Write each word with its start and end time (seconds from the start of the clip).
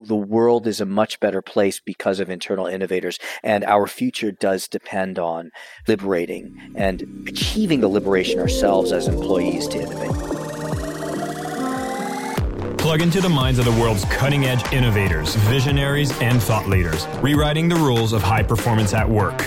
the 0.00 0.16
world 0.16 0.66
is 0.66 0.80
a 0.80 0.86
much 0.86 1.20
better 1.20 1.42
place 1.42 1.80
because 1.80 2.20
of 2.20 2.30
internal 2.30 2.66
innovators. 2.66 3.18
And 3.42 3.64
our 3.64 3.86
future 3.86 4.32
does 4.32 4.68
depend 4.68 5.18
on 5.18 5.50
liberating 5.88 6.72
and 6.74 7.26
achieving 7.28 7.80
the 7.80 7.88
liberation 7.88 8.38
ourselves 8.38 8.92
as 8.92 9.08
employees 9.08 9.68
to 9.68 9.80
innovate. 9.80 10.36
Plug 12.78 13.02
into 13.02 13.20
the 13.20 13.28
minds 13.28 13.58
of 13.58 13.64
the 13.64 13.72
world's 13.72 14.04
cutting 14.04 14.44
edge 14.44 14.72
innovators, 14.72 15.34
visionaries, 15.34 16.12
and 16.20 16.40
thought 16.40 16.68
leaders, 16.68 17.06
rewriting 17.20 17.68
the 17.68 17.74
rules 17.74 18.12
of 18.12 18.22
high 18.22 18.44
performance 18.44 18.94
at 18.94 19.08
work. 19.08 19.44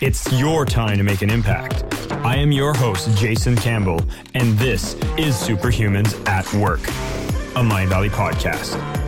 It's 0.00 0.32
your 0.32 0.64
time 0.64 0.96
to 0.96 1.04
make 1.04 1.22
an 1.22 1.30
impact. 1.30 1.84
I 2.24 2.36
am 2.36 2.50
your 2.50 2.74
host, 2.74 3.16
Jason 3.16 3.54
Campbell, 3.54 4.00
and 4.34 4.58
this 4.58 4.94
is 5.16 5.36
Superhumans 5.36 6.26
at 6.26 6.52
Work, 6.54 6.80
a 6.80 7.62
Mindvalley 7.62 8.10
podcast. 8.10 8.99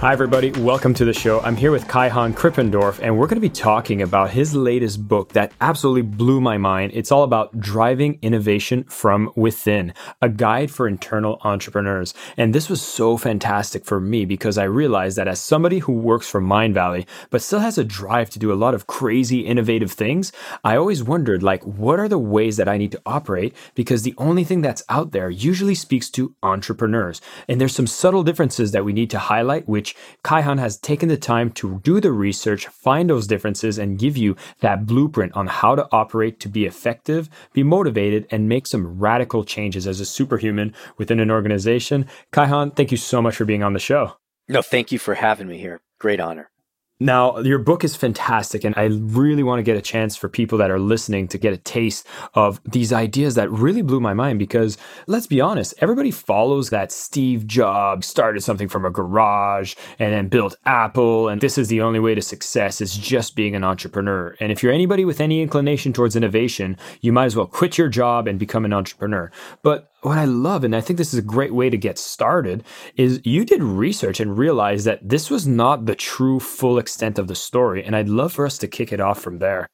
Hi, 0.00 0.12
everybody. 0.12 0.50
Welcome 0.50 0.92
to 0.92 1.06
the 1.06 1.14
show. 1.14 1.40
I'm 1.40 1.56
here 1.56 1.70
with 1.70 1.86
Kaihan 1.86 2.34
Krippendorf, 2.34 2.98
and 3.00 3.16
we're 3.16 3.26
going 3.26 3.40
to 3.40 3.40
be 3.40 3.48
talking 3.48 4.02
about 4.02 4.28
his 4.28 4.54
latest 4.54 5.08
book 5.08 5.32
that 5.32 5.52
absolutely 5.62 6.02
blew 6.02 6.38
my 6.38 6.58
mind. 6.58 6.92
It's 6.94 7.10
all 7.10 7.22
about 7.22 7.58
driving 7.58 8.18
innovation 8.20 8.84
from 8.84 9.32
within, 9.36 9.94
a 10.20 10.28
guide 10.28 10.70
for 10.70 10.86
internal 10.86 11.40
entrepreneurs. 11.44 12.12
And 12.36 12.54
this 12.54 12.68
was 12.68 12.82
so 12.82 13.16
fantastic 13.16 13.86
for 13.86 13.98
me 13.98 14.26
because 14.26 14.58
I 14.58 14.64
realized 14.64 15.16
that 15.16 15.28
as 15.28 15.40
somebody 15.40 15.78
who 15.78 15.92
works 15.94 16.28
for 16.28 16.42
Mindvalley, 16.42 17.06
but 17.30 17.40
still 17.40 17.60
has 17.60 17.78
a 17.78 17.84
drive 17.84 18.28
to 18.30 18.38
do 18.38 18.52
a 18.52 18.54
lot 18.54 18.74
of 18.74 18.86
crazy, 18.86 19.46
innovative 19.46 19.92
things, 19.92 20.30
I 20.62 20.76
always 20.76 21.02
wondered, 21.02 21.42
like, 21.42 21.64
what 21.64 21.98
are 21.98 22.08
the 22.08 22.18
ways 22.18 22.58
that 22.58 22.68
I 22.68 22.76
need 22.76 22.92
to 22.92 23.02
operate? 23.06 23.56
Because 23.74 24.02
the 24.02 24.14
only 24.18 24.44
thing 24.44 24.60
that's 24.60 24.82
out 24.90 25.12
there 25.12 25.30
usually 25.30 25.74
speaks 25.74 26.10
to 26.10 26.34
entrepreneurs. 26.42 27.22
And 27.48 27.58
there's 27.58 27.74
some 27.74 27.86
subtle 27.86 28.24
differences 28.24 28.72
that 28.72 28.84
we 28.84 28.92
need 28.92 29.08
to 29.10 29.18
highlight, 29.18 29.66
which 29.66 29.85
which 29.86 29.96
Kaihan 30.24 30.58
has 30.58 30.78
taken 30.78 31.08
the 31.08 31.16
time 31.16 31.50
to 31.52 31.80
do 31.84 32.00
the 32.00 32.10
research, 32.10 32.66
find 32.66 33.08
those 33.08 33.26
differences, 33.28 33.78
and 33.78 33.98
give 33.98 34.16
you 34.16 34.34
that 34.60 34.84
blueprint 34.84 35.32
on 35.36 35.46
how 35.46 35.76
to 35.76 35.86
operate 35.92 36.40
to 36.40 36.48
be 36.48 36.66
effective, 36.66 37.30
be 37.52 37.62
motivated, 37.62 38.26
and 38.30 38.48
make 38.48 38.66
some 38.66 38.98
radical 38.98 39.44
changes 39.44 39.86
as 39.86 40.00
a 40.00 40.04
superhuman 40.04 40.74
within 40.98 41.20
an 41.20 41.30
organization. 41.30 42.06
Kaihan, 42.32 42.74
thank 42.74 42.90
you 42.90 42.96
so 42.96 43.22
much 43.22 43.36
for 43.36 43.44
being 43.44 43.62
on 43.62 43.74
the 43.74 43.78
show. 43.78 44.16
No, 44.48 44.60
thank 44.60 44.90
you 44.90 44.98
for 44.98 45.14
having 45.14 45.46
me 45.46 45.58
here. 45.58 45.80
Great 46.00 46.20
honor. 46.20 46.50
Now, 46.98 47.40
your 47.40 47.58
book 47.58 47.84
is 47.84 47.94
fantastic, 47.94 48.64
and 48.64 48.74
I 48.74 48.84
really 48.84 49.42
want 49.42 49.58
to 49.58 49.62
get 49.62 49.76
a 49.76 49.82
chance 49.82 50.16
for 50.16 50.30
people 50.30 50.56
that 50.56 50.70
are 50.70 50.78
listening 50.78 51.28
to 51.28 51.36
get 51.36 51.52
a 51.52 51.58
taste 51.58 52.06
of 52.32 52.58
these 52.64 52.90
ideas 52.90 53.34
that 53.34 53.50
really 53.50 53.82
blew 53.82 54.00
my 54.00 54.14
mind. 54.14 54.38
Because 54.38 54.78
let's 55.06 55.26
be 55.26 55.38
honest, 55.38 55.74
everybody 55.80 56.10
follows 56.10 56.70
that 56.70 56.90
Steve 56.90 57.46
Jobs 57.46 58.06
started 58.06 58.42
something 58.42 58.66
from 58.66 58.86
a 58.86 58.90
garage 58.90 59.74
and 59.98 60.14
then 60.14 60.28
built 60.28 60.56
Apple, 60.64 61.28
and 61.28 61.42
this 61.42 61.58
is 61.58 61.68
the 61.68 61.82
only 61.82 62.00
way 62.00 62.14
to 62.14 62.22
success 62.22 62.80
is 62.80 62.96
just 62.96 63.36
being 63.36 63.54
an 63.54 63.62
entrepreneur. 63.62 64.34
And 64.40 64.50
if 64.50 64.62
you're 64.62 64.72
anybody 64.72 65.04
with 65.04 65.20
any 65.20 65.42
inclination 65.42 65.92
towards 65.92 66.16
innovation, 66.16 66.78
you 67.02 67.12
might 67.12 67.26
as 67.26 67.36
well 67.36 67.46
quit 67.46 67.76
your 67.76 67.90
job 67.90 68.26
and 68.26 68.38
become 68.38 68.64
an 68.64 68.72
entrepreneur. 68.72 69.30
But 69.62 69.92
what 70.02 70.18
I 70.18 70.24
love, 70.24 70.64
and 70.64 70.76
I 70.76 70.80
think 70.80 70.98
this 70.98 71.12
is 71.12 71.18
a 71.18 71.22
great 71.22 71.54
way 71.54 71.70
to 71.70 71.76
get 71.76 71.98
started, 71.98 72.64
is 72.96 73.20
you 73.24 73.44
did 73.44 73.62
research 73.62 74.20
and 74.20 74.38
realized 74.38 74.86
that 74.86 75.08
this 75.08 75.30
was 75.30 75.46
not 75.46 75.86
the 75.86 75.94
true 75.94 76.38
full 76.38 76.78
extent 76.78 77.18
of 77.18 77.28
the 77.28 77.34
story. 77.34 77.82
And 77.84 77.96
I'd 77.96 78.08
love 78.08 78.32
for 78.32 78.46
us 78.46 78.58
to 78.58 78.68
kick 78.68 78.92
it 78.92 79.00
off 79.00 79.20
from 79.20 79.38
there. 79.38 79.68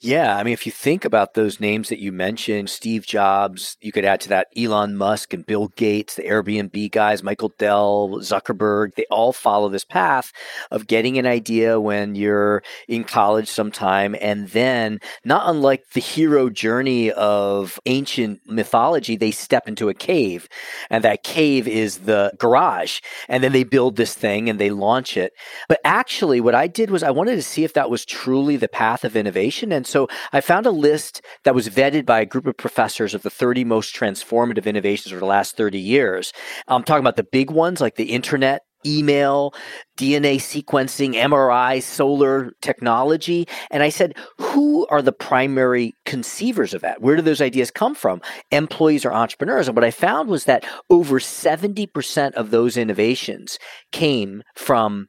Yeah, 0.00 0.36
I 0.36 0.42
mean, 0.42 0.52
if 0.52 0.66
you 0.66 0.72
think 0.72 1.04
about 1.04 1.34
those 1.34 1.60
names 1.60 1.88
that 1.88 1.98
you 1.98 2.12
mentioned, 2.12 2.70
Steve 2.70 3.06
Jobs, 3.06 3.76
you 3.80 3.92
could 3.92 4.04
add 4.04 4.20
to 4.22 4.28
that 4.30 4.48
Elon 4.56 4.96
Musk 4.96 5.34
and 5.34 5.44
Bill 5.44 5.68
Gates, 5.68 6.14
the 6.14 6.22
Airbnb 6.22 6.90
guys, 6.90 7.22
Michael 7.22 7.52
Dell, 7.58 8.20
Zuckerberg, 8.20 8.94
they 8.94 9.04
all 9.10 9.32
follow 9.32 9.68
this 9.68 9.84
path 9.84 10.32
of 10.70 10.86
getting 10.86 11.18
an 11.18 11.26
idea 11.26 11.80
when 11.80 12.14
you're 12.14 12.62
in 12.88 13.04
college 13.04 13.48
sometime. 13.48 14.16
And 14.20 14.48
then, 14.48 15.00
not 15.24 15.48
unlike 15.48 15.90
the 15.90 16.00
hero 16.00 16.48
journey 16.48 17.10
of 17.12 17.78
ancient 17.86 18.40
mythology, 18.46 19.16
they 19.16 19.30
step 19.30 19.68
into 19.68 19.88
a 19.88 19.94
cave. 19.94 20.48
And 20.88 21.04
that 21.04 21.22
cave 21.22 21.68
is 21.68 21.98
the 21.98 22.32
garage. 22.38 23.00
And 23.28 23.44
then 23.44 23.52
they 23.52 23.64
build 23.64 23.96
this 23.96 24.14
thing 24.14 24.48
and 24.48 24.58
they 24.58 24.70
launch 24.70 25.16
it. 25.16 25.32
But 25.68 25.80
actually, 25.84 26.40
what 26.40 26.54
I 26.54 26.66
did 26.66 26.90
was 26.90 27.02
I 27.02 27.10
wanted 27.10 27.36
to 27.36 27.42
see 27.42 27.64
if 27.64 27.74
that 27.74 27.90
was 27.90 28.04
truly 28.04 28.56
the 28.56 28.68
path 28.68 29.04
of 29.04 29.16
innovation 29.16 29.49
innovation. 29.50 29.72
And 29.72 29.86
so 29.86 30.08
I 30.32 30.40
found 30.40 30.66
a 30.66 30.70
list 30.70 31.22
that 31.44 31.54
was 31.54 31.68
vetted 31.68 32.06
by 32.06 32.20
a 32.20 32.26
group 32.26 32.46
of 32.46 32.56
professors 32.56 33.14
of 33.14 33.22
the 33.22 33.30
30 33.30 33.64
most 33.64 33.94
transformative 33.94 34.66
innovations 34.66 35.12
over 35.12 35.20
the 35.20 35.26
last 35.26 35.56
30 35.56 35.78
years. 35.78 36.32
I'm 36.68 36.84
talking 36.84 37.02
about 37.02 37.16
the 37.16 37.26
big 37.30 37.50
ones 37.50 37.80
like 37.80 37.96
the 37.96 38.12
internet, 38.12 38.62
email, 38.86 39.52
DNA 39.98 40.36
sequencing, 40.36 41.14
MRI, 41.14 41.82
solar 41.82 42.52
technology. 42.62 43.46
And 43.70 43.82
I 43.82 43.90
said, 43.90 44.14
who 44.38 44.86
are 44.86 45.02
the 45.02 45.12
primary 45.12 45.92
conceivers 46.06 46.72
of 46.72 46.80
that? 46.82 47.02
Where 47.02 47.16
do 47.16 47.22
those 47.22 47.42
ideas 47.42 47.70
come 47.70 47.94
from? 47.94 48.22
Employees 48.50 49.04
or 49.04 49.12
entrepreneurs? 49.12 49.68
And 49.68 49.76
what 49.76 49.84
I 49.84 49.90
found 49.90 50.28
was 50.28 50.44
that 50.44 50.64
over 50.88 51.18
70% 51.18 52.32
of 52.34 52.50
those 52.50 52.76
innovations 52.76 53.58
came 53.92 54.42
from 54.54 55.08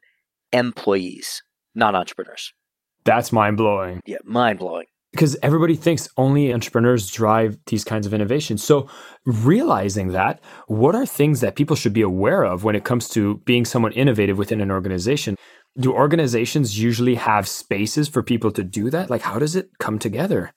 employees, 0.52 1.42
not 1.74 1.96
entrepreneurs. 1.96 2.52
That's 3.04 3.32
mind 3.32 3.58
blowing. 3.58 4.02
Yeah, 4.06 4.18
mind 4.24 4.60
blowing. 4.60 4.86
Because 5.12 5.36
everybody 5.44 5.76
thinks 5.76 6.08
only 6.16 6.54
entrepreneurs 6.54 7.12
drive 7.12 7.58
these 7.66 7.84
kinds 7.84 8.08
of 8.08 8.14
innovations. 8.14 8.64
So, 8.64 8.88
realizing 9.26 10.10
that, 10.10 10.40
what 10.68 10.96
are 10.96 11.06
things 11.06 11.42
that 11.42 11.58
people 11.58 11.76
should 11.76 11.92
be 11.92 12.02
aware 12.02 12.44
of 12.44 12.64
when 12.64 12.76
it 12.76 12.86
comes 12.86 13.10
to 13.10 13.38
being 13.40 13.66
someone 13.66 13.92
innovative 13.92 14.38
within 14.38 14.62
an 14.62 14.72
organization? 14.72 15.36
Do 15.78 15.94
organizations 15.94 16.82
usually 16.82 17.16
have 17.16 17.48
spaces 17.48 18.08
for 18.08 18.24
people 18.24 18.52
to 18.52 18.64
do 18.64 18.90
that? 18.90 19.10
Like, 19.10 19.22
how 19.22 19.38
does 19.38 19.56
it 19.56 19.72
come 19.80 20.00
together? 20.00 20.52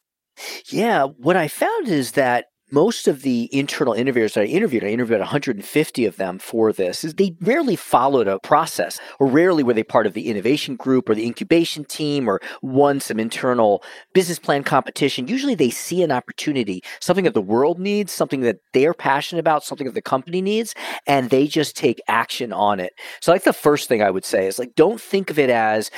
Yeah, 0.68 1.04
what 1.04 1.36
I 1.36 1.48
found 1.48 1.88
is 1.88 2.12
that 2.12 2.46
most 2.70 3.06
of 3.06 3.22
the 3.22 3.48
internal 3.52 3.92
innovators 3.92 4.34
that 4.34 4.42
I 4.42 4.46
interviewed, 4.46 4.84
I 4.84 4.88
interviewed 4.88 5.20
150 5.20 6.06
of 6.06 6.16
them 6.16 6.38
for 6.38 6.72
this, 6.72 7.04
is 7.04 7.14
they 7.14 7.36
rarely 7.40 7.76
followed 7.76 8.26
a 8.26 8.38
process 8.40 9.00
or 9.20 9.26
rarely 9.26 9.62
were 9.62 9.74
they 9.74 9.84
part 9.84 10.06
of 10.06 10.14
the 10.14 10.28
innovation 10.28 10.76
group 10.76 11.08
or 11.08 11.14
the 11.14 11.26
incubation 11.26 11.84
team 11.84 12.28
or 12.28 12.40
won 12.62 13.00
some 13.00 13.20
internal 13.20 13.82
business 14.12 14.38
plan 14.38 14.64
competition. 14.64 15.28
Usually 15.28 15.54
they 15.54 15.70
see 15.70 16.02
an 16.02 16.12
opportunity, 16.12 16.82
something 17.00 17.24
that 17.24 17.34
the 17.34 17.42
world 17.42 17.78
needs, 17.78 18.12
something 18.12 18.40
that 18.40 18.56
they're 18.72 18.94
passionate 18.94 19.40
about, 19.40 19.64
something 19.64 19.86
that 19.86 19.94
the 19.94 20.02
company 20.02 20.40
needs, 20.40 20.74
and 21.06 21.30
they 21.30 21.46
just 21.46 21.76
take 21.76 22.00
action 22.08 22.52
on 22.52 22.80
it. 22.80 22.92
So 23.20 23.32
like 23.32 23.44
the 23.44 23.52
first 23.52 23.88
thing 23.88 24.02
I 24.02 24.10
would 24.10 24.24
say 24.24 24.46
is 24.46 24.58
like, 24.58 24.74
don't 24.74 25.00
think 25.00 25.30
of 25.30 25.38
it 25.38 25.50
as, 25.50 25.90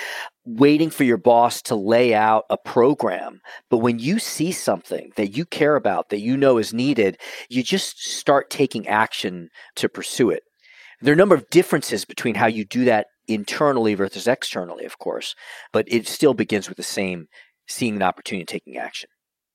waiting 0.46 0.90
for 0.90 1.04
your 1.04 1.16
boss 1.16 1.60
to 1.62 1.74
lay 1.74 2.14
out 2.14 2.44
a 2.48 2.56
program. 2.56 3.40
But 3.68 3.78
when 3.78 3.98
you 3.98 4.18
see 4.18 4.52
something 4.52 5.12
that 5.16 5.36
you 5.36 5.44
care 5.44 5.76
about, 5.76 6.08
that 6.10 6.20
you 6.20 6.36
know 6.36 6.58
is 6.58 6.72
needed, 6.72 7.18
you 7.48 7.62
just 7.62 8.02
start 8.02 8.48
taking 8.48 8.86
action 8.86 9.50
to 9.74 9.88
pursue 9.88 10.30
it. 10.30 10.44
There 11.02 11.12
are 11.12 11.14
a 11.14 11.18
number 11.18 11.34
of 11.34 11.50
differences 11.50 12.04
between 12.04 12.36
how 12.36 12.46
you 12.46 12.64
do 12.64 12.84
that 12.84 13.08
internally 13.28 13.94
versus 13.94 14.28
externally, 14.28 14.84
of 14.84 14.98
course, 14.98 15.34
but 15.72 15.84
it 15.88 16.06
still 16.06 16.32
begins 16.32 16.68
with 16.68 16.76
the 16.76 16.82
same 16.82 17.26
seeing 17.68 17.96
an 17.96 18.02
opportunity 18.02 18.42
and 18.42 18.48
taking 18.48 18.76
action. 18.78 19.10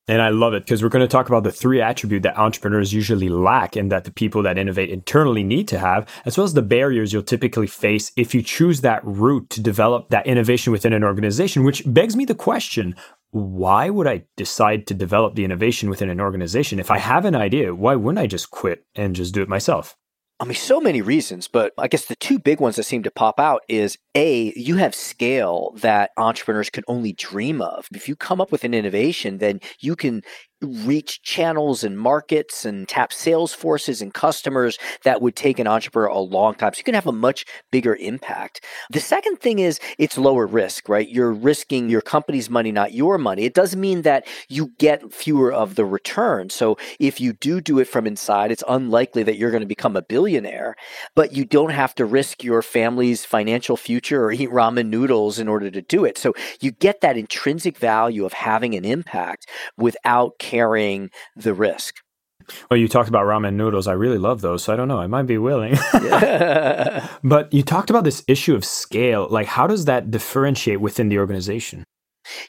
And 0.07 0.21
I 0.21 0.29
love 0.29 0.53
it 0.53 0.63
because 0.63 0.81
we're 0.81 0.89
going 0.89 1.07
to 1.07 1.11
talk 1.11 1.29
about 1.29 1.43
the 1.43 1.51
three 1.51 1.79
attributes 1.79 2.23
that 2.23 2.37
entrepreneurs 2.37 2.91
usually 2.91 3.29
lack 3.29 3.75
and 3.75 3.91
that 3.91 4.03
the 4.03 4.11
people 4.11 4.43
that 4.43 4.57
innovate 4.57 4.89
internally 4.89 5.43
need 5.43 5.67
to 5.69 5.79
have, 5.79 6.07
as 6.25 6.37
well 6.37 6.45
as 6.45 6.53
the 6.53 6.61
barriers 6.61 7.13
you'll 7.13 7.23
typically 7.23 7.67
face 7.67 8.11
if 8.17 8.33
you 8.33 8.41
choose 8.41 8.81
that 8.81 9.05
route 9.05 9.49
to 9.51 9.61
develop 9.61 10.09
that 10.09 10.25
innovation 10.25 10.71
within 10.71 10.93
an 10.93 11.03
organization, 11.03 11.63
which 11.63 11.83
begs 11.85 12.15
me 12.15 12.25
the 12.25 12.35
question 12.35 12.95
why 13.33 13.89
would 13.89 14.07
I 14.07 14.25
decide 14.35 14.87
to 14.87 14.93
develop 14.93 15.35
the 15.35 15.45
innovation 15.45 15.89
within 15.89 16.09
an 16.09 16.19
organization? 16.19 16.79
If 16.79 16.91
I 16.91 16.97
have 16.97 17.23
an 17.23 17.35
idea, 17.35 17.73
why 17.73 17.95
wouldn't 17.95 18.21
I 18.21 18.27
just 18.27 18.51
quit 18.51 18.85
and 18.93 19.15
just 19.15 19.33
do 19.33 19.41
it 19.41 19.47
myself? 19.47 19.95
I 20.41 20.43
mean, 20.43 20.55
so 20.55 20.81
many 20.81 21.03
reasons, 21.03 21.47
but 21.47 21.71
I 21.77 21.87
guess 21.87 22.05
the 22.05 22.15
two 22.15 22.39
big 22.39 22.59
ones 22.59 22.75
that 22.77 22.83
seem 22.83 23.03
to 23.03 23.11
pop 23.11 23.39
out 23.39 23.61
is 23.69 23.99
A, 24.15 24.51
you 24.55 24.77
have 24.77 24.95
scale 24.95 25.71
that 25.75 26.09
entrepreneurs 26.17 26.71
can 26.71 26.83
only 26.87 27.13
dream 27.13 27.61
of. 27.61 27.87
If 27.93 28.09
you 28.09 28.15
come 28.15 28.41
up 28.41 28.51
with 28.51 28.63
an 28.63 28.73
innovation, 28.73 29.37
then 29.37 29.59
you 29.81 29.95
can 29.95 30.23
reach 30.61 31.21
channels 31.21 31.83
and 31.83 31.97
markets 31.99 32.65
and 32.65 32.87
tap 32.87 33.11
sales 33.13 33.53
forces 33.53 34.01
and 34.01 34.13
customers 34.13 34.77
that 35.03 35.21
would 35.21 35.35
take 35.35 35.59
an 35.59 35.67
entrepreneur 35.67 36.07
a 36.07 36.19
long 36.19 36.53
time. 36.55 36.73
So 36.73 36.79
you 36.79 36.83
can 36.83 36.93
have 36.93 37.07
a 37.07 37.11
much 37.11 37.45
bigger 37.71 37.95
impact. 37.95 38.63
The 38.89 38.99
second 38.99 39.39
thing 39.39 39.59
is 39.59 39.79
it's 39.97 40.17
lower 40.17 40.45
risk, 40.45 40.87
right? 40.89 41.07
You're 41.07 41.31
risking 41.31 41.89
your 41.89 42.01
company's 42.01 42.49
money, 42.49 42.71
not 42.71 42.93
your 42.93 43.17
money. 43.17 43.43
It 43.43 43.53
doesn't 43.53 43.79
mean 43.79 44.03
that 44.03 44.27
you 44.49 44.73
get 44.77 45.13
fewer 45.13 45.51
of 45.51 45.75
the 45.75 45.85
return. 45.85 46.49
So 46.49 46.77
if 46.99 47.19
you 47.19 47.33
do 47.33 47.61
do 47.61 47.79
it 47.79 47.87
from 47.87 48.05
inside, 48.07 48.51
it's 48.51 48.63
unlikely 48.67 49.23
that 49.23 49.37
you're 49.37 49.51
going 49.51 49.61
to 49.61 49.67
become 49.67 49.95
a 49.95 50.01
billionaire, 50.01 50.75
but 51.15 51.33
you 51.33 51.45
don't 51.45 51.71
have 51.71 51.95
to 51.95 52.05
risk 52.05 52.43
your 52.43 52.61
family's 52.61 53.25
financial 53.25 53.77
future 53.77 54.25
or 54.25 54.31
eat 54.31 54.49
ramen 54.49 54.87
noodles 54.87 55.39
in 55.39 55.47
order 55.47 55.71
to 55.71 55.81
do 55.81 56.05
it. 56.05 56.17
So 56.17 56.33
you 56.59 56.71
get 56.71 57.01
that 57.01 57.17
intrinsic 57.17 57.77
value 57.77 58.25
of 58.25 58.33
having 58.33 58.75
an 58.75 58.85
impact 58.85 59.49
without 59.77 60.37
carrying 60.51 61.09
the 61.35 61.53
risk. 61.53 61.95
Well, 62.69 62.79
you 62.79 62.87
talked 62.87 63.07
about 63.07 63.25
ramen 63.25 63.53
noodles. 63.53 63.87
I 63.87 63.93
really 63.93 64.17
love 64.17 64.41
those, 64.41 64.63
so 64.63 64.73
I 64.73 64.75
don't 64.75 64.87
know. 64.87 64.99
I 64.99 65.07
might 65.07 65.23
be 65.23 65.37
willing. 65.37 65.77
but 67.23 67.53
you 67.53 67.63
talked 67.63 67.89
about 67.89 68.03
this 68.03 68.23
issue 68.27 68.55
of 68.55 68.65
scale. 68.65 69.27
Like, 69.29 69.47
how 69.47 69.67
does 69.67 69.85
that 69.85 70.11
differentiate 70.11 70.81
within 70.81 71.09
the 71.09 71.19
organization? 71.19 71.85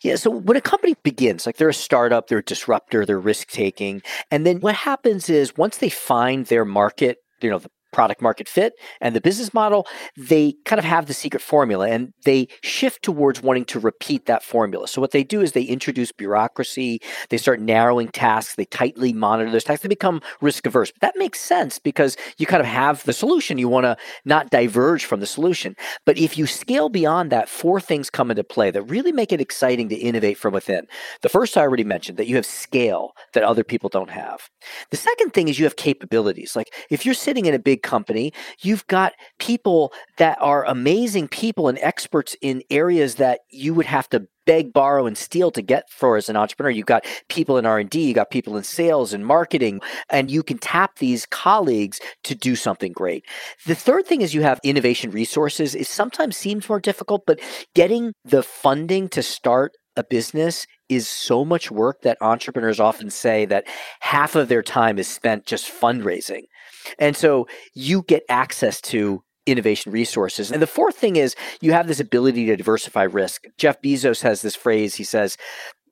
Yeah, 0.02 0.16
so 0.16 0.30
when 0.30 0.56
a 0.56 0.60
company 0.60 0.94
begins, 1.02 1.46
like 1.46 1.56
they're 1.56 1.68
a 1.68 1.74
startup, 1.74 2.26
they're 2.26 2.38
a 2.38 2.44
disruptor, 2.44 3.06
they're 3.06 3.18
risk 3.18 3.48
taking. 3.48 4.02
And 4.30 4.44
then 4.44 4.60
what 4.60 4.74
happens 4.74 5.30
is 5.30 5.56
once 5.56 5.78
they 5.78 5.88
find 5.88 6.46
their 6.46 6.64
market, 6.64 7.18
you 7.40 7.50
know, 7.50 7.58
the 7.58 7.70
product 7.92 8.22
market 8.22 8.48
fit 8.48 8.74
and 9.00 9.14
the 9.14 9.20
business 9.20 9.54
model, 9.54 9.86
they 10.16 10.54
kind 10.64 10.78
of 10.78 10.84
have 10.84 11.06
the 11.06 11.14
secret 11.14 11.42
formula 11.42 11.88
and 11.88 12.12
they 12.24 12.48
shift 12.62 13.02
towards 13.02 13.42
wanting 13.42 13.64
to 13.66 13.78
repeat 13.78 14.26
that 14.26 14.42
formula. 14.42 14.88
So 14.88 15.00
what 15.00 15.10
they 15.10 15.24
do 15.24 15.40
is 15.40 15.52
they 15.52 15.62
introduce 15.62 16.12
bureaucracy, 16.12 17.00
they 17.28 17.36
start 17.36 17.60
narrowing 17.60 18.08
tasks, 18.08 18.56
they 18.56 18.64
tightly 18.64 19.12
monitor 19.12 19.50
those 19.50 19.64
tasks, 19.64 19.82
they 19.82 19.88
become 19.88 20.20
risk 20.40 20.66
averse. 20.66 20.90
But 20.90 21.00
that 21.02 21.18
makes 21.18 21.40
sense 21.40 21.78
because 21.78 22.16
you 22.38 22.46
kind 22.46 22.60
of 22.60 22.66
have 22.66 23.04
the 23.04 23.12
solution. 23.12 23.58
You 23.58 23.68
want 23.68 23.84
to 23.84 23.96
not 24.24 24.50
diverge 24.50 25.04
from 25.04 25.20
the 25.20 25.26
solution. 25.26 25.76
But 26.06 26.18
if 26.18 26.38
you 26.38 26.46
scale 26.46 26.88
beyond 26.88 27.30
that, 27.30 27.48
four 27.48 27.80
things 27.80 28.10
come 28.10 28.30
into 28.30 28.44
play 28.44 28.70
that 28.70 28.82
really 28.82 29.12
make 29.12 29.32
it 29.32 29.40
exciting 29.40 29.88
to 29.90 29.96
innovate 29.96 30.38
from 30.38 30.54
within. 30.54 30.86
The 31.20 31.28
first 31.28 31.56
I 31.56 31.62
already 31.62 31.84
mentioned 31.84 32.18
that 32.18 32.26
you 32.26 32.36
have 32.36 32.46
scale 32.46 33.12
that 33.34 33.42
other 33.42 33.64
people 33.64 33.88
don't 33.88 34.10
have. 34.10 34.48
The 34.90 34.96
second 34.96 35.30
thing 35.30 35.48
is 35.48 35.58
you 35.58 35.64
have 35.64 35.76
capabilities. 35.76 36.56
Like 36.56 36.72
if 36.90 37.04
you're 37.04 37.14
sitting 37.14 37.46
in 37.46 37.54
a 37.54 37.58
big 37.58 37.81
company, 37.82 38.32
you've 38.60 38.86
got 38.86 39.12
people 39.38 39.92
that 40.18 40.38
are 40.40 40.64
amazing 40.64 41.28
people 41.28 41.68
and 41.68 41.78
experts 41.80 42.36
in 42.40 42.62
areas 42.70 43.16
that 43.16 43.40
you 43.50 43.74
would 43.74 43.86
have 43.86 44.08
to 44.10 44.26
beg, 44.44 44.72
borrow, 44.72 45.06
and 45.06 45.16
steal 45.16 45.50
to 45.52 45.62
get 45.62 45.88
for 45.88 46.16
as 46.16 46.28
an 46.28 46.36
entrepreneur. 46.36 46.70
You've 46.70 46.86
got 46.86 47.04
people 47.28 47.58
in 47.58 47.66
R 47.66 47.78
and 47.78 47.90
D, 47.90 48.08
you 48.08 48.14
got 48.14 48.30
people 48.30 48.56
in 48.56 48.64
sales 48.64 49.12
and 49.12 49.24
marketing, 49.24 49.80
and 50.10 50.30
you 50.30 50.42
can 50.42 50.58
tap 50.58 50.98
these 50.98 51.26
colleagues 51.26 52.00
to 52.24 52.34
do 52.34 52.56
something 52.56 52.92
great. 52.92 53.24
The 53.66 53.74
third 53.74 54.06
thing 54.06 54.22
is 54.22 54.34
you 54.34 54.42
have 54.42 54.60
innovation 54.64 55.10
resources. 55.10 55.74
It 55.74 55.86
sometimes 55.86 56.36
seems 56.36 56.68
more 56.68 56.80
difficult, 56.80 57.22
but 57.26 57.40
getting 57.74 58.14
the 58.24 58.42
funding 58.42 59.08
to 59.10 59.22
start 59.22 59.72
a 59.96 60.04
business 60.04 60.66
is 60.88 61.08
so 61.08 61.44
much 61.44 61.70
work 61.70 62.02
that 62.02 62.18
entrepreneurs 62.20 62.80
often 62.80 63.10
say 63.10 63.44
that 63.46 63.66
half 64.00 64.34
of 64.34 64.48
their 64.48 64.62
time 64.62 64.98
is 64.98 65.08
spent 65.08 65.46
just 65.46 65.70
fundraising. 65.70 66.42
And 66.98 67.16
so 67.16 67.46
you 67.74 68.02
get 68.02 68.24
access 68.28 68.80
to 68.82 69.22
innovation 69.46 69.92
resources. 69.92 70.52
And 70.52 70.62
the 70.62 70.66
fourth 70.66 70.96
thing 70.96 71.16
is 71.16 71.34
you 71.60 71.72
have 71.72 71.88
this 71.88 72.00
ability 72.00 72.46
to 72.46 72.56
diversify 72.56 73.04
risk. 73.04 73.44
Jeff 73.58 73.80
Bezos 73.82 74.22
has 74.22 74.42
this 74.42 74.54
phrase. 74.54 74.96
He 74.96 75.04
says, 75.04 75.36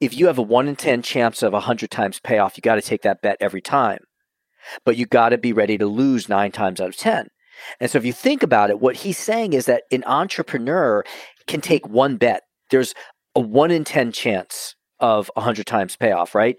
if 0.01 0.17
you 0.17 0.27
have 0.27 0.39
a 0.39 0.43
one 0.43 0.69
in 0.69 0.77
10 0.77 1.03
chance 1.03 1.43
of 1.43 1.53
a 1.53 1.57
100 1.57 1.91
times 1.91 2.21
payoff, 2.21 2.57
you 2.57 2.63
got 2.63 2.77
to 2.77 2.83
take 2.83 3.03
that 3.03 3.23
bet 3.23 3.37
every 3.41 3.61
time. 3.61 4.01
But 4.85 4.97
you 4.97 5.07
got 5.07 5.31
to 5.31 5.39
be 5.39 5.53
ready 5.53 5.79
to 5.79 5.87
lose 5.87 6.29
nine 6.29 6.53
times 6.53 6.81
out 6.81 6.89
of 6.89 6.97
10. 6.97 7.29
And 7.81 7.91
so 7.91 7.99
if 7.99 8.05
you 8.05 8.13
think 8.13 8.43
about 8.43 8.71
it, 8.71 8.81
what 8.81 8.97
he's 8.97 9.19
saying 9.19 9.53
is 9.53 9.67
that 9.67 9.83
an 9.91 10.05
entrepreneur 10.07 11.05
can 11.47 11.61
take 11.61 11.89
one 11.89 12.17
bet. 12.17 12.43
There's 12.71 12.95
a 13.35 13.41
one 13.41 13.71
in 13.71 13.85
10 13.85 14.13
chance 14.13 14.75
of 15.01 15.31
100 15.35 15.67
times 15.67 15.97
payoff, 15.97 16.35
right? 16.35 16.57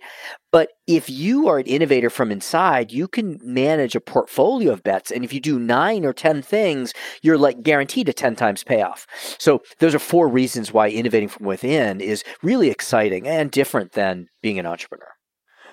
But 0.52 0.70
if 0.88 1.10
you 1.10 1.48
are 1.48 1.60
an 1.60 1.66
innovator 1.66 2.10
from 2.10 2.32
inside, 2.32 2.92
you 2.92 3.08
can 3.08 3.40
manage 3.44 3.96
a 3.96 4.02
portfolio 4.02 4.74
of 4.74 4.84
bets. 4.84 5.12
And 5.12 5.24
if 5.24 5.34
you 5.34 5.40
do 5.40 5.58
nine 5.58 6.06
or 6.06 6.14
10 6.14 6.42
things, 6.42 6.94
you're 7.22 7.38
like 7.38 7.64
guaranteed 7.64 8.10
a 8.10 8.14
10 8.14 8.36
times 8.36 8.64
payoff. 8.64 9.08
So 9.40 9.62
those 9.80 9.96
are 9.96 10.00
four 10.00 10.28
reasons 10.28 10.74
why 10.74 10.90
innovating 10.90 11.30
from 11.30 11.46
within 11.46 12.02
is 12.02 12.24
really 12.44 12.70
exciting 12.70 13.28
and 13.28 13.52
different 13.52 13.94
than 13.94 14.28
being 14.42 14.60
an 14.60 14.66
entrepreneur. 14.66 15.08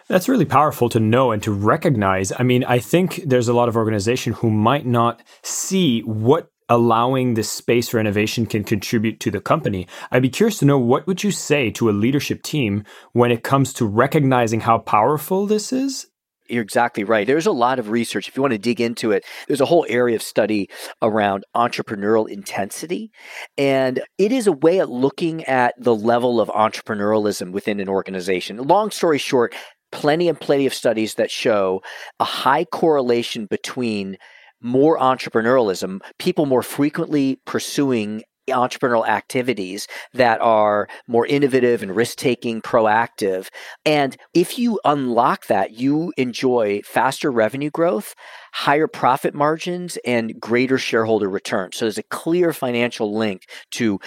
That's 0.08 0.28
really 0.28 0.46
powerful 0.46 0.88
to 0.90 1.00
know 1.00 1.32
and 1.32 1.42
to 1.42 1.52
recognize. 1.52 2.32
I 2.38 2.42
mean, 2.42 2.64
I 2.64 2.78
think 2.78 3.22
there's 3.26 3.48
a 3.48 3.52
lot 3.52 3.68
of 3.68 3.76
organization 3.76 4.32
who 4.32 4.50
might 4.50 4.86
not 4.86 5.22
see 5.42 6.00
what 6.00 6.48
allowing 6.68 7.34
this 7.34 7.50
space 7.50 7.88
for 7.88 7.98
innovation 7.98 8.46
can 8.46 8.64
contribute 8.64 9.20
to 9.20 9.30
the 9.30 9.40
company. 9.40 9.86
I'd 10.10 10.22
be 10.22 10.28
curious 10.28 10.58
to 10.58 10.64
know 10.64 10.78
what 10.78 11.06
would 11.06 11.24
you 11.24 11.30
say 11.30 11.70
to 11.72 11.88
a 11.88 11.92
leadership 11.92 12.42
team 12.42 12.84
when 13.12 13.30
it 13.30 13.42
comes 13.42 13.72
to 13.74 13.86
recognizing 13.86 14.60
how 14.60 14.78
powerful 14.78 15.46
this 15.46 15.72
is? 15.72 16.06
You're 16.48 16.62
exactly 16.62 17.04
right. 17.04 17.26
There's 17.26 17.46
a 17.46 17.52
lot 17.52 17.78
of 17.78 17.90
research. 17.90 18.28
If 18.28 18.36
you 18.36 18.42
want 18.42 18.52
to 18.52 18.58
dig 18.58 18.80
into 18.80 19.12
it, 19.12 19.24
there's 19.46 19.60
a 19.60 19.66
whole 19.66 19.84
area 19.88 20.16
of 20.16 20.22
study 20.22 20.70
around 21.02 21.44
entrepreneurial 21.54 22.28
intensity. 22.28 23.10
And 23.58 24.00
it 24.16 24.32
is 24.32 24.46
a 24.46 24.52
way 24.52 24.78
of 24.78 24.88
looking 24.88 25.44
at 25.44 25.74
the 25.78 25.94
level 25.94 26.40
of 26.40 26.48
entrepreneurialism 26.48 27.52
within 27.52 27.80
an 27.80 27.88
organization. 27.88 28.56
Long 28.56 28.90
story 28.90 29.18
short, 29.18 29.54
plenty 29.92 30.28
and 30.28 30.40
plenty 30.40 30.66
of 30.66 30.72
studies 30.72 31.14
that 31.14 31.30
show 31.30 31.82
a 32.18 32.24
high 32.24 32.64
correlation 32.64 33.46
between 33.46 34.16
more 34.60 34.98
entrepreneurialism, 34.98 36.00
people 36.18 36.46
more 36.46 36.62
frequently 36.62 37.40
pursuing 37.46 38.22
entrepreneurial 38.48 39.06
activities 39.06 39.86
that 40.14 40.40
are 40.40 40.88
more 41.06 41.26
innovative 41.26 41.82
and 41.82 41.94
risk 41.94 42.16
taking, 42.16 42.60
proactive. 42.62 43.48
And 43.84 44.16
if 44.34 44.58
you 44.58 44.80
unlock 44.84 45.46
that, 45.46 45.72
you 45.72 46.12
enjoy 46.16 46.80
faster 46.84 47.30
revenue 47.30 47.70
growth, 47.70 48.14
higher 48.52 48.88
profit 48.88 49.34
margins, 49.34 49.98
and 50.04 50.38
greater 50.40 50.78
shareholder 50.78 51.28
return. 51.28 51.72
So 51.72 51.84
there's 51.84 51.98
a 51.98 52.02
clear 52.04 52.52
financial 52.52 53.16
link 53.16 53.42
to 53.72 54.00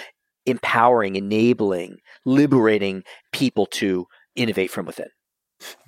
empowering, 0.46 1.16
enabling, 1.16 1.98
liberating 2.24 3.04
people 3.32 3.66
to 3.66 4.06
innovate 4.34 4.70
from 4.70 4.86
within. 4.86 5.08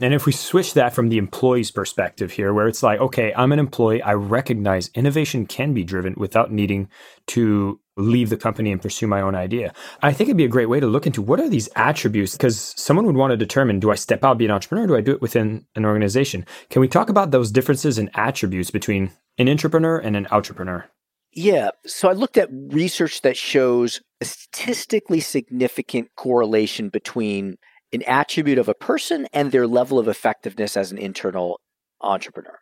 And 0.00 0.14
if 0.14 0.26
we 0.26 0.32
switch 0.32 0.74
that 0.74 0.94
from 0.94 1.08
the 1.08 1.18
employee's 1.18 1.70
perspective 1.70 2.32
here, 2.32 2.52
where 2.52 2.68
it's 2.68 2.82
like, 2.82 3.00
okay, 3.00 3.32
I'm 3.36 3.52
an 3.52 3.58
employee, 3.58 4.02
I 4.02 4.14
recognize 4.14 4.90
innovation 4.94 5.46
can 5.46 5.74
be 5.74 5.84
driven 5.84 6.14
without 6.16 6.52
needing 6.52 6.88
to 7.28 7.80
leave 7.96 8.28
the 8.28 8.36
company 8.36 8.72
and 8.72 8.82
pursue 8.82 9.06
my 9.06 9.20
own 9.20 9.34
idea. 9.34 9.72
I 10.02 10.12
think 10.12 10.28
it'd 10.28 10.36
be 10.36 10.44
a 10.44 10.48
great 10.48 10.68
way 10.68 10.80
to 10.80 10.86
look 10.86 11.06
into 11.06 11.22
what 11.22 11.40
are 11.40 11.48
these 11.48 11.68
attributes 11.76 12.32
because 12.32 12.74
someone 12.76 13.06
would 13.06 13.16
want 13.16 13.30
to 13.30 13.36
determine 13.36 13.80
do 13.80 13.90
I 13.90 13.94
step 13.94 14.24
out, 14.24 14.38
be 14.38 14.44
an 14.44 14.50
entrepreneur, 14.50 14.86
do 14.86 14.96
I 14.96 15.00
do 15.00 15.12
it 15.12 15.22
within 15.22 15.66
an 15.76 15.84
organization? 15.84 16.44
Can 16.70 16.80
we 16.80 16.88
talk 16.88 17.08
about 17.08 17.30
those 17.30 17.52
differences 17.52 17.98
in 17.98 18.10
attributes 18.14 18.70
between 18.70 19.12
an 19.38 19.46
intrapreneur 19.46 20.00
and 20.02 20.16
an 20.16 20.26
entrepreneur? 20.30 20.86
Yeah. 21.32 21.70
So 21.86 22.08
I 22.08 22.12
looked 22.12 22.36
at 22.36 22.48
research 22.50 23.22
that 23.22 23.36
shows 23.36 24.00
a 24.20 24.24
statistically 24.24 25.20
significant 25.20 26.10
correlation 26.16 26.88
between 26.88 27.56
an 27.94 28.02
attribute 28.02 28.58
of 28.58 28.68
a 28.68 28.74
person 28.74 29.26
and 29.32 29.52
their 29.52 29.66
level 29.66 29.98
of 29.98 30.08
effectiveness 30.08 30.76
as 30.76 30.92
an 30.92 30.98
internal 30.98 31.60
entrepreneur. 32.00 32.58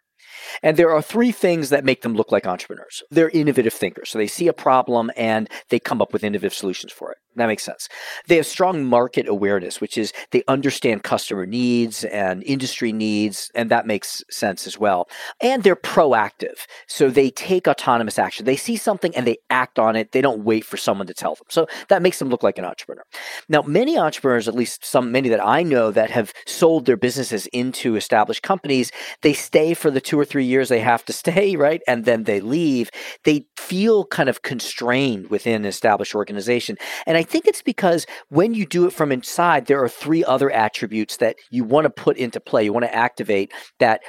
And 0.62 0.76
there 0.76 0.92
are 0.92 1.02
three 1.02 1.32
things 1.32 1.70
that 1.70 1.84
make 1.84 2.02
them 2.02 2.14
look 2.14 2.30
like 2.30 2.46
entrepreneurs. 2.46 3.02
They're 3.10 3.30
innovative 3.30 3.72
thinkers. 3.72 4.10
So 4.10 4.18
they 4.18 4.26
see 4.26 4.46
a 4.46 4.52
problem 4.52 5.10
and 5.16 5.48
they 5.68 5.80
come 5.80 6.00
up 6.00 6.12
with 6.12 6.22
innovative 6.22 6.54
solutions 6.54 6.92
for 6.92 7.10
it. 7.12 7.18
That 7.36 7.46
makes 7.46 7.62
sense. 7.62 7.88
They 8.26 8.36
have 8.36 8.46
strong 8.46 8.84
market 8.84 9.26
awareness, 9.26 9.80
which 9.80 9.96
is 9.96 10.12
they 10.32 10.42
understand 10.48 11.02
customer 11.02 11.46
needs 11.46 12.04
and 12.04 12.42
industry 12.44 12.92
needs, 12.92 13.50
and 13.54 13.70
that 13.70 13.86
makes 13.86 14.22
sense 14.30 14.66
as 14.66 14.78
well. 14.78 15.08
And 15.40 15.62
they're 15.62 15.76
proactive. 15.76 16.66
So 16.86 17.08
they 17.08 17.30
take 17.30 17.66
autonomous 17.66 18.18
action. 18.18 18.44
They 18.44 18.56
see 18.56 18.76
something 18.76 19.14
and 19.16 19.26
they 19.26 19.38
act 19.48 19.78
on 19.78 19.96
it. 19.96 20.12
They 20.12 20.20
don't 20.20 20.44
wait 20.44 20.64
for 20.64 20.76
someone 20.76 21.06
to 21.06 21.14
tell 21.14 21.34
them. 21.34 21.46
So 21.48 21.66
that 21.88 22.02
makes 22.02 22.18
them 22.18 22.28
look 22.28 22.42
like 22.42 22.58
an 22.58 22.64
entrepreneur. 22.64 23.04
Now, 23.48 23.62
many 23.62 23.98
entrepreneurs, 23.98 24.48
at 24.48 24.54
least 24.54 24.84
some, 24.84 25.10
many 25.10 25.28
that 25.30 25.44
I 25.44 25.62
know 25.62 25.90
that 25.90 26.10
have 26.10 26.32
sold 26.46 26.86
their 26.86 26.96
businesses 26.96 27.46
into 27.46 27.96
established 27.96 28.42
companies, 28.42 28.92
they 29.22 29.32
stay 29.32 29.74
for 29.74 29.90
the 29.90 30.00
two 30.00 30.18
or 30.18 30.24
three 30.24 30.44
years 30.44 30.68
they 30.68 30.80
have 30.80 31.04
to 31.06 31.12
stay, 31.22 31.56
right? 31.56 31.82
And 31.88 32.04
then 32.04 32.24
they 32.24 32.40
leave. 32.40 32.90
They 33.24 33.46
feel 33.56 34.04
kind 34.04 34.28
of 34.28 34.42
constrained 34.42 35.30
within 35.30 35.54
an 35.54 35.64
established 35.64 36.14
organization. 36.14 36.76
And 37.06 37.16
I 37.16 37.21
think 37.22 37.46
it's 37.46 37.62
because 37.62 38.06
when 38.28 38.54
you 38.54 38.66
do 38.66 38.86
it 38.86 38.92
from 38.92 39.12
inside, 39.12 39.66
there 39.66 39.82
are 39.82 39.88
three 39.88 40.24
other 40.24 40.50
attributes 40.50 41.18
that 41.18 41.36
you 41.50 41.64
want 41.64 41.84
to 41.84 41.90
put 41.90 42.16
into 42.16 42.40
play, 42.40 42.64
you 42.64 42.72
want 42.72 42.84
to 42.84 42.94
activate 42.94 43.52
that 43.78 44.00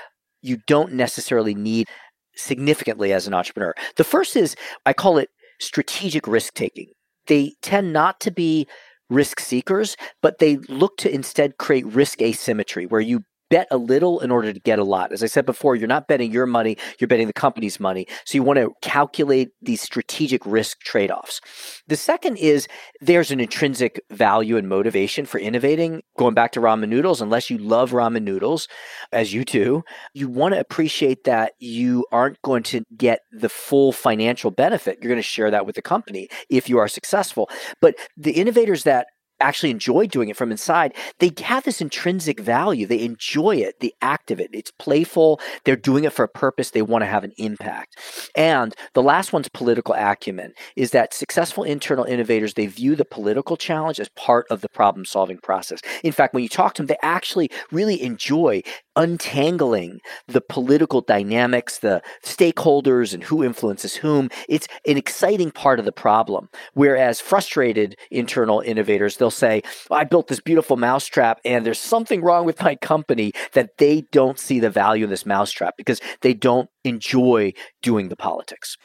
you 0.41 0.57
don't 0.67 0.93
necessarily 0.93 1.55
need 1.55 1.87
significantly 2.35 3.13
as 3.13 3.27
an 3.27 3.33
entrepreneur. 3.33 3.73
The 3.97 4.03
first 4.03 4.35
is 4.35 4.55
I 4.85 4.93
call 4.93 5.17
it 5.17 5.29
strategic 5.59 6.27
risk 6.27 6.53
taking. 6.53 6.87
They 7.27 7.53
tend 7.61 7.93
not 7.93 8.19
to 8.21 8.31
be 8.31 8.67
risk 9.09 9.39
seekers, 9.39 9.95
but 10.21 10.39
they 10.39 10.57
look 10.69 10.97
to 10.97 11.13
instead 11.13 11.57
create 11.57 11.85
risk 11.85 12.21
asymmetry 12.21 12.85
where 12.85 13.01
you 13.01 13.23
bet 13.53 13.67
a 13.69 13.77
little 13.77 14.19
in 14.19 14.31
order 14.31 14.51
to 14.51 14.59
get 14.59 14.79
a 14.79 14.83
lot. 14.83 15.11
As 15.11 15.21
I 15.21 15.27
said 15.27 15.45
before, 15.45 15.75
you're 15.75 15.87
not 15.87 16.07
betting 16.07 16.31
your 16.31 16.47
money, 16.47 16.75
you're 16.97 17.07
betting 17.07 17.27
the 17.27 17.33
company's 17.33 17.79
money. 17.79 18.07
So 18.25 18.35
you 18.35 18.41
want 18.41 18.57
to 18.57 18.73
calculate 18.81 19.49
these 19.61 19.79
strategic 19.79 20.43
risk 20.43 20.79
trade 20.79 21.11
offs. 21.11 21.39
The 21.85 21.95
second 21.95 22.37
is 22.37 22.67
there's 22.99 23.29
an 23.29 23.39
intrinsic 23.39 24.01
value 24.09 24.57
and 24.57 24.67
motivation 24.67 25.27
for 25.27 25.37
innovating. 25.37 26.01
Going 26.17 26.33
back 26.33 26.51
to 26.53 26.61
ramen 26.61 26.89
noodles, 26.89 27.21
unless 27.21 27.51
you 27.51 27.59
love 27.59 27.91
ramen 27.91 28.23
noodles, 28.23 28.67
as 29.11 29.35
you 29.35 29.45
do, 29.45 29.83
you 30.15 30.27
want 30.27 30.55
to 30.55 30.59
appreciate 30.59 31.23
that 31.25 31.53
you 31.59 32.07
aren't 32.11 32.41
going 32.41 32.63
to 32.63 32.83
get 32.97 33.19
the 33.31 33.49
full 33.49 33.91
financial 33.91 34.49
benefit. 34.49 34.97
You're 34.99 35.11
going 35.11 35.19
to 35.19 35.21
share 35.21 35.51
that 35.51 35.67
with 35.67 35.75
the 35.75 35.83
company 35.83 36.27
if 36.49 36.69
you 36.69 36.79
are 36.79 36.87
successful. 36.87 37.51
But 37.81 37.93
the 38.17 38.31
innovators 38.31 38.81
that 38.85 39.05
actually 39.43 39.71
enjoy 39.71 40.07
doing 40.07 40.29
it 40.29 40.37
from 40.37 40.51
inside, 40.51 40.95
they 41.19 41.31
have 41.43 41.63
this 41.63 41.81
intrinsic 41.81 42.39
value. 42.39 42.85
They 42.85 43.03
enjoy 43.03 43.57
it, 43.57 43.79
the 43.79 43.93
act 44.01 44.31
of 44.31 44.39
it. 44.39 44.49
It's 44.53 44.71
playful. 44.71 45.39
They're 45.65 45.75
doing 45.75 46.03
it 46.03 46.13
for 46.13 46.23
a 46.23 46.27
purpose. 46.27 46.71
They 46.71 46.81
want 46.81 47.03
to 47.03 47.07
have 47.07 47.23
an 47.23 47.33
impact. 47.37 47.97
And 48.35 48.73
the 48.93 49.03
last 49.03 49.33
one's 49.33 49.49
political 49.49 49.93
acumen 49.93 50.53
is 50.75 50.91
that 50.91 51.13
successful 51.13 51.63
internal 51.63 52.05
innovators, 52.05 52.53
they 52.53 52.67
view 52.67 52.95
the 52.95 53.05
political 53.05 53.57
challenge 53.57 53.99
as 53.99 54.09
part 54.09 54.45
of 54.49 54.61
the 54.61 54.69
problem 54.69 55.05
solving 55.05 55.37
process. 55.37 55.81
In 56.03 56.11
fact, 56.11 56.33
when 56.33 56.43
you 56.43 56.49
talk 56.49 56.73
to 56.75 56.81
them, 56.81 56.87
they 56.87 56.97
actually 57.01 57.49
really 57.71 58.01
enjoy 58.01 58.63
untangling 58.95 59.99
the 60.27 60.41
political 60.41 61.01
dynamics, 61.01 61.79
the 61.79 62.01
stakeholders, 62.23 63.13
and 63.13 63.23
who 63.23 63.43
influences 63.43 63.95
whom. 63.95 64.29
It's 64.47 64.67
an 64.87 64.97
exciting 64.97 65.51
part 65.51 65.79
of 65.79 65.85
the 65.85 65.91
problem. 65.91 66.49
Whereas 66.73 67.19
frustrated 67.19 67.95
internal 68.11 68.59
innovators, 68.61 69.17
they'll 69.17 69.31
say, 69.33 69.61
I 69.91 70.03
built 70.03 70.27
this 70.27 70.39
beautiful 70.39 70.77
mousetrap 70.77 71.39
and 71.45 71.65
there's 71.65 71.79
something 71.79 72.21
wrong 72.21 72.45
with 72.45 72.61
my 72.61 72.75
company 72.75 73.33
that 73.53 73.77
they 73.77 74.05
don't 74.11 74.39
see 74.39 74.59
the 74.59 74.69
value 74.69 75.03
of 75.03 75.09
this 75.09 75.25
mousetrap 75.25 75.75
because 75.77 75.99
they 76.21 76.33
don't 76.33 76.69
enjoy 76.83 77.53
doing 77.81 78.09
the 78.09 78.15
politics. 78.15 78.77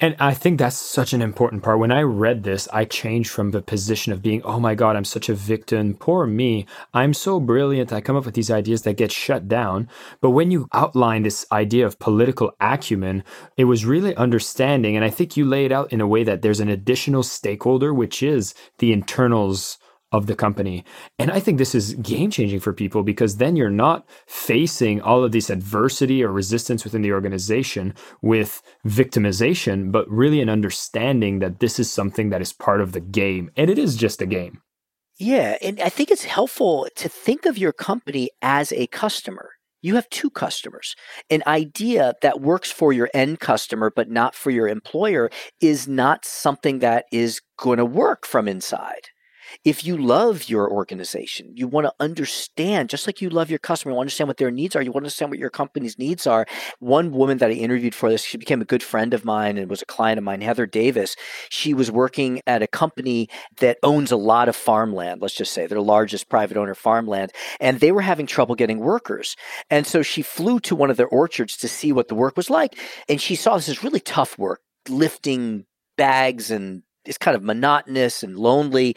And 0.00 0.14
I 0.20 0.32
think 0.32 0.58
that's 0.58 0.76
such 0.76 1.12
an 1.12 1.20
important 1.20 1.64
part. 1.64 1.80
When 1.80 1.90
I 1.90 2.02
read 2.02 2.44
this, 2.44 2.68
I 2.72 2.84
changed 2.84 3.30
from 3.30 3.50
the 3.50 3.60
position 3.60 4.12
of 4.12 4.22
being, 4.22 4.42
oh 4.44 4.60
my 4.60 4.76
God, 4.76 4.94
I'm 4.94 5.04
such 5.04 5.28
a 5.28 5.34
victim. 5.34 5.94
Poor 5.94 6.24
me. 6.24 6.66
I'm 6.94 7.12
so 7.12 7.40
brilliant. 7.40 7.92
I 7.92 8.00
come 8.00 8.14
up 8.14 8.24
with 8.24 8.34
these 8.34 8.50
ideas 8.50 8.82
that 8.82 8.96
get 8.96 9.10
shut 9.10 9.48
down. 9.48 9.88
But 10.20 10.30
when 10.30 10.52
you 10.52 10.68
outline 10.72 11.24
this 11.24 11.44
idea 11.50 11.84
of 11.84 11.98
political 11.98 12.52
acumen, 12.60 13.24
it 13.56 13.64
was 13.64 13.84
really 13.84 14.14
understanding. 14.14 14.94
And 14.94 15.04
I 15.04 15.10
think 15.10 15.36
you 15.36 15.44
lay 15.44 15.64
it 15.64 15.72
out 15.72 15.92
in 15.92 16.00
a 16.00 16.06
way 16.06 16.22
that 16.22 16.42
there's 16.42 16.60
an 16.60 16.68
additional 16.68 17.24
stakeholder, 17.24 17.92
which 17.92 18.22
is 18.22 18.54
the 18.78 18.92
internals 18.92 19.78
of 20.10 20.26
the 20.26 20.34
company. 20.34 20.84
And 21.18 21.30
I 21.30 21.40
think 21.40 21.58
this 21.58 21.74
is 21.74 21.94
game 21.94 22.30
changing 22.30 22.60
for 22.60 22.72
people 22.72 23.02
because 23.02 23.36
then 23.36 23.56
you're 23.56 23.70
not 23.70 24.08
facing 24.26 25.00
all 25.02 25.22
of 25.22 25.32
this 25.32 25.50
adversity 25.50 26.22
or 26.24 26.32
resistance 26.32 26.84
within 26.84 27.02
the 27.02 27.12
organization 27.12 27.94
with 28.22 28.62
victimization, 28.86 29.92
but 29.92 30.08
really 30.08 30.40
an 30.40 30.48
understanding 30.48 31.40
that 31.40 31.60
this 31.60 31.78
is 31.78 31.90
something 31.90 32.30
that 32.30 32.40
is 32.40 32.52
part 32.52 32.80
of 32.80 32.92
the 32.92 33.00
game. 33.00 33.50
And 33.56 33.70
it 33.70 33.78
is 33.78 33.96
just 33.96 34.22
a 34.22 34.26
game. 34.26 34.62
Yeah. 35.18 35.56
And 35.60 35.80
I 35.80 35.88
think 35.88 36.10
it's 36.10 36.24
helpful 36.24 36.88
to 36.96 37.08
think 37.08 37.44
of 37.44 37.58
your 37.58 37.72
company 37.72 38.30
as 38.40 38.72
a 38.72 38.86
customer. 38.86 39.50
You 39.82 39.94
have 39.96 40.08
two 40.10 40.30
customers. 40.30 40.96
An 41.28 41.42
idea 41.46 42.14
that 42.22 42.40
works 42.40 42.70
for 42.70 42.92
your 42.92 43.10
end 43.14 43.40
customer, 43.40 43.92
but 43.94 44.10
not 44.10 44.34
for 44.34 44.50
your 44.50 44.68
employer, 44.68 45.30
is 45.60 45.86
not 45.86 46.24
something 46.24 46.80
that 46.80 47.04
is 47.12 47.40
going 47.58 47.78
to 47.78 47.84
work 47.84 48.26
from 48.26 48.48
inside 48.48 49.10
if 49.64 49.84
you 49.84 49.96
love 49.96 50.48
your 50.48 50.70
organization, 50.70 51.52
you 51.54 51.66
want 51.66 51.86
to 51.86 51.92
understand, 52.00 52.88
just 52.88 53.06
like 53.06 53.20
you 53.20 53.28
love 53.28 53.50
your 53.50 53.58
customer, 53.58 53.92
you 53.92 53.96
want 53.96 54.06
to 54.06 54.12
understand 54.12 54.28
what 54.28 54.36
their 54.36 54.50
needs 54.50 54.76
are, 54.76 54.82
you 54.82 54.92
want 54.92 55.02
to 55.02 55.06
understand 55.06 55.30
what 55.30 55.38
your 55.38 55.50
company's 55.50 55.98
needs 55.98 56.26
are. 56.26 56.46
One 56.78 57.10
woman 57.12 57.38
that 57.38 57.50
I 57.50 57.54
interviewed 57.54 57.94
for 57.94 58.08
this, 58.08 58.24
she 58.24 58.38
became 58.38 58.60
a 58.60 58.64
good 58.64 58.82
friend 58.82 59.12
of 59.14 59.24
mine 59.24 59.58
and 59.58 59.68
was 59.68 59.82
a 59.82 59.86
client 59.86 60.18
of 60.18 60.24
mine, 60.24 60.40
Heather 60.40 60.66
Davis. 60.66 61.16
She 61.50 61.74
was 61.74 61.90
working 61.90 62.40
at 62.46 62.62
a 62.62 62.66
company 62.66 63.28
that 63.58 63.78
owns 63.82 64.12
a 64.12 64.16
lot 64.16 64.48
of 64.48 64.56
farmland, 64.56 65.20
let's 65.20 65.34
just 65.34 65.52
say, 65.52 65.66
their 65.66 65.80
largest 65.80 66.28
private 66.28 66.56
owner 66.56 66.74
farmland, 66.74 67.32
and 67.60 67.80
they 67.80 67.92
were 67.92 68.00
having 68.00 68.26
trouble 68.26 68.54
getting 68.54 68.78
workers. 68.78 69.36
And 69.70 69.86
so 69.86 70.02
she 70.02 70.22
flew 70.22 70.60
to 70.60 70.76
one 70.76 70.90
of 70.90 70.96
their 70.96 71.08
orchards 71.08 71.56
to 71.58 71.68
see 71.68 71.92
what 71.92 72.08
the 72.08 72.14
work 72.14 72.36
was 72.36 72.50
like. 72.50 72.78
And 73.08 73.20
she 73.20 73.34
saw 73.34 73.56
this 73.56 73.68
is 73.68 73.84
really 73.84 74.00
tough 74.00 74.38
work, 74.38 74.60
lifting 74.88 75.66
bags 75.96 76.50
and 76.50 76.82
it's 77.04 77.18
kind 77.18 77.36
of 77.36 77.42
monotonous 77.42 78.22
and 78.22 78.38
lonely. 78.38 78.94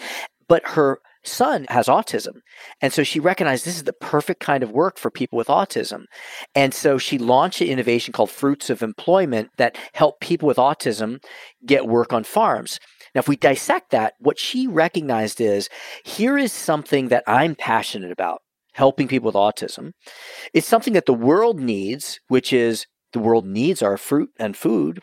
But 0.51 0.67
her 0.72 1.00
son 1.24 1.65
has 1.70 1.88
autism. 1.88 2.41
And 2.81 2.91
so 2.91 3.03
she 3.03 3.22
recognized 3.22 3.63
this 3.63 3.77
is 3.77 3.86
the 3.86 3.93
perfect 3.93 4.41
kind 4.41 4.63
of 4.63 4.72
work 4.72 4.98
for 4.98 5.10
people 5.10 5.38
with 5.38 5.48
autism. 5.48 6.08
And 6.53 6.74
so 6.74 6.98
she 6.98 7.17
launched 7.17 7.62
an 7.62 7.67
innovation 7.67 8.12
called 8.12 8.31
Fruits 8.31 8.70
of 8.70 8.84
Employment 8.84 9.51
that 9.55 9.77
help 9.93 10.20
people 10.20 10.48
with 10.48 10.58
autism 10.58 11.24
get 11.65 11.88
work 11.88 12.12
on 12.12 12.25
farms. 12.25 12.81
Now, 13.15 13.20
if 13.20 13.29
we 13.29 13.38
dissect 13.38 13.91
that, 13.91 14.15
what 14.20 14.38
she 14.38 14.67
recognized 14.67 15.39
is 15.39 15.70
here 16.03 16.38
is 16.38 16.51
something 16.51 17.08
that 17.08 17.24
I'm 17.27 17.55
passionate 17.55 18.12
about 18.12 18.41
helping 18.74 19.08
people 19.08 19.27
with 19.27 19.36
autism. 19.36 19.93
It's 20.53 20.67
something 20.67 20.91
that 20.93 21.05
the 21.05 21.13
world 21.13 21.62
needs, 21.62 22.20
which 22.27 22.51
is 22.51 22.88
the 23.13 23.20
world 23.20 23.46
needs 23.46 23.81
our 23.81 23.98
fruit 23.98 24.31
and 24.38 24.58
food, 24.58 25.01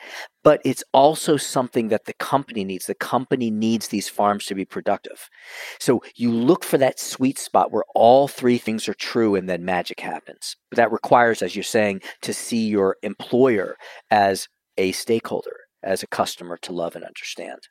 but 0.48 0.62
it's 0.64 0.82
also 0.94 1.36
something 1.36 1.88
that 1.88 2.06
the 2.06 2.14
company 2.14 2.64
needs. 2.64 2.86
The 2.86 2.94
company 2.94 3.50
needs 3.50 3.88
these 3.88 4.08
farms 4.08 4.46
to 4.46 4.54
be 4.54 4.64
productive. 4.64 5.28
So 5.78 6.02
you 6.16 6.32
look 6.32 6.64
for 6.64 6.78
that 6.78 6.98
sweet 6.98 7.38
spot 7.38 7.70
where 7.70 7.84
all 7.94 8.28
three 8.28 8.56
things 8.56 8.88
are 8.88 8.94
true 8.94 9.34
and 9.34 9.46
then 9.46 9.66
magic 9.66 10.00
happens. 10.00 10.56
But 10.70 10.78
that 10.78 10.90
requires, 10.90 11.42
as 11.42 11.54
you're 11.54 11.62
saying, 11.64 12.00
to 12.22 12.32
see 12.32 12.66
your 12.66 12.96
employer 13.02 13.76
as 14.10 14.48
a 14.78 14.92
stakeholder, 14.92 15.54
as 15.82 16.02
a 16.02 16.06
customer 16.06 16.56
to 16.62 16.72
love 16.72 16.96
and 16.96 17.04
understand. 17.04 17.68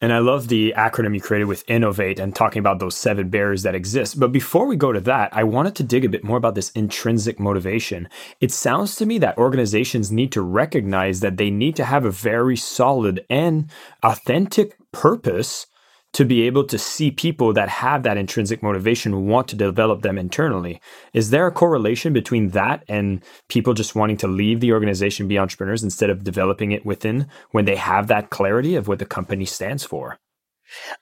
And 0.00 0.12
I 0.12 0.18
love 0.18 0.46
the 0.46 0.74
acronym 0.76 1.14
you 1.14 1.20
created 1.20 1.46
with 1.46 1.68
Innovate 1.68 2.20
and 2.20 2.34
talking 2.34 2.60
about 2.60 2.78
those 2.78 2.96
seven 2.96 3.30
barriers 3.30 3.64
that 3.64 3.74
exist. 3.74 4.20
But 4.20 4.30
before 4.30 4.66
we 4.66 4.76
go 4.76 4.92
to 4.92 5.00
that, 5.00 5.30
I 5.32 5.42
wanted 5.42 5.74
to 5.76 5.82
dig 5.82 6.04
a 6.04 6.08
bit 6.08 6.22
more 6.22 6.36
about 6.36 6.54
this 6.54 6.70
intrinsic 6.70 7.40
motivation. 7.40 8.08
It 8.40 8.52
sounds 8.52 8.94
to 8.96 9.06
me 9.06 9.18
that 9.18 9.36
organizations 9.36 10.12
need 10.12 10.30
to 10.32 10.42
recognize 10.42 11.18
that 11.20 11.36
they 11.36 11.50
need 11.50 11.74
to 11.76 11.84
have 11.84 12.04
a 12.04 12.12
very 12.12 12.56
solid 12.56 13.26
and 13.28 13.70
authentic 14.04 14.76
purpose 14.92 15.66
to 16.14 16.24
be 16.24 16.42
able 16.42 16.64
to 16.64 16.78
see 16.78 17.10
people 17.10 17.52
that 17.52 17.68
have 17.68 18.02
that 18.02 18.16
intrinsic 18.16 18.62
motivation 18.62 19.26
want 19.26 19.48
to 19.48 19.56
develop 19.56 20.02
them 20.02 20.18
internally. 20.18 20.80
Is 21.12 21.30
there 21.30 21.46
a 21.46 21.52
correlation 21.52 22.12
between 22.12 22.48
that 22.50 22.82
and 22.88 23.22
people 23.48 23.74
just 23.74 23.94
wanting 23.94 24.16
to 24.18 24.28
leave 24.28 24.60
the 24.60 24.72
organization, 24.72 25.28
be 25.28 25.38
entrepreneurs 25.38 25.84
instead 25.84 26.10
of 26.10 26.24
developing 26.24 26.72
it 26.72 26.86
within 26.86 27.28
when 27.50 27.66
they 27.66 27.76
have 27.76 28.06
that 28.08 28.30
clarity 28.30 28.74
of 28.74 28.88
what 28.88 28.98
the 28.98 29.06
company 29.06 29.44
stands 29.44 29.84
for? 29.84 30.18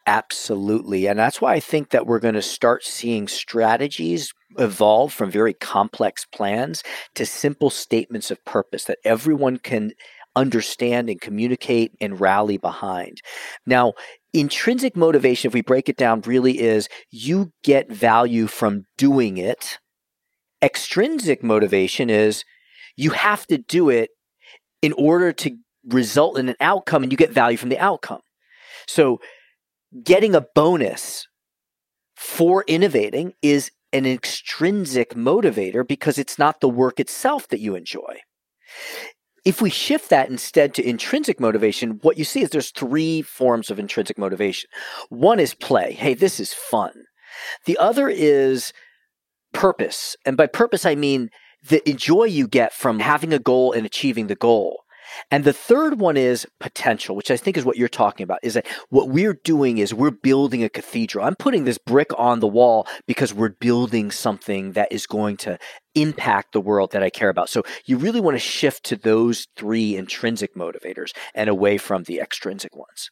Absolutely. 0.07 1.07
And 1.07 1.19
that's 1.19 1.41
why 1.41 1.55
I 1.55 1.61
think 1.61 1.91
that 1.91 2.07
we're 2.07 2.21
going 2.21 2.35
to 2.35 2.43
start 2.43 2.85
seeing 2.85 3.27
strategies 3.27 4.33
evolve 4.59 5.13
from 5.13 5.31
very 5.31 5.55
complex 5.55 6.25
plans 6.25 6.83
to 7.15 7.27
simple 7.27 7.71
statements 7.71 8.31
of 8.31 8.45
purpose 8.45 8.85
that 8.85 8.99
everyone 9.05 9.59
can 9.59 9.93
understand 10.37 11.09
and 11.09 11.21
communicate 11.21 11.93
and 12.01 12.21
rally 12.21 12.59
behind. 12.59 13.21
Now, 13.67 13.95
intrinsic 14.41 14.97
motivation, 14.97 15.49
if 15.49 15.55
we 15.55 15.63
break 15.63 15.89
it 15.89 15.97
down, 15.97 16.21
really 16.23 16.61
is 16.61 16.89
you 17.11 17.53
get 17.63 17.91
value 17.91 18.47
from 18.47 18.85
doing 18.97 19.39
it. 19.39 19.79
Extrinsic 20.63 21.43
motivation 21.43 22.11
is 22.11 22.45
you 22.97 23.11
have 23.11 23.47
to 23.47 23.59
do 23.59 23.91
it 23.91 24.11
in 24.83 24.93
order 24.95 25.33
to 25.33 25.57
result 25.89 26.39
in 26.39 26.49
an 26.49 26.57
outcome 26.61 27.03
and 27.03 27.13
you 27.13 27.19
get 27.19 27.31
value 27.33 27.57
from 27.57 27.69
the 27.69 27.79
outcome. 27.79 28.21
So, 28.87 29.21
getting 30.03 30.35
a 30.35 30.47
bonus 30.55 31.27
for 32.17 32.65
innovating 32.67 33.33
is 33.43 33.71
an 33.93 34.07
extrinsic 34.07 35.15
motivator 35.15 35.87
because 35.87 36.19
it's 36.19 36.39
not 36.39 36.61
the 36.61 36.69
work 36.69 36.99
itself 36.99 37.49
that 37.49 37.61
you 37.61 37.75
enjoy. 37.75 38.21
If 39.47 39.63
we 39.63 39.71
shift 39.71 40.11
that 40.11 40.29
instead 40.29 40.75
to 40.75 40.87
intrinsic 40.87 41.39
motivation, 41.39 42.01
what 42.03 42.19
you 42.19 42.25
see 42.25 42.43
is 42.43 42.51
there's 42.51 42.73
three 42.73 43.23
forms 43.23 43.71
of 43.71 43.79
intrinsic 43.79 44.19
motivation. 44.19 44.69
One 45.09 45.39
is 45.39 45.55
play. 45.55 45.93
Hey, 45.93 46.15
this 46.15 46.41
is 46.41 46.53
fun. 46.53 46.91
The 47.65 47.79
other 47.79 48.09
is 48.09 48.73
purpose. 49.55 50.17
And 50.27 50.37
by 50.37 50.49
purpose, 50.49 50.85
I 50.85 50.97
mean 50.97 51.31
the 51.69 51.81
joy 51.95 52.25
you 52.25 52.49
get 52.49 52.73
from 52.73 52.99
having 52.99 53.33
a 53.33 53.39
goal 53.39 53.73
and 53.73 53.87
achieving 53.87 54.27
the 54.27 54.35
goal. 54.35 54.83
And 55.31 55.45
the 55.45 55.53
third 55.53 56.01
one 56.01 56.17
is 56.17 56.47
potential, 56.61 57.17
which 57.17 57.31
I 57.31 57.37
think 57.37 57.57
is 57.57 57.65
what 57.65 57.77
you're 57.77 57.89
talking 57.89 58.25
about, 58.25 58.41
is 58.43 58.55
that 58.55 58.67
what 58.91 59.09
we're 59.09 59.39
doing 59.45 59.79
is 59.79 59.95
we're 59.95 60.11
building 60.11 60.63
a 60.63 60.69
cathedral. 60.69 61.25
I'm 61.25 61.37
putting 61.37 61.65
this 61.65 61.79
brick 61.79 62.11
on 62.19 62.41
the 62.41 62.47
wall 62.47 62.87
because 63.07 63.35
we're 63.35 63.51
building 63.51 64.11
something 64.11 64.73
that 64.73 64.91
is 64.91 65.07
going 65.07 65.37
to 65.39 65.59
impact 65.95 66.53
the 66.53 66.61
world 66.61 66.93
that 66.93 67.03
I 67.03 67.11
care 67.11 67.29
about. 67.29 67.49
So 67.49 67.63
you 67.87 67.97
really 67.97 68.21
want 68.21 68.35
to 68.35 68.41
shift 68.41 68.85
to 68.85 68.97
those 68.97 69.49
three 69.57 69.97
intrinsic 69.97 70.55
motivators 70.55 71.13
and 71.35 71.49
away 71.49 71.79
from 71.79 72.05
the 72.05 72.21
extrinsic 72.21 72.77
ones. 72.77 73.11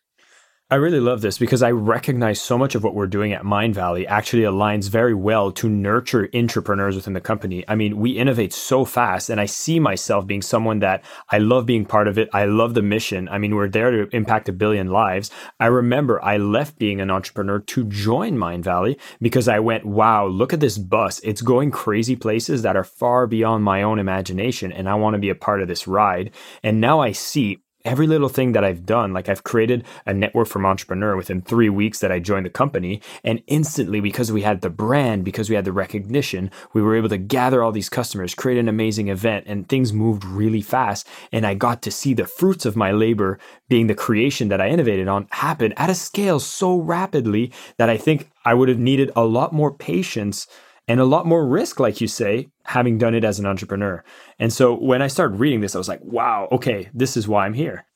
I 0.70 0.76
really 0.76 0.98
love 0.98 1.20
this 1.20 1.36
because 1.36 1.62
I 1.62 1.72
recognize 1.72 2.40
so 2.40 2.56
much 2.56 2.74
of 2.74 2.82
what 2.82 2.94
we're 2.94 3.06
doing 3.06 3.34
at 3.34 3.42
Mindvalley 3.42 4.06
actually 4.08 4.44
aligns 4.44 4.88
very 4.88 5.12
well 5.12 5.52
to 5.52 5.68
nurture 5.68 6.30
entrepreneurs 6.34 6.96
within 6.96 7.12
the 7.12 7.20
company. 7.20 7.66
I 7.68 7.74
mean, 7.74 7.98
we 7.98 8.12
innovate 8.12 8.54
so 8.54 8.86
fast, 8.86 9.28
and 9.28 9.38
I 9.38 9.44
see 9.44 9.78
myself 9.78 10.26
being 10.26 10.40
someone 10.40 10.78
that 10.78 11.04
I 11.30 11.36
love 11.36 11.66
being 11.66 11.84
part 11.84 12.08
of 12.08 12.16
it. 12.16 12.30
I 12.32 12.46
love 12.46 12.72
the 12.72 12.80
mission. 12.80 13.28
I 13.28 13.36
mean, 13.36 13.54
we're 13.54 13.68
there 13.68 13.90
to 13.90 14.16
impact 14.16 14.48
a 14.48 14.54
billion 14.54 14.88
lives. 14.88 15.30
I 15.60 15.66
remember 15.66 16.24
I 16.24 16.38
left 16.38 16.78
being 16.78 16.98
an 16.98 17.10
entrepreneur 17.10 17.58
to 17.58 17.84
join 17.84 18.38
Mindvalley 18.38 18.98
because 19.20 19.48
I 19.48 19.58
went, 19.58 19.84
wow, 19.84 20.26
look 20.26 20.54
at 20.54 20.60
this 20.60 20.78
bus. 20.78 21.20
It's 21.22 21.42
going 21.42 21.72
crazy 21.72 22.16
places 22.16 22.62
that 22.62 22.74
are 22.74 22.84
far 22.84 23.26
beyond 23.26 23.64
my 23.64 23.82
own 23.82 23.98
imagination, 23.98 24.72
and 24.72 24.88
I 24.88 24.94
want 24.94 25.12
to 25.12 25.20
be 25.20 25.28
a 25.28 25.34
part 25.34 25.60
of 25.60 25.68
this 25.68 25.86
ride. 25.86 26.30
And 26.62 26.80
now 26.80 27.00
I 27.00 27.12
see 27.12 27.60
every 27.84 28.06
little 28.06 28.28
thing 28.28 28.52
that 28.52 28.64
I've 28.64 28.86
done, 28.86 29.12
like 29.12 29.28
I've 29.28 29.44
created 29.44 29.84
a 30.06 30.14
network 30.14 30.48
from 30.48 30.64
entrepreneur 30.64 31.16
within 31.16 31.42
three 31.42 31.68
weeks 31.68 31.98
that 32.00 32.10
I 32.10 32.18
joined 32.18 32.46
the 32.46 32.50
company. 32.50 33.02
And 33.22 33.42
instantly, 33.46 34.00
because 34.00 34.32
we 34.32 34.42
had 34.42 34.62
the 34.62 34.70
brand, 34.70 35.24
because 35.24 35.50
we 35.50 35.56
had 35.56 35.64
the 35.64 35.72
recognition, 35.72 36.50
we 36.72 36.82
were 36.82 36.96
able 36.96 37.10
to 37.10 37.18
gather 37.18 37.62
all 37.62 37.72
these 37.72 37.88
customers, 37.88 38.34
create 38.34 38.58
an 38.58 38.68
amazing 38.68 39.08
event, 39.08 39.44
and 39.46 39.68
things 39.68 39.92
moved 39.92 40.24
really 40.24 40.62
fast. 40.62 41.06
And 41.30 41.46
I 41.46 41.54
got 41.54 41.82
to 41.82 41.90
see 41.90 42.14
the 42.14 42.26
fruits 42.26 42.64
of 42.64 42.76
my 42.76 42.90
labor 42.90 43.38
being 43.68 43.86
the 43.86 43.94
creation 43.94 44.48
that 44.48 44.60
I 44.60 44.68
innovated 44.68 45.08
on 45.08 45.28
happen 45.30 45.72
at 45.76 45.90
a 45.90 45.94
scale 45.94 46.40
so 46.40 46.78
rapidly 46.78 47.52
that 47.76 47.90
I 47.90 47.96
think 47.96 48.30
I 48.44 48.54
would 48.54 48.68
have 48.68 48.78
needed 48.78 49.10
a 49.14 49.24
lot 49.24 49.52
more 49.52 49.72
patience 49.72 50.46
and 50.86 51.00
a 51.00 51.04
lot 51.04 51.26
more 51.26 51.46
risk, 51.46 51.80
like 51.80 52.00
you 52.00 52.08
say, 52.08 52.48
having 52.64 52.98
done 52.98 53.14
it 53.14 53.24
as 53.24 53.38
an 53.38 53.46
entrepreneur. 53.46 54.04
And 54.38 54.52
so 54.52 54.74
when 54.74 55.02
I 55.02 55.06
started 55.06 55.38
reading 55.38 55.60
this, 55.60 55.74
I 55.74 55.78
was 55.78 55.88
like, 55.88 56.02
wow, 56.02 56.48
okay, 56.52 56.90
this 56.92 57.16
is 57.16 57.26
why 57.26 57.46
I'm 57.46 57.54
here. 57.54 57.86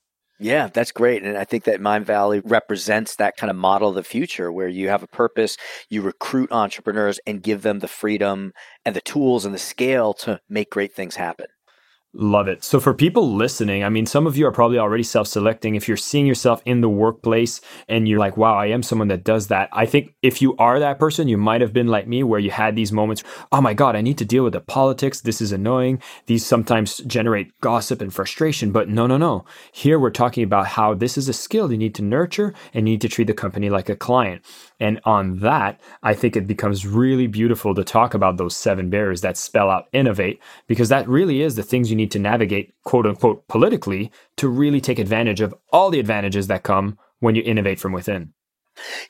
Yeah, 0.40 0.68
that's 0.68 0.92
great. 0.92 1.24
And 1.24 1.36
I 1.36 1.44
think 1.44 1.64
that 1.64 1.80
Mindvalley 1.80 2.40
represents 2.44 3.16
that 3.16 3.36
kind 3.36 3.50
of 3.50 3.56
model 3.56 3.88
of 3.88 3.96
the 3.96 4.04
future 4.04 4.52
where 4.52 4.68
you 4.68 4.88
have 4.88 5.02
a 5.02 5.08
purpose, 5.08 5.56
you 5.90 6.00
recruit 6.00 6.52
entrepreneurs 6.52 7.18
and 7.26 7.42
give 7.42 7.62
them 7.62 7.80
the 7.80 7.88
freedom 7.88 8.52
and 8.84 8.94
the 8.94 9.00
tools 9.00 9.44
and 9.44 9.52
the 9.52 9.58
scale 9.58 10.14
to 10.14 10.40
make 10.48 10.70
great 10.70 10.94
things 10.94 11.16
happen. 11.16 11.46
Love 12.20 12.48
it. 12.48 12.64
So, 12.64 12.80
for 12.80 12.94
people 12.94 13.32
listening, 13.32 13.84
I 13.84 13.90
mean, 13.90 14.04
some 14.04 14.26
of 14.26 14.36
you 14.36 14.44
are 14.48 14.50
probably 14.50 14.76
already 14.76 15.04
self 15.04 15.28
selecting. 15.28 15.76
If 15.76 15.86
you're 15.86 15.96
seeing 15.96 16.26
yourself 16.26 16.60
in 16.64 16.80
the 16.80 16.88
workplace 16.88 17.60
and 17.86 18.08
you're 18.08 18.18
like, 18.18 18.36
wow, 18.36 18.56
I 18.56 18.66
am 18.66 18.82
someone 18.82 19.06
that 19.06 19.22
does 19.22 19.46
that, 19.46 19.68
I 19.72 19.86
think 19.86 20.16
if 20.20 20.42
you 20.42 20.56
are 20.56 20.80
that 20.80 20.98
person, 20.98 21.28
you 21.28 21.36
might 21.36 21.60
have 21.60 21.72
been 21.72 21.86
like 21.86 22.08
me 22.08 22.24
where 22.24 22.40
you 22.40 22.50
had 22.50 22.74
these 22.74 22.90
moments, 22.90 23.22
oh 23.52 23.60
my 23.60 23.72
God, 23.72 23.94
I 23.94 24.00
need 24.00 24.18
to 24.18 24.24
deal 24.24 24.42
with 24.42 24.54
the 24.54 24.60
politics. 24.60 25.20
This 25.20 25.40
is 25.40 25.52
annoying. 25.52 26.02
These 26.26 26.44
sometimes 26.44 26.96
generate 27.06 27.56
gossip 27.60 28.00
and 28.00 28.12
frustration. 28.12 28.72
But 28.72 28.88
no, 28.88 29.06
no, 29.06 29.16
no. 29.16 29.44
Here 29.70 29.96
we're 29.96 30.10
talking 30.10 30.42
about 30.42 30.66
how 30.66 30.94
this 30.94 31.16
is 31.16 31.28
a 31.28 31.32
skill 31.32 31.70
you 31.70 31.78
need 31.78 31.94
to 31.94 32.02
nurture 32.02 32.52
and 32.74 32.88
you 32.88 32.94
need 32.94 33.00
to 33.02 33.08
treat 33.08 33.28
the 33.28 33.32
company 33.32 33.70
like 33.70 33.88
a 33.88 33.94
client. 33.94 34.42
And 34.80 35.00
on 35.04 35.38
that, 35.38 35.80
I 36.02 36.14
think 36.14 36.36
it 36.36 36.46
becomes 36.46 36.86
really 36.86 37.26
beautiful 37.26 37.74
to 37.74 37.84
talk 37.84 38.14
about 38.14 38.36
those 38.36 38.56
seven 38.56 38.90
barriers 38.90 39.20
that 39.22 39.36
spell 39.36 39.70
out 39.70 39.88
innovate, 39.92 40.40
because 40.66 40.88
that 40.88 41.08
really 41.08 41.42
is 41.42 41.56
the 41.56 41.62
things 41.62 41.90
you 41.90 41.96
need 41.96 42.12
to 42.12 42.18
navigate, 42.18 42.74
quote 42.84 43.06
unquote, 43.06 43.46
politically 43.48 44.10
to 44.36 44.48
really 44.48 44.80
take 44.80 44.98
advantage 44.98 45.40
of 45.40 45.54
all 45.72 45.90
the 45.90 46.00
advantages 46.00 46.46
that 46.46 46.62
come 46.62 46.98
when 47.20 47.34
you 47.34 47.42
innovate 47.42 47.80
from 47.80 47.92
within. 47.92 48.32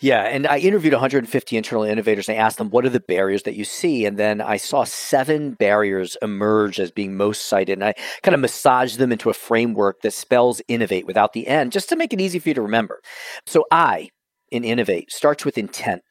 Yeah, 0.01 0.23
and 0.23 0.47
I 0.47 0.59
interviewed 0.59 0.95
150 0.95 1.57
internal 1.57 1.85
innovators 1.85 2.29
and 2.29 2.39
I 2.39 2.41
asked 2.41 2.59
them, 2.59 2.71
what 2.71 2.85
are 2.85 2.91
the 2.91 3.01
barriers 3.01 3.43
that 3.43 3.55
you 3.55 3.65
see? 3.65 4.07
And 4.07 4.17
then 4.17 4.41
I 4.41 4.57
saw 4.57 4.85
seven 4.85 5.53
barriers 5.53 6.17
emerge 6.23 6.81
as 6.81 6.91
being 6.91 7.17
most 7.17 7.47
cited. 7.47 7.79
And 7.79 7.85
I 7.85 7.95
kind 8.23 8.35
of 8.35 8.41
massaged 8.41 8.99
them 8.99 9.13
into 9.13 9.31
a 9.31 9.35
framework 9.35 10.01
that 10.03 10.13
spells 10.13 10.63
innovate 10.69 11.07
without 11.07 11.33
the 11.33 11.47
end, 11.47 11.73
just 11.73 11.89
to 11.91 11.97
make 11.97 12.13
it 12.13 12.21
easy 12.21 12.39
for 12.39 12.49
you 12.49 12.55
to 12.55 12.63
remember. 12.63 13.01
So 13.47 13.67
I, 13.71 14.11
in 14.51 14.65
innovate 14.65 15.13
starts 15.13 15.45
with 15.45 15.59
intent. 15.59 16.03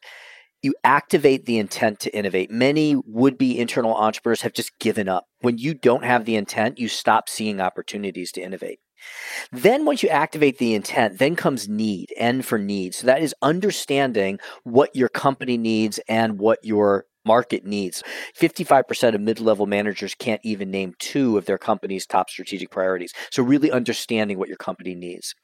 You 0.64 0.74
activate 0.84 1.46
the 1.46 1.60
intent 1.60 2.00
to 2.02 2.16
innovate. 2.16 2.50
Many 2.50 2.96
would 3.06 3.38
be 3.38 3.60
internal 3.60 3.96
entrepreneurs 3.96 4.42
have 4.42 4.54
just 4.54 4.78
given 4.80 5.08
up. 5.08 5.28
When 5.42 5.58
you 5.58 5.74
don't 5.74 6.04
have 6.04 6.26
the 6.26 6.36
intent, 6.36 6.80
you 6.80 6.88
stop 6.88 7.30
seeing 7.30 7.62
opportunities 7.62 8.32
to 8.34 8.42
innovate. 8.42 8.80
Then, 9.52 9.86
once 9.86 10.02
you 10.02 10.10
activate 10.10 10.58
the 10.58 10.74
intent, 10.74 11.20
then 11.20 11.36
comes 11.36 11.70
need, 11.70 12.12
N 12.18 12.42
for 12.42 12.58
need. 12.58 12.96
So, 12.96 13.06
that 13.06 13.22
is 13.22 13.36
understanding 13.44 14.40
what 14.64 14.96
your 14.96 15.10
company 15.10 15.58
needs 15.58 16.00
and 16.10 16.40
what 16.40 16.60
your 16.64 17.06
market 17.28 17.66
needs. 17.66 18.04
55% 18.40 19.14
of 19.14 19.22
mid 19.22 19.40
level 19.40 19.68
managers 19.68 20.16
can't 20.16 20.42
even 20.44 20.72
name 20.72 20.96
two 21.00 21.38
of 21.38 21.46
their 21.46 21.58
company's 21.58 22.06
top 22.06 22.30
strategic 22.30 22.72
priorities. 22.72 23.14
So, 23.32 23.44
really 23.44 23.72
understanding 23.72 24.40
what 24.40 24.48
your 24.48 24.58
company 24.58 24.96
needs. 24.96 25.36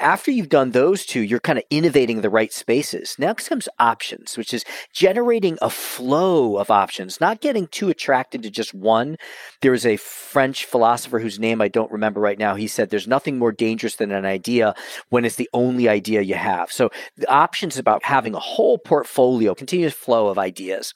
After 0.00 0.30
you've 0.30 0.48
done 0.48 0.70
those 0.70 1.04
two, 1.04 1.20
you're 1.20 1.40
kind 1.40 1.58
of 1.58 1.64
innovating 1.70 2.22
the 2.22 2.30
right 2.30 2.52
spaces. 2.52 3.14
Now 3.18 3.34
comes 3.34 3.68
options, 3.78 4.36
which 4.36 4.52
is 4.54 4.64
generating 4.92 5.58
a 5.62 5.70
flow 5.70 6.56
of 6.56 6.70
options, 6.70 7.20
not 7.20 7.40
getting 7.40 7.66
too 7.66 7.88
attracted 7.88 8.42
to 8.42 8.50
just 8.50 8.74
one. 8.74 9.16
There 9.60 9.74
is 9.74 9.86
a 9.86 9.96
French 9.96 10.64
philosopher 10.64 11.18
whose 11.18 11.38
name 11.38 11.60
I 11.60 11.68
don't 11.68 11.92
remember 11.92 12.20
right 12.20 12.38
now. 12.38 12.54
He 12.54 12.66
said, 12.66 12.90
There's 12.90 13.06
nothing 13.06 13.38
more 13.38 13.52
dangerous 13.52 13.96
than 13.96 14.12
an 14.12 14.24
idea 14.24 14.74
when 15.10 15.24
it's 15.24 15.36
the 15.36 15.50
only 15.52 15.88
idea 15.88 16.22
you 16.22 16.34
have. 16.34 16.72
So, 16.72 16.90
the 17.16 17.30
options 17.30 17.78
about 17.78 18.04
having 18.04 18.34
a 18.34 18.40
whole 18.40 18.78
portfolio, 18.78 19.54
continuous 19.54 19.94
flow 19.94 20.28
of 20.28 20.38
ideas. 20.38 20.94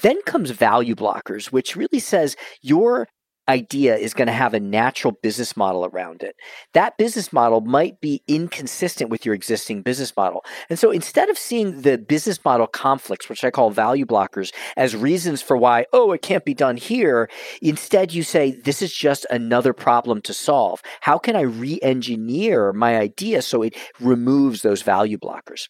Then 0.00 0.20
comes 0.22 0.50
value 0.50 0.94
blockers, 0.94 1.46
which 1.46 1.76
really 1.76 2.00
says 2.00 2.36
your 2.62 3.08
idea 3.48 3.96
is 3.96 4.14
going 4.14 4.26
to 4.26 4.32
have 4.32 4.54
a 4.54 4.60
natural 4.60 5.12
business 5.22 5.56
model 5.56 5.84
around 5.84 6.22
it. 6.22 6.34
That 6.72 6.96
business 6.96 7.32
model 7.32 7.60
might 7.60 8.00
be 8.00 8.22
inconsistent 8.26 9.10
with 9.10 9.26
your 9.26 9.34
existing 9.34 9.82
business 9.82 10.14
model. 10.16 10.44
And 10.70 10.78
so 10.78 10.90
instead 10.90 11.28
of 11.28 11.38
seeing 11.38 11.82
the 11.82 11.98
business 11.98 12.42
model 12.44 12.66
conflicts, 12.66 13.28
which 13.28 13.44
I 13.44 13.50
call 13.50 13.70
value 13.70 14.06
blockers, 14.06 14.52
as 14.76 14.96
reasons 14.96 15.42
for 15.42 15.56
why, 15.56 15.86
oh, 15.92 16.12
it 16.12 16.22
can't 16.22 16.44
be 16.44 16.54
done 16.54 16.76
here, 16.76 17.28
instead 17.60 18.12
you 18.14 18.22
say, 18.22 18.52
this 18.52 18.80
is 18.80 18.92
just 18.92 19.26
another 19.30 19.72
problem 19.72 20.22
to 20.22 20.32
solve. 20.32 20.82
How 21.00 21.18
can 21.18 21.36
I 21.36 21.42
re 21.42 21.78
engineer 21.82 22.72
my 22.72 22.96
idea 22.96 23.42
so 23.42 23.62
it 23.62 23.76
removes 24.00 24.62
those 24.62 24.82
value 24.82 25.18
blockers? 25.18 25.68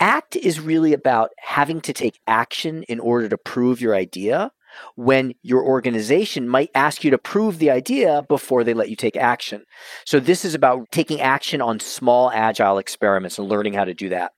Act 0.00 0.36
is 0.36 0.60
really 0.60 0.92
about 0.92 1.30
having 1.38 1.80
to 1.82 1.92
take 1.92 2.20
action 2.26 2.82
in 2.84 3.00
order 3.00 3.28
to 3.28 3.38
prove 3.38 3.80
your 3.80 3.94
idea 3.94 4.50
when 4.94 5.32
your 5.42 5.64
organization 5.64 6.48
might 6.48 6.70
ask 6.74 7.02
you 7.02 7.10
to 7.10 7.18
prove 7.18 7.58
the 7.58 7.70
idea 7.70 8.22
before 8.28 8.62
they 8.62 8.74
let 8.74 8.90
you 8.90 8.96
take 8.96 9.16
action. 9.16 9.64
So, 10.04 10.20
this 10.20 10.44
is 10.44 10.54
about 10.54 10.90
taking 10.90 11.20
action 11.20 11.62
on 11.62 11.80
small, 11.80 12.30
agile 12.30 12.78
experiments 12.78 13.38
and 13.38 13.48
learning 13.48 13.74
how 13.74 13.84
to 13.84 13.94
do 13.94 14.10
that. 14.10 14.32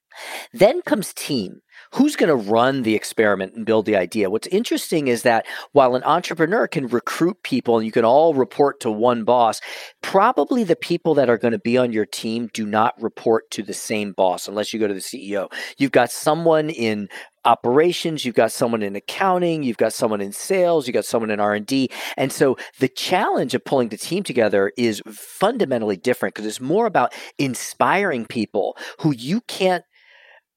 Then 0.53 0.83
comes 0.83 1.12
team 1.12 1.61
who's 1.92 2.16
going 2.16 2.29
to 2.29 2.51
run 2.51 2.83
the 2.83 2.94
experiment 2.94 3.55
and 3.55 3.66
build 3.66 3.87
the 3.87 3.96
idea? 3.96 4.31
What's 4.31 4.48
interesting 4.48 5.09
is 5.09 5.22
that 5.22 5.46
while 5.72 5.94
an 5.94 6.03
entrepreneur 6.05 6.66
can 6.66 6.87
recruit 6.88 7.42
people 7.42 7.77
and 7.77 7.87
you 7.87 7.92
can 7.92 8.05
all 8.05 8.35
report 8.35 8.81
to 8.81 8.90
one 8.90 9.24
boss, 9.24 9.61
probably 10.03 10.64
the 10.64 10.77
people 10.77 11.14
that 11.14 11.31
are 11.31 11.38
going 11.38 11.53
to 11.53 11.59
be 11.59 11.79
on 11.79 11.92
your 11.92 12.07
team 12.07 12.48
do 12.53 12.66
not 12.66 13.01
report 13.01 13.51
to 13.53 13.62
the 13.62 13.74
same 13.74 14.12
boss 14.12 14.48
unless 14.48 14.72
you 14.72 14.81
go 14.81 14.88
to 14.88 14.94
the 14.94 15.01
CEO. 15.01 15.51
You've 15.79 15.92
got 15.92 16.11
someone 16.11 16.70
in 16.70 17.09
operations 17.44 18.24
you've 18.24 18.35
got 18.35 18.53
someone 18.53 18.83
in 18.83 18.94
accounting 18.96 19.62
you've 19.62 19.79
got 19.79 19.92
someone 19.92 20.20
in 20.20 20.33
sales 20.33 20.87
you've 20.87 20.94
got 20.94 21.05
someone 21.05 21.31
in 21.31 21.40
r&d 21.40 21.88
and 22.16 22.33
so 22.33 22.59
the 22.79 22.88
challenge 22.88 23.55
of 23.55 23.64
pulling 23.64 23.88
the 23.88 23.96
team 23.96 24.22
together 24.22 24.72
is 24.77 25.01
fundamentally 25.07 25.96
different 25.96 26.35
because 26.35 26.46
it's 26.46 26.61
more 26.61 26.85
about 26.85 27.14
inspiring 27.38 28.27
people 28.27 28.77
who 29.01 29.12
you 29.12 29.40
can't 29.42 29.85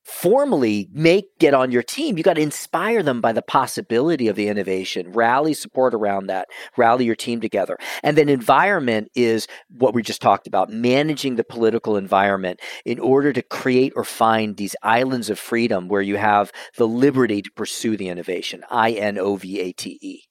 formally 0.04 0.90
make 0.92 1.26
get 1.40 1.54
on 1.54 1.72
your 1.72 1.84
team 1.84 2.18
you 2.18 2.24
got 2.24 2.34
to 2.34 2.42
inspire 2.42 3.04
them 3.04 3.22
by 3.22 3.32
the 3.32 3.42
possibility 3.42 4.28
of 4.28 4.36
the 4.36 4.48
innovation. 4.48 5.12
Rally 5.12 5.54
support 5.54 5.94
around 5.94 6.28
that. 6.28 6.48
Rally 6.78 7.06
your 7.06 7.16
team 7.16 7.42
together. 7.42 7.78
And 8.04 8.18
then 8.18 8.30
environment 8.30 9.10
is 9.16 9.48
what 9.70 9.94
we 9.94 10.02
just 10.02 10.22
talked 10.22 10.48
about 10.48 10.70
managing 10.70 11.36
the 11.36 11.44
political 11.44 11.98
environment 11.98 12.60
in 12.86 13.00
order 13.00 13.34
to 13.34 13.42
create 13.42 13.94
or 13.96 14.04
find 14.04 14.58
these 14.58 14.76
islands 14.84 15.30
of 15.30 15.40
freedom 15.40 15.88
where 15.88 16.02
you 16.02 16.18
have 16.18 16.52
the 16.78 16.88
liberty 16.88 17.42
to 17.42 17.52
pursue 17.52 17.98
the 17.98 18.10
innovation. 18.10 18.64
I 18.70 18.92
n 18.92 19.18
o 19.18 19.36
v 19.36 19.60
a 19.60 19.72
t 19.72 19.98
e 20.02 20.31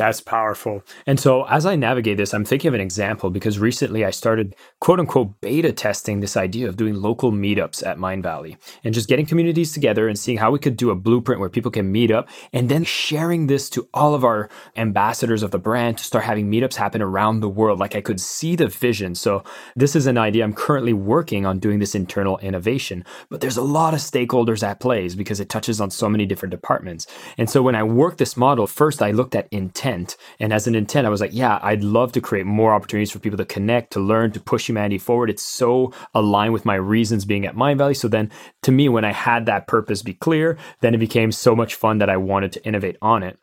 that's 0.00 0.22
powerful. 0.22 0.82
And 1.06 1.20
so 1.20 1.44
as 1.44 1.66
I 1.66 1.76
navigate 1.76 2.16
this, 2.16 2.32
I'm 2.32 2.46
thinking 2.46 2.68
of 2.68 2.74
an 2.74 2.80
example 2.80 3.28
because 3.28 3.58
recently 3.58 4.02
I 4.02 4.10
started 4.10 4.56
quote 4.80 4.98
unquote 4.98 5.38
beta 5.42 5.72
testing 5.72 6.20
this 6.20 6.38
idea 6.38 6.68
of 6.68 6.78
doing 6.78 6.94
local 6.94 7.32
meetups 7.32 7.86
at 7.86 7.98
Mindvalley 7.98 8.56
and 8.82 8.94
just 8.94 9.08
getting 9.10 9.26
communities 9.26 9.72
together 9.72 10.08
and 10.08 10.18
seeing 10.18 10.38
how 10.38 10.50
we 10.50 10.58
could 10.58 10.76
do 10.76 10.88
a 10.88 10.94
blueprint 10.94 11.38
where 11.38 11.50
people 11.50 11.70
can 11.70 11.92
meet 11.92 12.10
up 12.10 12.30
and 12.50 12.70
then 12.70 12.82
sharing 12.82 13.46
this 13.46 13.68
to 13.70 13.88
all 13.92 14.14
of 14.14 14.24
our 14.24 14.48
ambassadors 14.74 15.42
of 15.42 15.50
the 15.50 15.58
brand 15.58 15.98
to 15.98 16.04
start 16.04 16.24
having 16.24 16.50
meetups 16.50 16.76
happen 16.76 17.02
around 17.02 17.40
the 17.40 17.48
world. 17.48 17.78
Like 17.78 17.94
I 17.94 18.00
could 18.00 18.20
see 18.20 18.56
the 18.56 18.68
vision. 18.68 19.14
So 19.14 19.44
this 19.76 19.94
is 19.94 20.06
an 20.06 20.16
idea 20.16 20.44
I'm 20.44 20.54
currently 20.54 20.94
working 20.94 21.44
on 21.44 21.58
doing 21.58 21.78
this 21.78 21.94
internal 21.94 22.38
innovation, 22.38 23.04
but 23.28 23.42
there's 23.42 23.58
a 23.58 23.62
lot 23.62 23.92
of 23.92 24.00
stakeholders 24.00 24.62
at 24.62 24.80
plays 24.80 25.14
because 25.14 25.40
it 25.40 25.50
touches 25.50 25.78
on 25.78 25.90
so 25.90 26.08
many 26.08 26.24
different 26.24 26.52
departments. 26.52 27.06
And 27.36 27.50
so 27.50 27.60
when 27.60 27.74
I 27.74 27.82
worked 27.82 28.16
this 28.16 28.34
model, 28.34 28.66
first 28.66 29.02
I 29.02 29.10
looked 29.10 29.34
at 29.34 29.46
intent 29.50 29.79
intent. 29.80 30.16
And 30.38 30.52
as 30.52 30.66
an 30.66 30.74
intent, 30.74 31.06
I 31.06 31.10
was 31.10 31.20
like, 31.20 31.32
yeah, 31.32 31.58
I'd 31.62 31.82
love 31.82 32.12
to 32.12 32.20
create 32.20 32.46
more 32.46 32.74
opportunities 32.74 33.10
for 33.10 33.18
people 33.18 33.38
to 33.38 33.44
connect, 33.44 33.92
to 33.92 34.00
learn, 34.00 34.32
to 34.32 34.40
push 34.40 34.68
humanity 34.68 34.98
forward. 34.98 35.30
It's 35.30 35.42
so 35.42 35.92
aligned 36.14 36.52
with 36.52 36.64
my 36.64 36.74
reasons 36.74 37.24
being 37.24 37.46
at 37.46 37.56
Mindvalley. 37.56 37.96
So 37.96 38.08
then 38.08 38.30
to 38.62 38.72
me, 38.72 38.88
when 38.88 39.04
I 39.04 39.12
had 39.12 39.46
that 39.46 39.66
purpose 39.66 40.02
be 40.02 40.14
clear, 40.14 40.58
then 40.80 40.94
it 40.94 40.98
became 40.98 41.32
so 41.32 41.56
much 41.56 41.74
fun 41.74 41.98
that 41.98 42.10
I 42.10 42.16
wanted 42.16 42.52
to 42.52 42.64
innovate 42.64 42.96
on 43.00 43.22
it. 43.22 43.38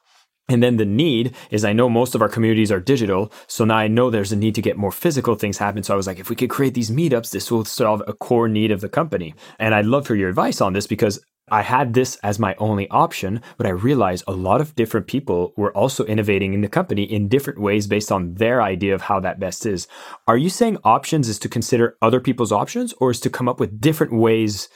And 0.50 0.64
then 0.64 0.78
the 0.78 0.86
need 0.86 1.36
is 1.50 1.66
I 1.66 1.74
know 1.74 1.90
most 1.90 2.16
of 2.16 2.22
our 2.22 2.30
communities 2.30 2.72
are 2.72 2.80
digital. 2.80 3.34
So 3.48 3.66
now 3.66 3.76
I 3.76 3.90
know 3.90 4.10
there's 4.10 4.32
a 4.32 4.38
need 4.38 4.56
to 4.56 4.62
get 4.62 4.78
more 4.78 4.94
physical 4.94 5.36
things 5.36 5.58
happen. 5.58 5.84
So 5.84 5.94
I 5.94 5.98
was 5.98 6.08
like, 6.08 6.20
if 6.20 6.30
we 6.30 6.38
could 6.38 6.50
create 6.50 6.74
these 6.74 6.90
meetups, 6.90 7.32
this 7.32 7.52
will 7.52 7.66
solve 7.66 8.02
a 8.08 8.14
core 8.14 8.48
need 8.48 8.72
of 8.72 8.80
the 8.80 8.88
company. 8.88 9.36
And 9.60 9.76
I'd 9.76 9.86
love 9.86 10.08
for 10.08 10.16
your 10.16 10.30
advice 10.30 10.62
on 10.62 10.72
this 10.72 10.88
because 10.88 11.20
I 11.50 11.62
had 11.62 11.94
this 11.94 12.18
as 12.18 12.40
my 12.40 12.56
only 12.56 12.90
option, 12.90 13.42
but 13.58 13.66
I 13.66 13.70
realized 13.70 14.26
a 14.28 14.34
lot 14.34 14.60
of 14.60 14.76
different 14.76 15.08
people 15.08 15.54
were 15.56 15.76
also 15.76 16.06
innovating 16.06 16.54
in 16.54 16.62
the 16.62 16.68
company 16.68 17.04
in 17.04 17.30
different 17.30 17.62
ways 17.62 17.88
based 17.88 18.12
on 18.12 18.34
their 18.34 18.62
idea 18.62 18.94
of 18.94 19.04
how 19.04 19.22
that 19.22 19.40
best 19.40 19.66
is. 19.66 19.88
Are 20.28 20.38
you 20.38 20.50
saying 20.50 20.78
options 20.84 21.30
is 21.30 21.40
to 21.40 21.50
consider 21.50 21.96
other 22.02 22.20
people's 22.20 22.52
options 22.52 22.94
or 23.00 23.12
is 23.12 23.22
to 23.22 23.30
come 23.30 23.48
up 23.48 23.60
with 23.60 23.80
different 23.80 24.14
ways 24.14 24.68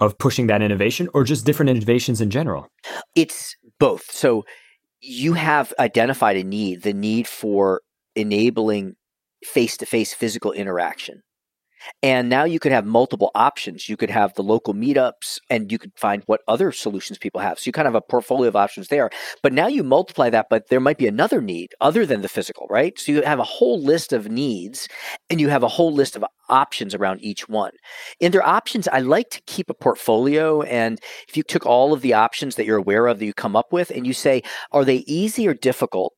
of 0.00 0.18
pushing 0.18 0.46
that 0.46 0.62
innovation 0.62 1.08
or 1.12 1.24
just 1.24 1.44
different 1.44 1.70
innovations 1.70 2.20
in 2.20 2.30
general? 2.30 2.68
It's 3.16 3.56
both. 3.80 4.10
So 4.10 4.44
you 5.00 5.32
have 5.32 5.74
identified 5.78 6.36
a 6.36 6.44
need, 6.44 6.82
the 6.82 6.92
need 6.92 7.26
for 7.26 7.82
enabling 8.14 8.94
face 9.44 9.76
to 9.78 9.86
face 9.86 10.14
physical 10.14 10.52
interaction. 10.52 11.22
And 12.02 12.28
now 12.28 12.44
you 12.44 12.58
could 12.58 12.72
have 12.72 12.84
multiple 12.84 13.30
options. 13.34 13.88
You 13.88 13.96
could 13.96 14.10
have 14.10 14.34
the 14.34 14.42
local 14.42 14.74
meetups 14.74 15.38
and 15.50 15.70
you 15.70 15.78
could 15.78 15.92
find 15.96 16.22
what 16.26 16.40
other 16.48 16.72
solutions 16.72 17.18
people 17.18 17.40
have. 17.40 17.58
So 17.58 17.68
you 17.68 17.72
kind 17.72 17.88
of 17.88 17.94
have 17.94 18.02
a 18.02 18.10
portfolio 18.10 18.48
of 18.48 18.56
options 18.56 18.88
there. 18.88 19.10
But 19.42 19.52
now 19.52 19.66
you 19.66 19.82
multiply 19.82 20.30
that, 20.30 20.46
but 20.50 20.68
there 20.68 20.80
might 20.80 20.98
be 20.98 21.06
another 21.06 21.40
need 21.40 21.70
other 21.80 22.06
than 22.06 22.22
the 22.22 22.28
physical, 22.28 22.66
right? 22.70 22.98
So 22.98 23.12
you 23.12 23.22
have 23.22 23.38
a 23.38 23.44
whole 23.44 23.82
list 23.82 24.12
of 24.12 24.30
needs 24.30 24.88
and 25.30 25.40
you 25.40 25.48
have 25.48 25.62
a 25.62 25.68
whole 25.68 25.92
list 25.92 26.16
of 26.16 26.24
options 26.48 26.94
around 26.94 27.22
each 27.22 27.48
one. 27.48 27.72
In 28.20 28.32
their 28.32 28.46
options, 28.46 28.88
I 28.88 28.98
like 29.00 29.30
to 29.30 29.40
keep 29.46 29.70
a 29.70 29.74
portfolio. 29.74 30.62
And 30.62 31.00
if 31.28 31.36
you 31.36 31.42
took 31.42 31.66
all 31.66 31.92
of 31.92 32.02
the 32.02 32.14
options 32.14 32.56
that 32.56 32.66
you're 32.66 32.78
aware 32.78 33.06
of 33.06 33.18
that 33.18 33.26
you 33.26 33.34
come 33.34 33.56
up 33.56 33.72
with 33.72 33.90
and 33.90 34.06
you 34.06 34.12
say, 34.12 34.42
are 34.70 34.84
they 34.84 34.98
easy 35.06 35.48
or 35.48 35.54
difficult? 35.54 36.12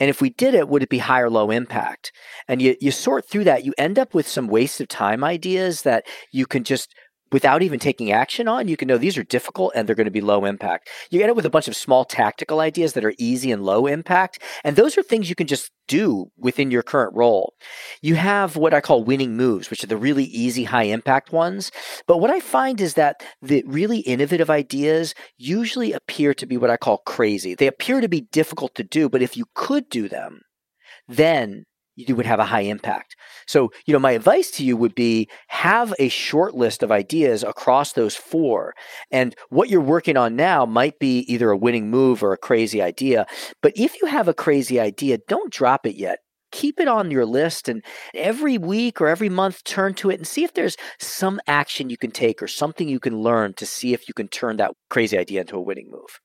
And 0.00 0.10
if 0.10 0.20
we 0.20 0.30
did 0.30 0.54
it, 0.54 0.68
would 0.68 0.82
it 0.82 0.88
be 0.88 0.98
high 0.98 1.20
or 1.20 1.30
low 1.30 1.50
impact? 1.50 2.12
And 2.48 2.60
you, 2.60 2.76
you 2.80 2.90
sort 2.90 3.28
through 3.28 3.44
that, 3.44 3.64
you 3.64 3.72
end 3.78 3.98
up 3.98 4.14
with 4.14 4.28
some 4.28 4.48
waste 4.48 4.80
of 4.80 4.88
time 4.88 5.24
ideas 5.24 5.82
that 5.82 6.06
you 6.32 6.46
can 6.46 6.64
just 6.64 6.94
without 7.32 7.62
even 7.62 7.78
taking 7.78 8.12
action 8.12 8.48
on, 8.48 8.68
you 8.68 8.76
can 8.76 8.88
know 8.88 8.98
these 8.98 9.18
are 9.18 9.22
difficult 9.22 9.72
and 9.74 9.86
they're 9.86 9.96
going 9.96 10.06
to 10.06 10.10
be 10.10 10.20
low 10.20 10.44
impact. 10.44 10.88
You 11.10 11.20
end 11.20 11.30
up 11.30 11.36
with 11.36 11.46
a 11.46 11.50
bunch 11.50 11.68
of 11.68 11.76
small 11.76 12.04
tactical 12.04 12.60
ideas 12.60 12.92
that 12.92 13.04
are 13.04 13.14
easy 13.18 13.50
and 13.50 13.64
low 13.64 13.86
impact. 13.86 14.42
And 14.64 14.76
those 14.76 14.96
are 14.96 15.02
things 15.02 15.28
you 15.28 15.34
can 15.34 15.46
just 15.46 15.70
do 15.88 16.30
within 16.36 16.70
your 16.70 16.82
current 16.82 17.14
role. 17.14 17.54
You 18.02 18.16
have 18.16 18.56
what 18.56 18.74
I 18.74 18.80
call 18.80 19.04
winning 19.04 19.36
moves, 19.36 19.70
which 19.70 19.82
are 19.82 19.88
the 19.88 19.96
really 19.96 20.24
easy, 20.24 20.64
high 20.64 20.84
impact 20.84 21.32
ones. 21.32 21.70
But 22.06 22.18
what 22.18 22.30
I 22.30 22.40
find 22.40 22.80
is 22.80 22.94
that 22.94 23.22
the 23.42 23.64
really 23.66 23.98
innovative 24.00 24.50
ideas 24.50 25.14
usually 25.36 25.92
appear 25.92 26.34
to 26.34 26.46
be 26.46 26.56
what 26.56 26.70
I 26.70 26.76
call 26.76 26.98
crazy. 26.98 27.54
They 27.54 27.66
appear 27.66 28.00
to 28.00 28.08
be 28.08 28.22
difficult 28.22 28.74
to 28.76 28.84
do, 28.84 29.08
but 29.08 29.22
if 29.22 29.36
you 29.36 29.46
could 29.54 29.88
do 29.88 30.08
them, 30.08 30.42
then 31.08 31.64
you 31.96 32.14
would 32.14 32.26
have 32.26 32.38
a 32.38 32.44
high 32.44 32.60
impact. 32.60 33.16
So, 33.46 33.70
you 33.86 33.92
know, 33.92 33.98
my 33.98 34.12
advice 34.12 34.50
to 34.52 34.64
you 34.64 34.76
would 34.76 34.94
be 34.94 35.28
have 35.48 35.94
a 35.98 36.08
short 36.08 36.54
list 36.54 36.82
of 36.82 36.92
ideas 36.92 37.42
across 37.42 37.92
those 37.92 38.14
four. 38.14 38.74
And 39.10 39.34
what 39.48 39.70
you're 39.70 39.80
working 39.80 40.16
on 40.16 40.36
now 40.36 40.66
might 40.66 40.98
be 40.98 41.20
either 41.20 41.50
a 41.50 41.56
winning 41.56 41.90
move 41.90 42.22
or 42.22 42.32
a 42.32 42.38
crazy 42.38 42.82
idea. 42.82 43.26
But 43.62 43.72
if 43.76 44.00
you 44.00 44.06
have 44.06 44.28
a 44.28 44.34
crazy 44.34 44.78
idea, 44.78 45.18
don't 45.26 45.52
drop 45.52 45.86
it 45.86 45.96
yet. 45.96 46.18
Keep 46.52 46.80
it 46.80 46.88
on 46.88 47.10
your 47.10 47.26
list 47.26 47.68
and 47.68 47.84
every 48.14 48.56
week 48.56 49.00
or 49.00 49.08
every 49.08 49.28
month 49.28 49.64
turn 49.64 49.94
to 49.94 50.10
it 50.10 50.18
and 50.18 50.26
see 50.26 50.44
if 50.44 50.54
there's 50.54 50.76
some 51.00 51.40
action 51.46 51.90
you 51.90 51.98
can 51.98 52.10
take 52.10 52.40
or 52.42 52.46
something 52.46 52.88
you 52.88 53.00
can 53.00 53.18
learn 53.18 53.52
to 53.54 53.66
see 53.66 53.92
if 53.92 54.06
you 54.06 54.14
can 54.14 54.28
turn 54.28 54.56
that 54.58 54.72
crazy 54.88 55.18
idea 55.18 55.40
into 55.40 55.56
a 55.56 55.60
winning 55.60 55.90
move. 55.90 56.20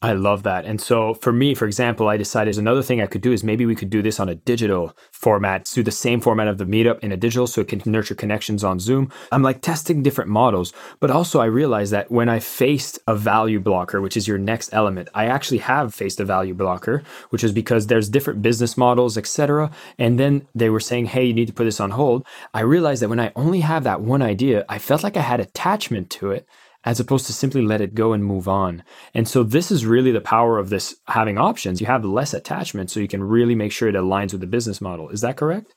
I 0.00 0.12
love 0.12 0.44
that. 0.44 0.64
And 0.64 0.80
so 0.80 1.12
for 1.14 1.32
me, 1.32 1.56
for 1.56 1.66
example, 1.66 2.06
I 2.06 2.16
decided 2.16 2.56
another 2.56 2.82
thing 2.82 3.02
I 3.02 3.06
could 3.06 3.20
do 3.20 3.32
is 3.32 3.42
maybe 3.42 3.66
we 3.66 3.74
could 3.74 3.90
do 3.90 4.00
this 4.00 4.20
on 4.20 4.28
a 4.28 4.36
digital 4.36 4.96
format, 5.10 5.68
do 5.74 5.82
the 5.82 5.90
same 5.90 6.20
format 6.20 6.46
of 6.46 6.56
the 6.56 6.66
meetup 6.66 7.00
in 7.00 7.10
a 7.10 7.16
digital 7.16 7.48
so 7.48 7.62
it 7.62 7.68
can 7.68 7.82
nurture 7.84 8.14
connections 8.14 8.62
on 8.62 8.78
Zoom. 8.78 9.10
I'm 9.32 9.42
like 9.42 9.60
testing 9.60 10.04
different 10.04 10.30
models, 10.30 10.72
but 11.00 11.10
also 11.10 11.40
I 11.40 11.46
realized 11.46 11.92
that 11.92 12.12
when 12.12 12.28
I 12.28 12.38
faced 12.38 13.00
a 13.08 13.16
value 13.16 13.58
blocker, 13.58 14.00
which 14.00 14.16
is 14.16 14.28
your 14.28 14.38
next 14.38 14.72
element, 14.72 15.08
I 15.14 15.26
actually 15.26 15.58
have 15.58 15.92
faced 15.92 16.20
a 16.20 16.24
value 16.24 16.54
blocker, 16.54 17.02
which 17.30 17.42
is 17.42 17.50
because 17.50 17.88
there's 17.88 18.08
different 18.08 18.40
business 18.40 18.76
models, 18.76 19.18
etc. 19.18 19.68
And 19.98 20.16
then 20.16 20.46
they 20.54 20.70
were 20.70 20.78
saying, 20.78 21.06
"Hey, 21.06 21.24
you 21.24 21.34
need 21.34 21.48
to 21.48 21.52
put 21.52 21.64
this 21.64 21.80
on 21.80 21.90
hold." 21.90 22.24
I 22.54 22.60
realized 22.60 23.02
that 23.02 23.08
when 23.08 23.18
I 23.18 23.32
only 23.34 23.60
have 23.60 23.82
that 23.82 24.00
one 24.00 24.22
idea, 24.22 24.64
I 24.68 24.78
felt 24.78 25.02
like 25.02 25.16
I 25.16 25.22
had 25.22 25.40
attachment 25.40 26.08
to 26.10 26.30
it 26.30 26.46
as 26.84 27.00
opposed 27.00 27.26
to 27.26 27.32
simply 27.32 27.62
let 27.62 27.80
it 27.80 27.94
go 27.94 28.12
and 28.12 28.24
move 28.24 28.48
on. 28.48 28.82
And 29.14 29.28
so 29.28 29.42
this 29.42 29.70
is 29.70 29.84
really 29.84 30.12
the 30.12 30.20
power 30.20 30.58
of 30.58 30.70
this 30.70 30.94
having 31.06 31.38
options. 31.38 31.80
You 31.80 31.86
have 31.86 32.04
less 32.04 32.32
attachment 32.32 32.90
so 32.90 33.00
you 33.00 33.08
can 33.08 33.22
really 33.22 33.54
make 33.54 33.72
sure 33.72 33.88
it 33.88 33.94
aligns 33.94 34.32
with 34.32 34.40
the 34.40 34.46
business 34.46 34.80
model. 34.80 35.08
Is 35.10 35.20
that 35.22 35.36
correct? 35.36 35.74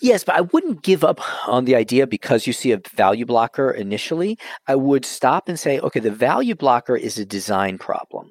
Yes, 0.00 0.22
but 0.22 0.36
I 0.36 0.42
wouldn't 0.42 0.82
give 0.82 1.02
up 1.02 1.20
on 1.48 1.64
the 1.64 1.74
idea 1.74 2.06
because 2.06 2.46
you 2.46 2.52
see 2.52 2.72
a 2.72 2.80
value 2.94 3.26
blocker 3.26 3.70
initially. 3.70 4.38
I 4.66 4.76
would 4.76 5.04
stop 5.04 5.48
and 5.48 5.58
say, 5.58 5.80
okay, 5.80 6.00
the 6.00 6.10
value 6.10 6.54
blocker 6.54 6.96
is 6.96 7.18
a 7.18 7.24
design 7.24 7.78
problem. 7.78 8.30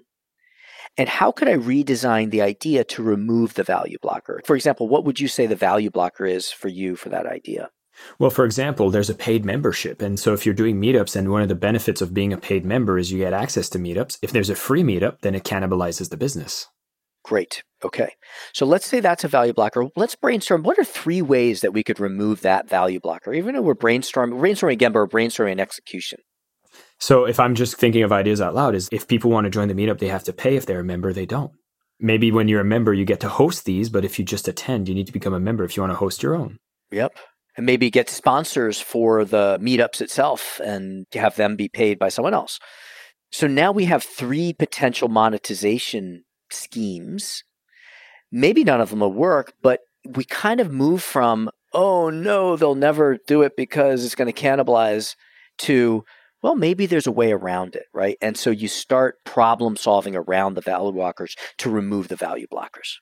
And 0.98 1.08
how 1.08 1.32
could 1.32 1.48
I 1.48 1.56
redesign 1.56 2.32
the 2.32 2.42
idea 2.42 2.84
to 2.86 3.04
remove 3.04 3.54
the 3.54 3.64
value 3.64 3.98
blocker? 4.02 4.42
For 4.46 4.56
example, 4.56 4.88
what 4.88 5.06
would 5.06 5.20
you 5.20 5.28
say 5.28 5.46
the 5.46 5.56
value 5.56 5.92
blocker 5.92 6.26
is 6.26 6.52
for 6.52 6.68
you 6.68 6.96
for 6.96 7.10
that 7.10 7.26
idea? 7.26 7.70
Well, 8.18 8.30
for 8.30 8.46
example, 8.46 8.90
there's 8.90 9.10
a 9.10 9.16
paid 9.16 9.46
membership. 9.46 10.02
And 10.02 10.20
so 10.20 10.34
if 10.34 10.46
you're 10.46 10.56
doing 10.56 10.80
meetups, 10.80 11.16
and 11.16 11.32
one 11.32 11.42
of 11.42 11.48
the 11.48 11.56
benefits 11.56 12.02
of 12.02 12.14
being 12.14 12.34
a 12.34 12.38
paid 12.38 12.66
member 12.66 12.98
is 12.98 13.12
you 13.12 13.20
get 13.20 13.34
access 13.34 13.70
to 13.70 13.80
meetups. 13.80 14.18
If 14.22 14.32
there's 14.32 14.50
a 14.50 14.56
free 14.56 14.84
meetup, 14.84 15.22
then 15.22 15.36
it 15.36 15.44
cannibalizes 15.44 16.10
the 16.10 16.18
business. 16.18 16.68
Great. 17.24 17.64
Okay. 17.84 18.14
So 18.54 18.66
let's 18.66 18.86
say 18.86 19.00
that's 19.00 19.24
a 19.24 19.28
value 19.28 19.54
blocker. 19.54 19.86
Let's 19.96 20.16
brainstorm. 20.16 20.64
What 20.64 20.80
are 20.80 20.84
three 20.84 21.22
ways 21.22 21.62
that 21.62 21.74
we 21.74 21.84
could 21.84 22.00
remove 22.00 22.42
that 22.42 22.70
value 22.70 23.00
blocker? 23.00 23.34
Even 23.34 23.56
though 23.56 23.62
we're 23.62 23.76
brainstorming, 23.76 24.40
brainstorming 24.40 24.74
again, 24.74 24.92
but 24.92 25.00
we're 25.00 25.08
brainstorming 25.08 25.60
execution. 25.60 26.20
So 26.98 27.26
if 27.26 27.40
I'm 27.40 27.56
just 27.56 27.78
thinking 27.78 28.04
of 28.04 28.12
ideas 28.12 28.42
out 28.42 28.56
loud, 28.56 28.76
is 28.76 28.90
if 28.92 29.08
people 29.08 29.32
want 29.32 29.46
to 29.46 29.50
join 29.50 29.68
the 29.68 29.74
meetup, 29.74 30.00
they 30.00 30.08
have 30.08 30.24
to 30.26 30.34
pay. 30.34 30.56
If 30.56 30.66
they're 30.66 30.82
a 30.82 30.84
member, 30.84 31.14
they 31.14 31.26
don't. 31.26 31.52
Maybe 32.00 32.32
when 32.32 32.48
you're 32.48 32.62
a 32.62 32.66
member, 32.66 32.94
you 32.94 33.06
get 33.06 33.20
to 33.22 33.30
host 33.30 33.66
these, 33.66 33.90
but 33.90 34.06
if 34.06 34.20
you 34.20 34.26
just 34.26 34.48
attend, 34.48 34.88
you 34.88 34.96
need 34.96 35.08
to 35.08 35.14
become 35.14 35.34
a 35.34 35.40
member 35.40 35.64
if 35.64 35.76
you 35.76 35.84
want 35.84 35.92
to 35.92 35.98
host 35.98 36.24
your 36.24 36.36
own. 36.36 36.58
Yep 36.92 37.14
and 37.60 37.66
maybe 37.66 37.90
get 37.90 38.10
sponsors 38.10 38.80
for 38.80 39.26
the 39.26 39.60
meetups 39.62 40.00
itself 40.00 40.62
and 40.64 41.06
have 41.12 41.36
them 41.36 41.58
be 41.58 41.68
paid 41.68 42.00
by 42.00 42.08
someone 42.08 42.34
else. 42.34 42.58
So 43.34 43.48
now 43.48 43.74
we 43.74 43.84
have 43.84 44.02
three 44.02 44.54
potential 44.54 45.10
monetization 45.10 46.24
schemes. 46.50 47.44
Maybe 48.32 48.64
none 48.64 48.80
of 48.80 48.92
them 48.92 49.02
will 49.02 49.12
work, 49.12 49.56
but 49.62 49.82
we 50.08 50.24
kind 50.24 50.62
of 50.62 50.72
move 50.72 51.04
from, 51.04 51.50
oh 51.74 52.10
no, 52.10 52.56
they'll 52.56 52.76
never 52.76 53.18
do 53.28 53.42
it 53.42 53.58
because 53.58 54.06
it's 54.06 54.16
going 54.16 54.32
to 54.32 54.42
cannibalize 54.42 55.18
to, 55.58 56.06
well, 56.42 56.56
maybe 56.56 56.86
there's 56.86 57.08
a 57.08 57.12
way 57.12 57.34
around 57.34 57.76
it, 57.76 57.88
right? 57.94 58.18
And 58.22 58.38
so 58.38 58.52
you 58.52 58.70
start 58.70 59.16
problem 59.26 59.76
solving 59.76 60.16
around 60.16 60.54
the 60.54 60.62
value 60.62 60.98
blockers 60.98 61.38
to 61.58 61.70
remove 61.70 62.08
the 62.08 62.16
value 62.16 62.48
blockers. 62.48 63.00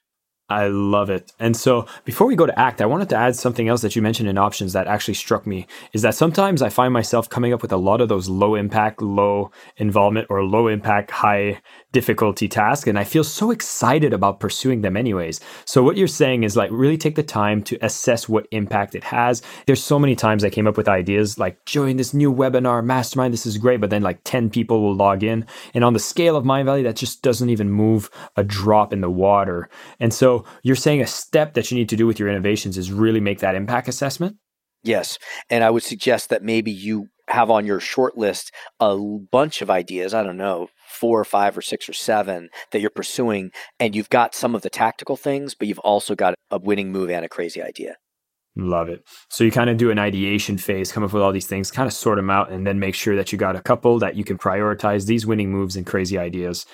I 0.49 0.67
love 0.67 1.10
it. 1.10 1.33
And 1.39 1.57
so 1.57 1.88
before 2.05 2.25
we 2.25 2.38
go 2.38 2.45
to 2.45 2.57
act, 2.57 2.81
I 2.81 2.86
wanted 2.86 3.10
to 3.10 3.17
add 3.17 3.36
something 3.36 3.67
else 3.67 3.81
that 3.81 3.97
you 3.97 4.01
mentioned 4.01 4.29
in 4.29 4.38
options 4.38 4.71
that 4.73 4.88
actually 4.88 5.15
struck 5.15 5.45
me 5.45 5.67
is 5.91 6.03
that 6.03 6.15
sometimes 6.15 6.62
I 6.62 6.69
find 6.69 6.93
myself 6.93 7.27
coming 7.27 7.51
up 7.51 7.62
with 7.62 7.73
a 7.73 7.77
lot 7.77 7.99
of 7.99 8.07
those 8.07 8.29
low 8.29 8.55
impact, 8.55 9.01
low 9.01 9.51
involvement 9.75 10.27
or 10.29 10.45
low 10.45 10.69
impact, 10.69 11.12
high 11.12 11.62
difficulty 11.91 12.47
tasks. 12.47 12.88
And 12.88 12.97
I 12.97 13.03
feel 13.03 13.25
so 13.25 13.51
excited 13.51 14.13
about 14.13 14.39
pursuing 14.39 14.81
them 14.81 14.95
anyways. 14.95 15.41
So 15.65 15.83
what 15.83 15.97
you're 15.97 16.07
saying 16.07 16.43
is 16.43 16.55
like 16.55 16.71
really 16.71 16.97
take 16.97 17.15
the 17.15 17.23
time 17.23 17.62
to 17.63 17.77
assess 17.81 18.29
what 18.29 18.47
impact 18.51 18.95
it 18.95 19.03
has. 19.03 19.41
There's 19.65 19.83
so 19.83 19.99
many 19.99 20.15
times 20.15 20.45
I 20.45 20.49
came 20.49 20.67
up 20.67 20.77
with 20.77 20.88
ideas 20.88 21.38
like 21.38 21.65
join 21.65 21.97
this 21.97 22.13
new 22.13 22.33
webinar 22.33 22.86
mastermind. 22.86 23.33
This 23.33 23.45
is 23.45 23.57
great. 23.57 23.81
But 23.81 23.89
then 23.89 24.01
like 24.01 24.21
10 24.23 24.49
people 24.49 24.81
will 24.81 24.95
log 24.95 25.23
in. 25.23 25.45
And 25.73 25.83
on 25.83 25.91
the 25.91 25.99
scale 25.99 26.38
of 26.38 26.45
Mindvalley, 26.45 26.83
that 26.83 26.95
just 26.95 27.21
doesn't 27.21 27.49
even 27.49 27.69
move 27.69 28.10
a 28.38 28.45
drop 28.45 28.93
in 28.93 29.01
the 29.01 29.10
water. 29.10 29.69
And 29.99 30.13
so 30.13 30.37
you're 30.63 30.76
saying 30.76 31.02
a 31.02 31.08
step 31.08 31.54
that 31.54 31.71
you 31.71 31.78
need 31.78 31.89
to 31.89 31.95
do 31.95 32.08
with 32.08 32.19
your 32.19 32.30
innovations 32.30 32.78
is 32.78 32.91
really 32.91 33.19
make 33.19 33.39
that 33.39 33.56
impact 33.56 33.88
assessment? 33.88 34.38
Yes. 34.84 35.17
And 35.50 35.63
I 35.63 35.69
would 35.69 35.84
suggest 35.84 36.30
that 36.30 36.43
maybe 36.43 36.71
you 36.71 37.08
have 37.30 37.52
on 37.52 37.65
your 37.65 37.80
short 37.80 38.17
list 38.17 38.54
a 38.80 38.97
bunch 38.97 39.62
of 39.62 39.69
ideas, 39.69 40.13
I 40.13 40.23
don't 40.23 40.38
know, 40.38 40.69
four 40.88 41.19
or 41.19 41.26
five 41.26 41.58
or 41.58 41.62
six 41.62 41.89
or 41.89 41.93
seven 41.93 42.50
that 42.71 42.80
you're 42.80 42.89
pursuing, 42.89 43.52
and 43.80 43.95
you've 43.95 44.10
got 44.10 44.34
some 44.34 44.56
of 44.56 44.62
the 44.62 44.69
tactical 44.69 45.17
things, 45.17 45.54
but 45.54 45.67
you've 45.67 45.80
also 45.80 46.15
got 46.15 46.36
a 46.50 46.60
winning 46.60 46.91
move 46.91 47.10
and 47.10 47.26
a 47.26 47.30
crazy 47.30 47.62
idea. 47.62 47.97
Love 48.60 48.89
it. 48.89 49.04
So 49.30 49.43
you 49.43 49.52
kind 49.52 49.69
of 49.69 49.78
do 49.78 49.91
an 49.91 50.00
ideation 50.00 50.58
phase, 50.58 50.91
come 50.91 51.04
up 51.04 51.13
with 51.13 51.21
all 51.21 51.32
these 51.32 51.45
things, 51.45 51.69
kind 51.69 51.86
of 51.86 51.93
sort 51.93 52.17
them 52.17 52.32
out, 52.32 52.52
and 52.52 52.65
then 52.65 52.80
make 52.80 52.95
sure 52.95 53.15
that 53.15 53.32
you 53.32 53.38
got 53.38 53.56
a 53.56 53.62
couple 53.62 54.00
that 54.00 54.15
you 54.15 54.23
can 54.23 54.38
prioritize 54.38 55.06
these 55.06 55.28
winning 55.28 55.52
moves 55.52 55.76
and 55.76 55.86
crazy 55.86 56.17
ideas. 56.17 56.65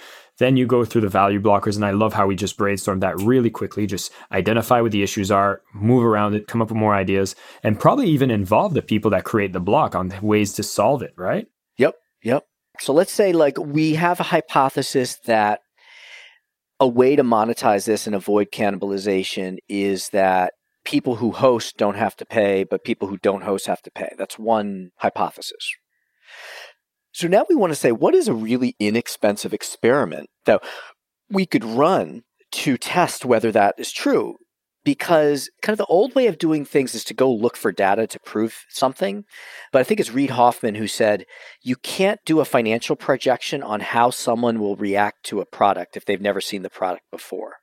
Then 0.43 0.57
you 0.57 0.65
go 0.65 0.83
through 0.83 0.99
the 0.99 1.07
value 1.07 1.39
blockers, 1.39 1.77
and 1.77 1.85
I 1.85 1.91
love 1.91 2.11
how 2.11 2.27
we 2.27 2.35
just 2.35 2.57
brainstorm 2.57 2.99
that 2.99 3.15
really 3.21 3.49
quickly. 3.49 3.87
Just 3.87 4.11
identify 4.29 4.81
what 4.81 4.91
the 4.91 5.01
issues 5.01 5.31
are, 5.31 5.61
move 5.73 6.03
around 6.03 6.33
it, 6.33 6.49
come 6.49 6.61
up 6.61 6.67
with 6.67 6.77
more 6.77 6.93
ideas, 6.93 7.33
and 7.63 7.79
probably 7.79 8.09
even 8.09 8.29
involve 8.29 8.73
the 8.73 8.81
people 8.81 9.09
that 9.11 9.23
create 9.23 9.53
the 9.53 9.61
block 9.61 9.95
on 9.95 10.13
ways 10.21 10.51
to 10.55 10.61
solve 10.61 11.01
it, 11.01 11.13
right? 11.15 11.47
Yep, 11.77 11.95
yep. 12.23 12.45
So 12.81 12.91
let's 12.91 13.13
say, 13.13 13.31
like, 13.31 13.57
we 13.57 13.93
have 13.93 14.19
a 14.19 14.23
hypothesis 14.23 15.15
that 15.27 15.61
a 16.77 16.89
way 16.89 17.15
to 17.15 17.23
monetize 17.23 17.85
this 17.85 18.05
and 18.05 18.13
avoid 18.13 18.51
cannibalization 18.51 19.59
is 19.69 20.09
that 20.09 20.55
people 20.83 21.15
who 21.15 21.31
host 21.31 21.77
don't 21.77 21.95
have 21.95 22.17
to 22.17 22.25
pay, 22.25 22.65
but 22.65 22.83
people 22.83 23.07
who 23.07 23.15
don't 23.15 23.43
host 23.43 23.67
have 23.67 23.81
to 23.83 23.91
pay. 23.91 24.09
That's 24.17 24.37
one 24.37 24.89
hypothesis. 24.97 25.71
So 27.13 27.27
now 27.27 27.45
we 27.47 27.55
want 27.55 27.71
to 27.71 27.75
say, 27.75 27.91
what 27.91 28.15
is 28.15 28.27
a 28.27 28.33
really 28.33 28.75
inexpensive 28.79 29.53
experiment 29.53 30.29
that 30.45 30.63
we 31.29 31.45
could 31.45 31.63
run 31.63 32.23
to 32.53 32.77
test 32.77 33.23
whether 33.23 33.51
that 33.51 33.75
is 33.77 33.91
true? 33.91 34.37
Because 34.83 35.49
kind 35.61 35.73
of 35.73 35.77
the 35.77 35.85
old 35.85 36.13
way 36.13 36.27
of 36.27 36.37
doing 36.37 36.65
things 36.65 36.93
is 36.93 37.05
to 37.05 37.13
go 37.13 37.31
look 37.31 37.55
for 37.55 37.71
data 37.71 38.05
to 38.07 38.19
prove 38.19 38.65
something. 38.67 39.23
But 39.71 39.79
I 39.79 39.83
think 39.83 39.99
it's 39.99 40.11
Reid 40.11 40.31
Hoffman 40.31 40.75
who 40.75 40.87
said, 40.87 41.25
you 41.61 41.75
can't 41.77 42.19
do 42.25 42.41
a 42.41 42.45
financial 42.45 42.95
projection 42.95 43.63
on 43.63 43.79
how 43.79 44.09
someone 44.09 44.59
will 44.59 44.75
react 44.75 45.23
to 45.27 45.39
a 45.39 45.45
product 45.45 45.95
if 45.95 46.03
they've 46.03 46.19
never 46.19 46.41
seen 46.41 46.63
the 46.63 46.69
product 46.69 47.03
before. 47.11 47.57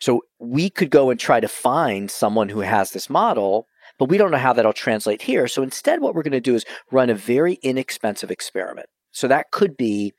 So 0.00 0.22
we 0.40 0.68
could 0.68 0.90
go 0.90 1.10
and 1.10 1.20
try 1.20 1.38
to 1.38 1.46
find 1.46 2.10
someone 2.10 2.48
who 2.48 2.60
has 2.60 2.90
this 2.90 3.08
model 3.08 3.68
but 4.02 4.08
we 4.08 4.18
don't 4.18 4.32
know 4.32 4.36
how 4.36 4.52
that'll 4.52 4.72
translate 4.72 5.22
here. 5.22 5.46
So 5.46 5.62
instead, 5.62 6.00
what 6.00 6.16
we're 6.16 6.24
going 6.24 6.32
to 6.32 6.40
do 6.40 6.56
is 6.56 6.64
run 6.90 7.08
a 7.08 7.14
very 7.14 7.54
inexpensive 7.62 8.32
experiment. 8.32 8.88
So 9.12 9.28
that 9.28 9.52
could 9.52 9.76
be 9.76 10.12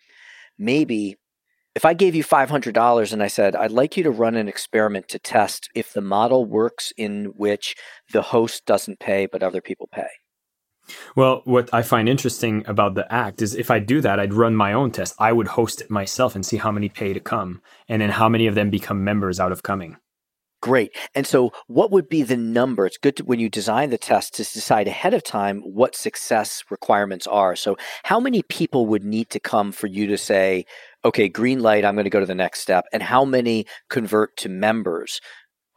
maybe 0.57 1.17
if 1.75 1.83
I 1.83 1.93
gave 1.93 2.15
you 2.15 2.23
$500 2.23 3.11
and 3.11 3.21
I 3.21 3.27
said, 3.27 3.57
I'd 3.57 3.73
like 3.73 3.97
you 3.97 4.03
to 4.03 4.09
run 4.09 4.37
an 4.37 4.47
experiment 4.47 5.09
to 5.09 5.19
test 5.19 5.69
if 5.75 5.91
the 5.91 5.99
model 5.99 6.45
works 6.45 6.93
in 6.95 7.33
which 7.35 7.75
the 8.13 8.21
host 8.21 8.65
doesn't 8.65 9.01
pay, 9.01 9.25
but 9.25 9.43
other 9.43 9.59
people 9.59 9.89
pay. 9.91 10.07
Well, 11.13 11.41
what 11.43 11.69
I 11.73 11.81
find 11.81 12.07
interesting 12.07 12.63
about 12.65 12.95
the 12.95 13.11
act 13.13 13.41
is 13.41 13.53
if 13.53 13.69
I 13.69 13.79
do 13.79 13.99
that, 13.99 14.17
I'd 14.17 14.33
run 14.33 14.55
my 14.55 14.71
own 14.71 14.91
test. 14.91 15.13
I 15.19 15.33
would 15.33 15.47
host 15.49 15.81
it 15.81 15.89
myself 15.89 16.35
and 16.35 16.45
see 16.45 16.55
how 16.55 16.71
many 16.71 16.87
pay 16.87 17.11
to 17.11 17.19
come 17.19 17.61
and 17.89 18.01
then 18.01 18.11
how 18.11 18.29
many 18.29 18.47
of 18.47 18.55
them 18.55 18.69
become 18.69 19.03
members 19.03 19.41
out 19.41 19.51
of 19.51 19.61
coming. 19.61 19.97
Great. 20.63 20.95
And 21.13 21.27
so, 21.27 21.51
what 21.67 21.91
would 21.91 22.07
be 22.07 22.23
the 22.23 22.37
number? 22.37 22.85
It's 22.85 22.97
good 22.97 23.17
to, 23.17 23.25
when 23.25 23.37
you 23.37 23.49
design 23.49 23.89
the 23.89 23.97
test 23.97 24.33
to 24.35 24.43
decide 24.43 24.87
ahead 24.87 25.13
of 25.13 25.21
time 25.21 25.59
what 25.59 25.93
success 25.93 26.63
requirements 26.69 27.27
are. 27.27 27.57
So, 27.57 27.75
how 28.03 28.17
many 28.21 28.43
people 28.43 28.85
would 28.85 29.03
need 29.03 29.29
to 29.31 29.41
come 29.41 29.73
for 29.73 29.87
you 29.87 30.07
to 30.07 30.17
say, 30.17 30.63
okay, 31.03 31.27
green 31.27 31.59
light, 31.59 31.83
I'm 31.83 31.95
going 31.95 32.05
to 32.05 32.09
go 32.09 32.21
to 32.21 32.25
the 32.25 32.33
next 32.33 32.61
step? 32.61 32.85
And 32.93 33.03
how 33.03 33.25
many 33.25 33.65
convert 33.89 34.37
to 34.37 34.47
members? 34.47 35.19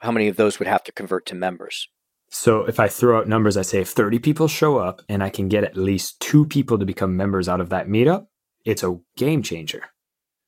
How 0.03 0.12
many 0.12 0.29
of 0.29 0.37
those 0.37 0.61
would 0.61 0.68
have 0.68 0.85
to 0.85 0.92
convert 0.92 1.27
to 1.27 1.35
members? 1.35 1.88
So, 2.31 2.62
if 2.62 2.79
I 2.79 2.87
throw 2.87 3.18
out 3.18 3.27
numbers, 3.27 3.57
I 3.57 3.62
say 3.62 3.81
if 3.81 3.88
30 3.88 4.20
people 4.20 4.46
show 4.46 4.79
up 4.79 5.03
and 5.09 5.20
I 5.20 5.31
can 5.31 5.49
get 5.49 5.64
at 5.64 5.77
least 5.77 6.20
two 6.20 6.46
people 6.46 6.79
to 6.79 6.87
become 6.87 7.16
members 7.16 7.49
out 7.49 7.61
of 7.61 7.70
that 7.70 7.88
meetup, 7.88 8.27
it's 8.64 8.85
a 8.85 8.96
game 9.16 9.42
changer. 9.42 9.83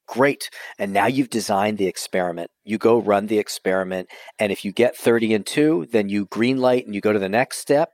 Great. 0.08 0.48
And 0.78 0.92
now 0.92 1.06
you've 1.06 1.30
designed 1.30 1.76
the 1.76 1.86
experiment. 1.86 2.50
You 2.64 2.78
go 2.78 2.98
run 2.98 3.26
the 3.26 3.38
experiment. 3.38 4.08
And 4.38 4.50
if 4.50 4.64
you 4.64 4.72
get 4.72 4.96
30 4.96 5.34
and 5.34 5.46
2, 5.46 5.88
then 5.92 6.08
you 6.08 6.26
green 6.26 6.58
light 6.58 6.86
and 6.86 6.94
you 6.94 7.00
go 7.00 7.12
to 7.12 7.18
the 7.18 7.28
next 7.28 7.58
step, 7.58 7.90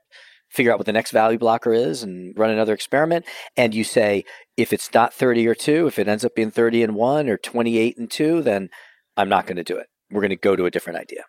figure 0.49 0.71
out 0.71 0.79
what 0.79 0.85
the 0.85 0.93
next 0.93 1.11
value 1.11 1.37
blocker 1.37 1.73
is 1.73 2.03
and 2.03 2.33
run 2.37 2.51
another 2.51 2.73
experiment. 2.73 3.25
And 3.57 3.75
you 3.75 3.83
say, 3.83 4.23
if 4.55 4.71
it's 4.71 4.93
not 4.93 5.13
30 5.13 5.45
or 5.45 5.55
2, 5.55 5.87
if 5.87 5.99
it 5.99 6.07
ends 6.07 6.23
up 6.23 6.35
being 6.35 6.51
30 6.51 6.83
and 6.83 6.95
1 6.95 7.29
or 7.29 7.37
28 7.37 7.97
and 7.97 8.09
2, 8.09 8.41
then 8.41 8.69
I'm 9.17 9.29
not 9.29 9.45
going 9.45 9.57
to 9.57 9.63
do 9.63 9.77
it. 9.77 9.87
We're 10.09 10.21
going 10.21 10.29
to 10.29 10.37
go 10.37 10.55
to 10.55 10.65
a 10.65 10.71
different 10.71 10.99
idea 10.99 11.23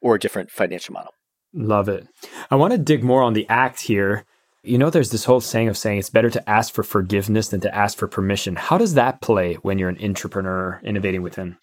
or 0.00 0.14
a 0.14 0.20
different 0.20 0.52
financial 0.52 0.92
model. 0.92 1.12
Love 1.52 1.88
it. 1.88 2.06
I 2.50 2.54
want 2.54 2.72
to 2.72 2.78
dig 2.78 3.02
more 3.02 3.22
on 3.22 3.32
the 3.32 3.46
act 3.48 3.80
here 3.80 4.24
you 4.62 4.78
know, 4.78 4.90
there's 4.90 5.10
this 5.10 5.24
whole 5.24 5.40
saying 5.40 5.68
of 5.68 5.76
saying 5.76 5.98
it's 5.98 6.10
better 6.10 6.30
to 6.30 6.50
ask 6.50 6.74
for 6.74 6.82
forgiveness 6.82 7.48
than 7.48 7.60
to 7.60 7.74
ask 7.74 7.96
for 7.96 8.08
permission. 8.08 8.56
How 8.56 8.78
does 8.78 8.94
that 8.94 9.20
play 9.20 9.54
when 9.54 9.78
you're 9.78 9.88
an 9.88 10.02
entrepreneur 10.02 10.80
innovating 10.82 11.22
within? 11.22 11.56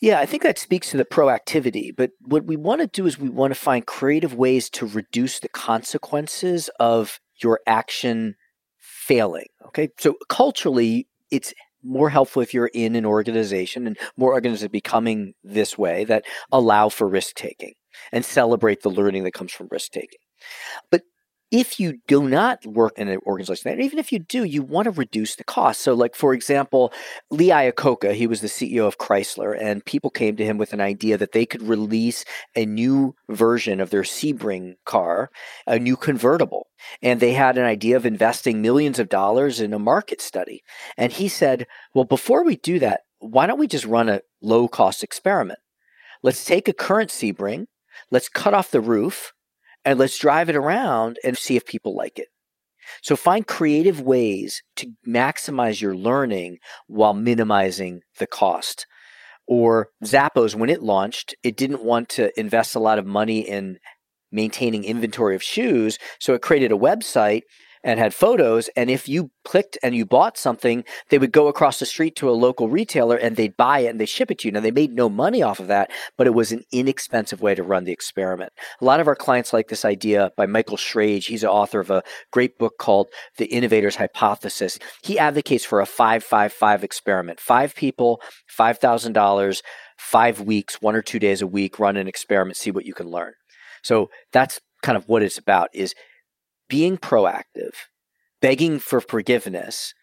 Yeah, 0.00 0.20
I 0.20 0.26
think 0.26 0.42
that 0.42 0.58
speaks 0.58 0.90
to 0.90 0.96
the 0.96 1.04
proactivity. 1.04 1.94
But 1.94 2.10
what 2.20 2.44
we 2.44 2.56
want 2.56 2.80
to 2.80 2.86
do 2.86 3.06
is 3.06 3.18
we 3.18 3.28
want 3.28 3.54
to 3.54 3.60
find 3.60 3.86
creative 3.86 4.34
ways 4.34 4.68
to 4.70 4.86
reduce 4.86 5.38
the 5.38 5.48
consequences 5.48 6.68
of 6.80 7.20
your 7.42 7.60
action 7.66 8.34
failing. 8.78 9.46
Okay. 9.66 9.88
So 9.98 10.16
culturally, 10.28 11.06
it's 11.30 11.54
more 11.82 12.08
helpful 12.08 12.42
if 12.42 12.54
you're 12.54 12.70
in 12.74 12.96
an 12.96 13.04
organization 13.04 13.86
and 13.86 13.98
more 14.16 14.32
organizations 14.32 14.64
are 14.64 14.70
becoming 14.70 15.34
this 15.44 15.76
way 15.76 16.04
that 16.04 16.24
allow 16.50 16.88
for 16.88 17.06
risk 17.06 17.36
taking 17.36 17.74
and 18.10 18.24
celebrate 18.24 18.82
the 18.82 18.90
learning 18.90 19.24
that 19.24 19.34
comes 19.34 19.52
from 19.52 19.68
risk 19.70 19.92
taking. 19.92 20.18
But 20.90 21.02
if 21.50 21.78
you 21.78 22.00
do 22.06 22.28
not 22.28 22.66
work 22.66 22.98
in 22.98 23.08
an 23.08 23.20
organization, 23.26 23.70
and 23.70 23.80
even 23.80 23.98
if 23.98 24.10
you 24.10 24.18
do, 24.18 24.44
you 24.44 24.62
want 24.62 24.86
to 24.86 24.90
reduce 24.90 25.36
the 25.36 25.44
cost. 25.44 25.80
So, 25.80 25.94
like 25.94 26.14
for 26.14 26.34
example, 26.34 26.92
Lee 27.30 27.48
Iacocca, 27.48 28.14
he 28.14 28.26
was 28.26 28.40
the 28.40 28.48
CEO 28.48 28.86
of 28.86 28.98
Chrysler, 28.98 29.56
and 29.58 29.84
people 29.84 30.10
came 30.10 30.36
to 30.36 30.44
him 30.44 30.58
with 30.58 30.72
an 30.72 30.80
idea 30.80 31.16
that 31.16 31.32
they 31.32 31.46
could 31.46 31.62
release 31.62 32.24
a 32.56 32.66
new 32.66 33.14
version 33.28 33.80
of 33.80 33.90
their 33.90 34.02
Sebring 34.02 34.74
car, 34.84 35.30
a 35.66 35.78
new 35.78 35.96
convertible, 35.96 36.68
and 37.02 37.20
they 37.20 37.34
had 37.34 37.56
an 37.56 37.64
idea 37.64 37.96
of 37.96 38.06
investing 38.06 38.60
millions 38.60 38.98
of 38.98 39.08
dollars 39.08 39.60
in 39.60 39.72
a 39.72 39.78
market 39.78 40.20
study. 40.20 40.62
And 40.96 41.12
he 41.12 41.28
said, 41.28 41.66
"Well, 41.94 42.04
before 42.04 42.44
we 42.44 42.56
do 42.56 42.78
that, 42.80 43.02
why 43.18 43.46
don't 43.46 43.60
we 43.60 43.68
just 43.68 43.86
run 43.86 44.08
a 44.08 44.22
low 44.42 44.66
cost 44.66 45.04
experiment? 45.04 45.60
Let's 46.22 46.44
take 46.44 46.68
a 46.68 46.72
current 46.72 47.10
Sebring, 47.10 47.66
let's 48.10 48.28
cut 48.28 48.54
off 48.54 48.70
the 48.70 48.80
roof." 48.80 49.32
And 49.84 49.98
let's 49.98 50.18
drive 50.18 50.48
it 50.48 50.56
around 50.56 51.18
and 51.24 51.36
see 51.36 51.56
if 51.56 51.66
people 51.66 51.94
like 51.94 52.18
it. 52.18 52.28
So 53.02 53.16
find 53.16 53.46
creative 53.46 54.00
ways 54.00 54.62
to 54.76 54.92
maximize 55.06 55.80
your 55.80 55.94
learning 55.94 56.58
while 56.86 57.14
minimizing 57.14 58.02
the 58.18 58.26
cost. 58.26 58.86
Or 59.46 59.88
Zappos, 60.04 60.54
when 60.54 60.70
it 60.70 60.82
launched, 60.82 61.34
it 61.42 61.56
didn't 61.56 61.82
want 61.82 62.08
to 62.10 62.38
invest 62.38 62.74
a 62.74 62.80
lot 62.80 62.98
of 62.98 63.06
money 63.06 63.40
in 63.40 63.78
maintaining 64.32 64.84
inventory 64.84 65.34
of 65.34 65.42
shoes. 65.42 65.98
So 66.18 66.34
it 66.34 66.42
created 66.42 66.72
a 66.72 66.76
website 66.76 67.42
and 67.84 68.00
had 68.00 68.14
photos. 68.14 68.68
And 68.76 68.90
if 68.90 69.08
you 69.08 69.30
clicked 69.44 69.76
and 69.82 69.94
you 69.94 70.06
bought 70.06 70.38
something, 70.38 70.84
they 71.10 71.18
would 71.18 71.30
go 71.30 71.46
across 71.46 71.78
the 71.78 71.86
street 71.86 72.16
to 72.16 72.30
a 72.30 72.32
local 72.32 72.68
retailer 72.68 73.16
and 73.16 73.36
they'd 73.36 73.56
buy 73.56 73.80
it 73.80 73.88
and 73.88 74.00
they 74.00 74.06
ship 74.06 74.30
it 74.30 74.38
to 74.38 74.48
you. 74.48 74.52
Now 74.52 74.60
they 74.60 74.70
made 74.70 74.92
no 74.92 75.08
money 75.08 75.42
off 75.42 75.60
of 75.60 75.68
that, 75.68 75.90
but 76.16 76.26
it 76.26 76.34
was 76.34 76.50
an 76.50 76.64
inexpensive 76.72 77.42
way 77.42 77.54
to 77.54 77.62
run 77.62 77.84
the 77.84 77.92
experiment. 77.92 78.52
A 78.80 78.84
lot 78.84 79.00
of 79.00 79.06
our 79.06 79.14
clients 79.14 79.52
like 79.52 79.68
this 79.68 79.84
idea 79.84 80.32
by 80.36 80.46
Michael 80.46 80.78
Schrage. 80.78 81.26
He's 81.26 81.42
the 81.42 81.50
author 81.50 81.78
of 81.78 81.90
a 81.90 82.02
great 82.32 82.58
book 82.58 82.78
called 82.78 83.08
The 83.36 83.46
Innovator's 83.46 83.96
Hypothesis. 83.96 84.78
He 85.02 85.18
advocates 85.18 85.64
for 85.64 85.80
a 85.80 85.86
555 85.86 86.82
experiment. 86.82 87.38
Five 87.38 87.74
people, 87.74 88.20
$5,000, 88.58 89.62
five 89.98 90.40
weeks, 90.40 90.80
one 90.80 90.96
or 90.96 91.02
two 91.02 91.18
days 91.18 91.42
a 91.42 91.46
week, 91.46 91.78
run 91.78 91.96
an 91.96 92.08
experiment, 92.08 92.56
see 92.56 92.70
what 92.70 92.86
you 92.86 92.94
can 92.94 93.08
learn. 93.08 93.32
So 93.82 94.10
that's 94.32 94.60
kind 94.82 94.96
of 94.96 95.08
what 95.08 95.22
it's 95.22 95.38
about 95.38 95.68
is 95.74 95.94
being 96.68 96.98
proactive, 96.98 97.72
begging 98.40 98.78
for 98.78 99.00
forgiveness, 99.00 99.94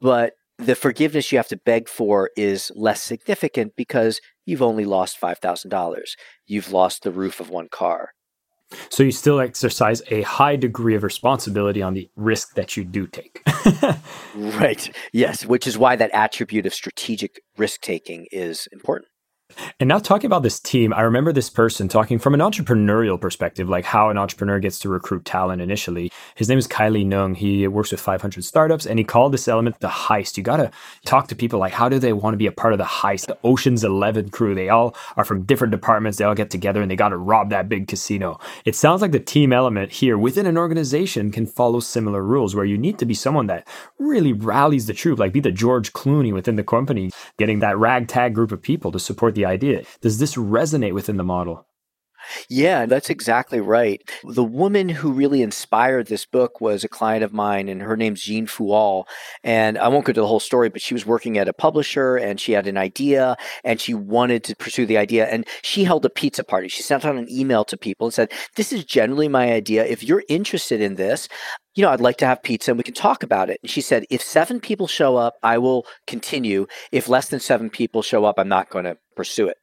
but 0.00 0.34
the 0.58 0.74
forgiveness 0.74 1.32
you 1.32 1.38
have 1.38 1.48
to 1.48 1.56
beg 1.56 1.88
for 1.88 2.30
is 2.36 2.70
less 2.74 3.02
significant 3.02 3.74
because 3.76 4.20
you've 4.44 4.62
only 4.62 4.84
lost 4.84 5.20
$5,000. 5.20 6.00
You've 6.46 6.72
lost 6.72 7.02
the 7.02 7.10
roof 7.10 7.40
of 7.40 7.48
one 7.48 7.68
car. 7.68 8.10
So 8.88 9.02
you 9.02 9.10
still 9.10 9.40
exercise 9.40 10.02
a 10.10 10.22
high 10.22 10.56
degree 10.56 10.94
of 10.94 11.02
responsibility 11.02 11.82
on 11.82 11.94
the 11.94 12.08
risk 12.14 12.54
that 12.54 12.76
you 12.76 12.84
do 12.84 13.06
take. 13.06 13.42
right. 14.34 14.94
Yes, 15.12 15.44
which 15.44 15.66
is 15.66 15.76
why 15.76 15.96
that 15.96 16.10
attribute 16.12 16.66
of 16.66 16.74
strategic 16.74 17.40
risk 17.56 17.80
taking 17.80 18.26
is 18.30 18.68
important. 18.70 19.08
And 19.78 19.88
now 19.88 19.98
talking 19.98 20.26
about 20.26 20.42
this 20.42 20.60
team, 20.60 20.92
I 20.92 21.02
remember 21.02 21.32
this 21.32 21.50
person 21.50 21.88
talking 21.88 22.18
from 22.18 22.34
an 22.34 22.40
entrepreneurial 22.40 23.20
perspective, 23.20 23.68
like 23.68 23.84
how 23.84 24.10
an 24.10 24.18
entrepreneur 24.18 24.58
gets 24.58 24.78
to 24.80 24.88
recruit 24.88 25.24
talent 25.24 25.62
initially. 25.62 26.10
His 26.34 26.48
name 26.48 26.58
is 26.58 26.68
Kylie 26.68 27.06
Nung. 27.06 27.36
He 27.36 27.66
works 27.68 27.90
with 27.90 28.00
500 28.00 28.44
startups 28.44 28.86
and 28.86 28.98
he 28.98 29.04
called 29.04 29.32
this 29.32 29.48
element 29.48 29.80
the 29.80 29.88
heist. 29.88 30.36
You 30.36 30.42
got 30.42 30.58
to 30.58 30.70
talk 31.04 31.28
to 31.28 31.36
people 31.36 31.58
like, 31.58 31.72
how 31.72 31.88
do 31.88 31.98
they 31.98 32.12
want 32.12 32.34
to 32.34 32.38
be 32.38 32.46
a 32.46 32.52
part 32.52 32.72
of 32.72 32.78
the 32.78 32.84
heist? 32.84 33.26
The 33.26 33.38
Ocean's 33.44 33.84
11 33.84 34.30
crew, 34.30 34.54
they 34.54 34.68
all 34.68 34.96
are 35.16 35.24
from 35.24 35.42
different 35.42 35.72
departments. 35.72 36.18
They 36.18 36.24
all 36.24 36.34
get 36.34 36.50
together 36.50 36.82
and 36.82 36.90
they 36.90 36.96
got 36.96 37.10
to 37.10 37.16
rob 37.16 37.50
that 37.50 37.68
big 37.68 37.88
casino. 37.88 38.38
It 38.64 38.76
sounds 38.76 39.02
like 39.02 39.12
the 39.12 39.20
team 39.20 39.52
element 39.52 39.92
here 39.92 40.18
within 40.18 40.46
an 40.46 40.58
organization 40.58 41.30
can 41.30 41.46
follow 41.46 41.80
similar 41.80 42.22
rules 42.22 42.54
where 42.54 42.64
you 42.64 42.78
need 42.78 42.98
to 42.98 43.06
be 43.06 43.14
someone 43.14 43.46
that 43.46 43.66
really 43.98 44.32
rallies 44.32 44.86
the 44.86 44.94
troop, 44.94 45.18
like 45.18 45.32
be 45.32 45.40
the 45.40 45.50
George 45.50 45.92
Clooney 45.92 46.32
within 46.32 46.56
the 46.56 46.64
company, 46.64 47.10
getting 47.36 47.60
that 47.60 47.78
ragtag 47.78 48.34
group 48.34 48.52
of 48.52 48.62
people 48.62 48.92
to 48.92 48.98
support 48.98 49.34
the 49.34 49.39
the 49.40 49.46
idea. 49.46 49.82
Does 50.00 50.18
this 50.18 50.34
resonate 50.36 50.92
within 50.92 51.16
the 51.16 51.24
model? 51.24 51.66
Yeah, 52.48 52.86
that's 52.86 53.10
exactly 53.10 53.60
right. 53.60 54.02
The 54.24 54.44
woman 54.44 54.88
who 54.88 55.12
really 55.12 55.42
inspired 55.42 56.06
this 56.06 56.26
book 56.26 56.60
was 56.60 56.84
a 56.84 56.88
client 56.88 57.24
of 57.24 57.32
mine, 57.32 57.68
and 57.68 57.82
her 57.82 57.96
name's 57.96 58.22
Jean 58.22 58.46
Foual. 58.46 59.04
And 59.44 59.78
I 59.78 59.88
won't 59.88 60.04
go 60.04 60.12
to 60.12 60.20
the 60.20 60.26
whole 60.26 60.40
story, 60.40 60.68
but 60.68 60.82
she 60.82 60.94
was 60.94 61.06
working 61.06 61.38
at 61.38 61.48
a 61.48 61.52
publisher 61.52 62.16
and 62.16 62.40
she 62.40 62.52
had 62.52 62.66
an 62.66 62.76
idea 62.76 63.36
and 63.64 63.80
she 63.80 63.94
wanted 63.94 64.44
to 64.44 64.56
pursue 64.56 64.86
the 64.86 64.98
idea. 64.98 65.26
And 65.26 65.46
she 65.62 65.84
held 65.84 66.04
a 66.04 66.10
pizza 66.10 66.44
party. 66.44 66.68
She 66.68 66.82
sent 66.82 67.04
out 67.04 67.16
an 67.16 67.30
email 67.30 67.64
to 67.64 67.76
people 67.76 68.06
and 68.06 68.14
said, 68.14 68.32
This 68.56 68.72
is 68.72 68.84
generally 68.84 69.28
my 69.28 69.52
idea. 69.52 69.84
If 69.84 70.02
you're 70.02 70.24
interested 70.28 70.80
in 70.80 70.96
this, 70.96 71.28
you 71.74 71.84
know, 71.84 71.90
I'd 71.90 72.00
like 72.00 72.16
to 72.18 72.26
have 72.26 72.42
pizza 72.42 72.72
and 72.72 72.78
we 72.78 72.84
can 72.84 72.94
talk 72.94 73.22
about 73.22 73.48
it. 73.48 73.60
And 73.62 73.70
she 73.70 73.80
said, 73.80 74.04
if 74.10 74.22
seven 74.22 74.60
people 74.60 74.86
show 74.86 75.16
up, 75.16 75.34
I 75.42 75.58
will 75.58 75.86
continue. 76.06 76.66
If 76.90 77.08
less 77.08 77.28
than 77.28 77.40
seven 77.40 77.70
people 77.70 78.02
show 78.02 78.24
up, 78.24 78.38
I'm 78.38 78.48
not 78.48 78.70
going 78.70 78.86
to 78.86 78.98
pursue 79.14 79.46
it. 79.48 79.56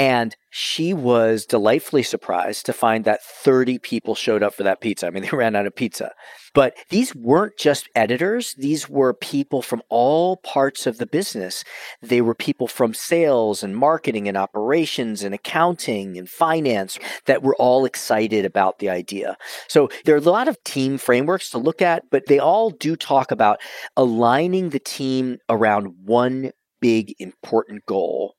And 0.00 0.34
she 0.48 0.94
was 0.94 1.44
delightfully 1.44 2.02
surprised 2.02 2.64
to 2.64 2.72
find 2.72 3.04
that 3.04 3.22
30 3.22 3.78
people 3.80 4.14
showed 4.14 4.42
up 4.42 4.54
for 4.54 4.62
that 4.62 4.80
pizza. 4.80 5.06
I 5.06 5.10
mean, 5.10 5.22
they 5.30 5.36
ran 5.36 5.54
out 5.54 5.66
of 5.66 5.76
pizza. 5.76 6.12
But 6.54 6.74
these 6.88 7.14
weren't 7.14 7.58
just 7.58 7.86
editors, 7.94 8.54
these 8.56 8.88
were 8.88 9.12
people 9.12 9.60
from 9.60 9.82
all 9.90 10.38
parts 10.38 10.86
of 10.86 10.96
the 10.96 11.06
business. 11.06 11.64
They 12.00 12.22
were 12.22 12.34
people 12.34 12.66
from 12.66 12.94
sales 12.94 13.62
and 13.62 13.76
marketing 13.76 14.26
and 14.26 14.38
operations 14.38 15.22
and 15.22 15.34
accounting 15.34 16.16
and 16.16 16.30
finance 16.30 16.98
that 17.26 17.42
were 17.42 17.56
all 17.56 17.84
excited 17.84 18.46
about 18.46 18.78
the 18.78 18.88
idea. 18.88 19.36
So 19.68 19.90
there 20.06 20.14
are 20.14 20.18
a 20.18 20.22
lot 20.22 20.48
of 20.48 20.64
team 20.64 20.96
frameworks 20.96 21.50
to 21.50 21.58
look 21.58 21.82
at, 21.82 22.04
but 22.10 22.24
they 22.26 22.38
all 22.38 22.70
do 22.70 22.96
talk 22.96 23.30
about 23.30 23.60
aligning 23.98 24.70
the 24.70 24.80
team 24.80 25.40
around 25.50 26.06
one 26.06 26.52
big 26.80 27.14
important 27.18 27.84
goal 27.84 28.36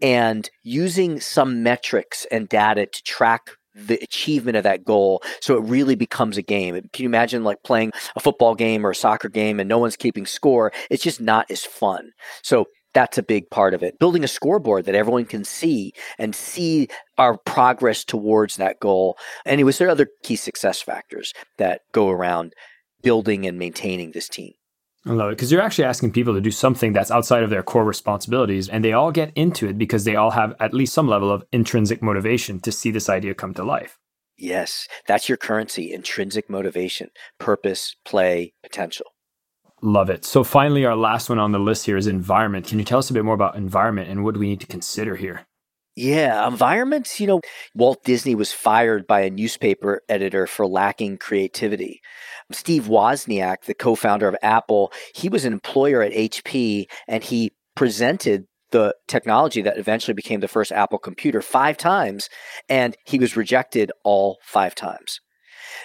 and 0.00 0.48
using 0.62 1.20
some 1.20 1.62
metrics 1.62 2.26
and 2.30 2.48
data 2.48 2.86
to 2.86 3.02
track 3.02 3.50
the 3.74 4.02
achievement 4.02 4.56
of 4.56 4.62
that 4.62 4.84
goal 4.84 5.22
so 5.40 5.56
it 5.56 5.64
really 5.64 5.94
becomes 5.94 6.38
a 6.38 6.42
game. 6.42 6.74
Can 6.74 7.02
you 7.02 7.08
imagine 7.08 7.44
like 7.44 7.62
playing 7.62 7.92
a 8.16 8.20
football 8.20 8.54
game 8.54 8.86
or 8.86 8.90
a 8.90 8.94
soccer 8.94 9.28
game 9.28 9.60
and 9.60 9.68
no 9.68 9.78
one's 9.78 9.96
keeping 9.96 10.26
score? 10.26 10.72
It's 10.90 11.02
just 11.02 11.20
not 11.20 11.50
as 11.50 11.64
fun. 11.64 12.12
So 12.42 12.66
that's 12.94 13.18
a 13.18 13.22
big 13.22 13.50
part 13.50 13.74
of 13.74 13.82
it. 13.82 13.98
Building 13.98 14.24
a 14.24 14.28
scoreboard 14.28 14.86
that 14.86 14.94
everyone 14.94 15.26
can 15.26 15.44
see 15.44 15.92
and 16.18 16.34
see 16.34 16.88
our 17.18 17.36
progress 17.36 18.04
towards 18.04 18.56
that 18.56 18.80
goal. 18.80 19.18
Anyways, 19.44 19.76
there 19.76 19.88
are 19.88 19.90
other 19.90 20.08
key 20.22 20.36
success 20.36 20.80
factors 20.80 21.34
that 21.58 21.82
go 21.92 22.08
around 22.08 22.54
building 23.02 23.46
and 23.46 23.58
maintaining 23.58 24.12
this 24.12 24.30
team. 24.30 24.52
I 25.06 25.12
love 25.12 25.28
it 25.28 25.36
because 25.36 25.52
you're 25.52 25.62
actually 25.62 25.84
asking 25.84 26.10
people 26.10 26.34
to 26.34 26.40
do 26.40 26.50
something 26.50 26.92
that's 26.92 27.12
outside 27.12 27.44
of 27.44 27.50
their 27.50 27.62
core 27.62 27.84
responsibilities, 27.84 28.68
and 28.68 28.84
they 28.84 28.92
all 28.92 29.12
get 29.12 29.32
into 29.36 29.68
it 29.68 29.78
because 29.78 30.02
they 30.02 30.16
all 30.16 30.32
have 30.32 30.56
at 30.58 30.74
least 30.74 30.94
some 30.94 31.06
level 31.06 31.30
of 31.30 31.44
intrinsic 31.52 32.02
motivation 32.02 32.58
to 32.60 32.72
see 32.72 32.90
this 32.90 33.08
idea 33.08 33.32
come 33.32 33.54
to 33.54 33.62
life. 33.62 33.98
Yes, 34.36 34.88
that's 35.06 35.28
your 35.28 35.38
currency 35.38 35.92
intrinsic 35.92 36.50
motivation, 36.50 37.10
purpose, 37.38 37.94
play, 38.04 38.52
potential. 38.64 39.06
Love 39.80 40.10
it. 40.10 40.24
So, 40.24 40.42
finally, 40.42 40.84
our 40.84 40.96
last 40.96 41.28
one 41.28 41.38
on 41.38 41.52
the 41.52 41.60
list 41.60 41.86
here 41.86 41.96
is 41.96 42.08
environment. 42.08 42.66
Can 42.66 42.80
you 42.80 42.84
tell 42.84 42.98
us 42.98 43.08
a 43.08 43.12
bit 43.12 43.24
more 43.24 43.34
about 43.34 43.56
environment 43.56 44.10
and 44.10 44.24
what 44.24 44.34
do 44.34 44.40
we 44.40 44.48
need 44.48 44.60
to 44.60 44.66
consider 44.66 45.14
here? 45.14 45.46
Yeah, 45.96 46.46
environments, 46.46 47.18
you 47.20 47.26
know, 47.26 47.40
Walt 47.74 48.04
Disney 48.04 48.34
was 48.34 48.52
fired 48.52 49.06
by 49.06 49.20
a 49.20 49.30
newspaper 49.30 50.02
editor 50.10 50.46
for 50.46 50.66
lacking 50.66 51.16
creativity. 51.16 52.02
Steve 52.52 52.84
Wozniak, 52.84 53.62
the 53.64 53.72
co 53.72 53.94
founder 53.94 54.28
of 54.28 54.36
Apple, 54.42 54.92
he 55.14 55.30
was 55.30 55.46
an 55.46 55.54
employer 55.54 56.02
at 56.02 56.12
HP 56.12 56.84
and 57.08 57.24
he 57.24 57.52
presented 57.74 58.44
the 58.72 58.94
technology 59.08 59.62
that 59.62 59.78
eventually 59.78 60.12
became 60.12 60.40
the 60.40 60.48
first 60.48 60.70
Apple 60.70 60.98
computer 60.98 61.40
five 61.40 61.78
times, 61.78 62.28
and 62.68 62.96
he 63.06 63.18
was 63.18 63.36
rejected 63.36 63.90
all 64.04 64.38
five 64.42 64.74
times. 64.74 65.20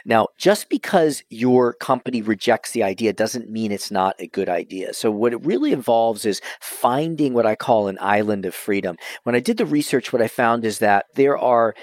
Now, 0.06 0.28
just 0.38 0.70
because 0.70 1.24
your 1.30 1.74
company 1.74 2.22
rejects 2.22 2.72
the 2.72 2.84
idea 2.84 3.14
doesn't 3.14 3.50
mean 3.50 3.72
it's 3.72 3.92
not 3.92 4.16
a 4.20 4.28
good 4.28 4.50
idea. 4.50 4.94
So, 4.94 5.12
what 5.12 5.34
it 5.34 5.46
really 5.46 5.72
involves 5.72 6.26
is 6.26 6.42
finding 6.60 7.34
what 7.34 7.46
I 7.46 7.56
call 7.56 7.88
an 7.88 7.98
island 8.02 8.46
of 8.46 8.56
freedom. 8.56 8.98
When 9.24 9.36
I 9.36 9.40
did 9.40 9.58
the 9.58 9.66
research, 9.66 10.12
what 10.12 10.22
I 10.22 10.28
found 10.28 10.66
is 10.66 10.80
that 10.80 11.06
there 11.16 11.38
are 11.38 11.74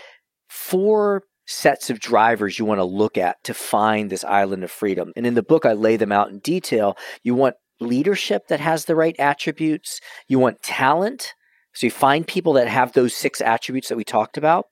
four 0.48 1.22
sets 1.46 1.88
of 1.88 1.98
drivers 1.98 2.58
you 2.58 2.64
want 2.64 2.78
to 2.78 2.84
look 2.84 3.16
at 3.16 3.42
to 3.42 3.54
find 3.54 4.10
this 4.10 4.24
island 4.24 4.62
of 4.62 4.70
freedom. 4.70 5.12
And 5.16 5.26
in 5.26 5.34
the 5.34 5.42
book, 5.42 5.64
I 5.64 5.72
lay 5.72 5.96
them 5.96 6.12
out 6.12 6.28
in 6.28 6.40
detail. 6.40 6.96
You 7.22 7.34
want 7.34 7.56
leadership 7.80 8.48
that 8.48 8.60
has 8.60 8.84
the 8.84 8.96
right 8.96 9.16
attributes, 9.18 10.00
you 10.28 10.38
want 10.38 10.62
talent. 10.62 11.32
So 11.74 11.86
you 11.86 11.90
find 11.90 12.26
people 12.26 12.54
that 12.54 12.68
have 12.68 12.92
those 12.92 13.14
six 13.14 13.40
attributes 13.40 13.88
that 13.88 13.96
we 13.96 14.04
talked 14.04 14.36
about. 14.36 14.66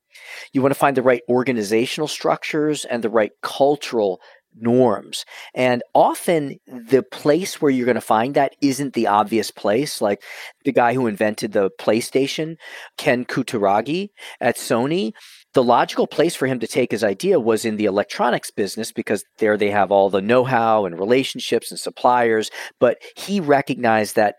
You 0.53 0.63
want 0.63 0.73
to 0.73 0.79
find 0.79 0.97
the 0.97 1.03
right 1.03 1.23
organizational 1.29 2.09
structures 2.09 2.85
and 2.85 3.03
the 3.03 3.11
right 3.11 3.33
cultural 3.43 4.21
norms. 4.59 5.25
And 5.55 5.83
often 5.95 6.59
the 6.67 7.03
place 7.03 7.61
where 7.61 7.71
you're 7.71 7.85
going 7.85 7.97
to 7.97 8.01
find 8.01 8.35
that 8.35 8.57
isn't 8.61 8.95
the 8.95 9.07
obvious 9.07 9.51
place. 9.51 10.01
Like 10.01 10.23
the 10.65 10.73
guy 10.73 10.95
who 10.95 11.07
invented 11.07 11.53
the 11.53 11.71
PlayStation, 11.79 12.57
Ken 12.97 13.25
Kutaragi 13.25 14.11
at 14.41 14.57
Sony, 14.57 15.13
the 15.55 15.65
logical 15.65 16.07
place 16.07 16.35
for 16.35 16.47
him 16.47 16.61
to 16.61 16.67
take 16.67 16.91
his 16.91 17.05
idea 17.05 17.41
was 17.41 17.65
in 17.65 17.77
the 17.77 17.87
electronics 17.87 18.51
business 18.51 18.93
because 18.93 19.25
there 19.39 19.57
they 19.57 19.71
have 19.71 19.91
all 19.91 20.11
the 20.11 20.21
know 20.21 20.45
how 20.45 20.85
and 20.85 20.99
relationships 20.99 21.71
and 21.71 21.81
suppliers. 21.81 22.51
But 22.79 22.99
he 23.17 23.41
recognized 23.41 24.17
that 24.17 24.37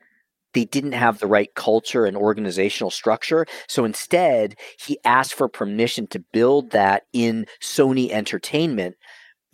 they 0.58 0.66
didn't 0.66 0.94
have 0.94 1.20
the 1.20 1.28
right 1.28 1.54
culture 1.54 2.08
and 2.08 2.18
organizational 2.18 2.90
structure. 2.90 3.46
So 3.68 3.86
instead, 3.86 4.56
he 4.80 4.98
asked 5.06 5.36
for 5.36 5.48
permission 5.48 6.08
to 6.08 6.24
build 6.34 6.72
that 6.72 7.04
in 7.14 7.46
Sony 7.62 8.10
Entertainment, 8.10 8.96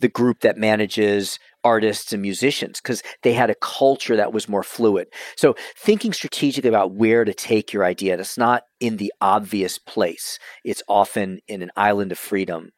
the 0.00 0.08
group 0.08 0.40
that 0.40 0.56
manages 0.56 1.38
artists 1.62 2.14
and 2.14 2.22
musicians 2.22 2.80
because 2.80 3.02
they 3.22 3.34
had 3.34 3.50
a 3.50 3.54
culture 3.56 4.16
that 4.16 4.32
was 4.32 4.48
more 4.48 4.62
fluid. 4.62 5.08
So 5.36 5.56
thinking 5.76 6.14
strategically 6.14 6.70
about 6.70 6.94
where 6.94 7.26
to 7.26 7.34
take 7.34 7.74
your 7.74 7.84
idea, 7.84 8.18
it's 8.18 8.38
not 8.38 8.62
in 8.80 8.96
the 8.96 9.12
obvious 9.20 9.78
place. 9.78 10.38
It's 10.64 10.82
often 10.88 11.40
in 11.46 11.60
an 11.60 11.70
island 11.76 12.12
of 12.12 12.18
freedom 12.18 12.70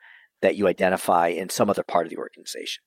that 0.43 0.57
you 0.57 0.67
identify 0.67 1.29
in 1.29 1.49
some 1.49 1.71
other 1.71 1.85
part 1.85 2.07
of 2.07 2.11
the 2.11 2.19
organization. 2.19 2.83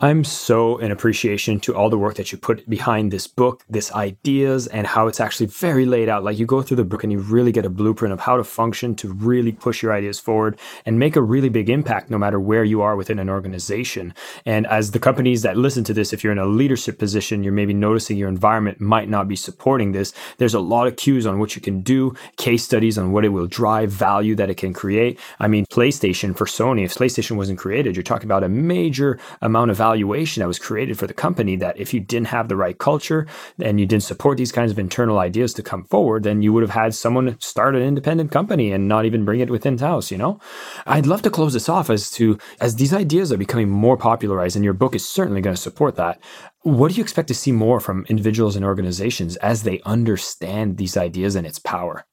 I'm 0.00 0.24
so 0.24 0.78
in 0.78 0.90
appreciation 0.90 1.60
to 1.60 1.76
all 1.76 1.88
the 1.88 1.96
work 1.96 2.16
that 2.16 2.32
you 2.32 2.36
put 2.36 2.68
behind 2.68 3.12
this 3.12 3.28
book, 3.28 3.64
this 3.70 3.92
ideas, 3.92 4.66
and 4.66 4.88
how 4.88 5.06
it's 5.06 5.20
actually 5.20 5.46
very 5.46 5.86
laid 5.86 6.08
out. 6.08 6.24
Like 6.24 6.36
you 6.36 6.46
go 6.46 6.62
through 6.62 6.78
the 6.78 6.84
book 6.84 7.04
and 7.04 7.12
you 7.12 7.20
really 7.20 7.52
get 7.52 7.64
a 7.64 7.70
blueprint 7.70 8.12
of 8.12 8.18
how 8.18 8.36
to 8.36 8.42
function 8.42 8.96
to 8.96 9.12
really 9.12 9.52
push 9.52 9.84
your 9.84 9.92
ideas 9.92 10.18
forward 10.18 10.58
and 10.84 10.98
make 10.98 11.14
a 11.14 11.22
really 11.22 11.48
big 11.48 11.70
impact 11.70 12.10
no 12.10 12.18
matter 12.18 12.40
where 12.40 12.64
you 12.64 12.82
are 12.82 12.96
within 12.96 13.20
an 13.20 13.30
organization. 13.30 14.12
And 14.44 14.66
as 14.66 14.90
the 14.90 14.98
companies 14.98 15.42
that 15.42 15.56
listen 15.56 15.84
to 15.84 15.94
this, 15.94 16.12
if 16.12 16.24
you're 16.24 16.32
in 16.32 16.38
a 16.40 16.46
leadership 16.46 16.98
position, 16.98 17.44
you're 17.44 17.52
maybe 17.52 17.72
noticing 17.72 18.16
your 18.16 18.28
environment 18.28 18.80
might 18.80 19.08
not 19.08 19.28
be 19.28 19.36
supporting 19.36 19.92
this. 19.92 20.12
There's 20.38 20.54
a 20.54 20.60
lot 20.60 20.88
of 20.88 20.96
cues 20.96 21.24
on 21.24 21.38
what 21.38 21.54
you 21.54 21.62
can 21.62 21.82
do, 21.82 22.16
case 22.36 22.64
studies 22.64 22.98
on 22.98 23.12
what 23.12 23.24
it 23.24 23.28
will 23.28 23.46
drive, 23.46 23.92
value 23.92 24.34
that 24.34 24.50
it 24.50 24.56
can 24.56 24.72
create. 24.72 25.20
I 25.38 25.46
mean, 25.46 25.66
PlayStation 25.66 26.36
for 26.36 26.46
Sony, 26.46 26.84
if 26.84 26.94
PlayStation 26.94 27.36
wasn't 27.36 27.60
created, 27.60 27.94
you're 27.94 28.02
talking 28.02 28.26
about 28.26 28.42
a 28.42 28.48
major 28.48 29.20
amount 29.40 29.70
of 29.70 29.83
valuation 29.84 30.40
that 30.40 30.52
was 30.54 30.66
created 30.68 30.98
for 30.98 31.06
the 31.06 31.20
company 31.26 31.56
that 31.56 31.78
if 31.84 31.92
you 31.92 32.00
didn't 32.00 32.34
have 32.36 32.48
the 32.48 32.56
right 32.64 32.78
culture 32.78 33.26
and 33.66 33.78
you 33.78 33.86
didn't 33.86 34.10
support 34.10 34.38
these 34.38 34.56
kinds 34.58 34.72
of 34.72 34.78
internal 34.78 35.18
ideas 35.18 35.52
to 35.54 35.62
come 35.70 35.84
forward, 35.84 36.22
then 36.22 36.40
you 36.42 36.52
would 36.52 36.62
have 36.62 36.78
had 36.82 36.94
someone 36.94 37.38
start 37.40 37.74
an 37.74 37.82
independent 37.82 38.30
company 38.30 38.72
and 38.72 38.88
not 38.88 39.04
even 39.04 39.26
bring 39.26 39.40
it 39.40 39.50
within 39.50 39.76
house, 39.76 40.10
you 40.10 40.18
know? 40.18 40.40
I'd 40.86 41.10
love 41.12 41.22
to 41.22 41.34
close 41.36 41.52
this 41.52 41.68
off 41.68 41.90
as 41.90 42.10
to 42.12 42.38
as 42.60 42.76
these 42.76 42.94
ideas 42.94 43.30
are 43.30 43.46
becoming 43.46 43.68
more 43.68 43.98
popularized, 43.98 44.56
and 44.56 44.64
your 44.64 44.80
book 44.82 44.94
is 44.94 45.06
certainly 45.06 45.42
going 45.42 45.56
to 45.56 45.66
support 45.68 45.96
that. 45.96 46.18
What 46.62 46.88
do 46.90 46.94
you 46.96 47.02
expect 47.02 47.28
to 47.28 47.40
see 47.42 47.52
more 47.52 47.80
from 47.80 48.06
individuals 48.08 48.56
and 48.56 48.64
organizations 48.64 49.36
as 49.36 49.62
they 49.62 49.80
understand 49.84 50.78
these 50.78 50.96
ideas 50.96 51.34
and 51.36 51.46
its 51.46 51.58
power? 51.58 52.06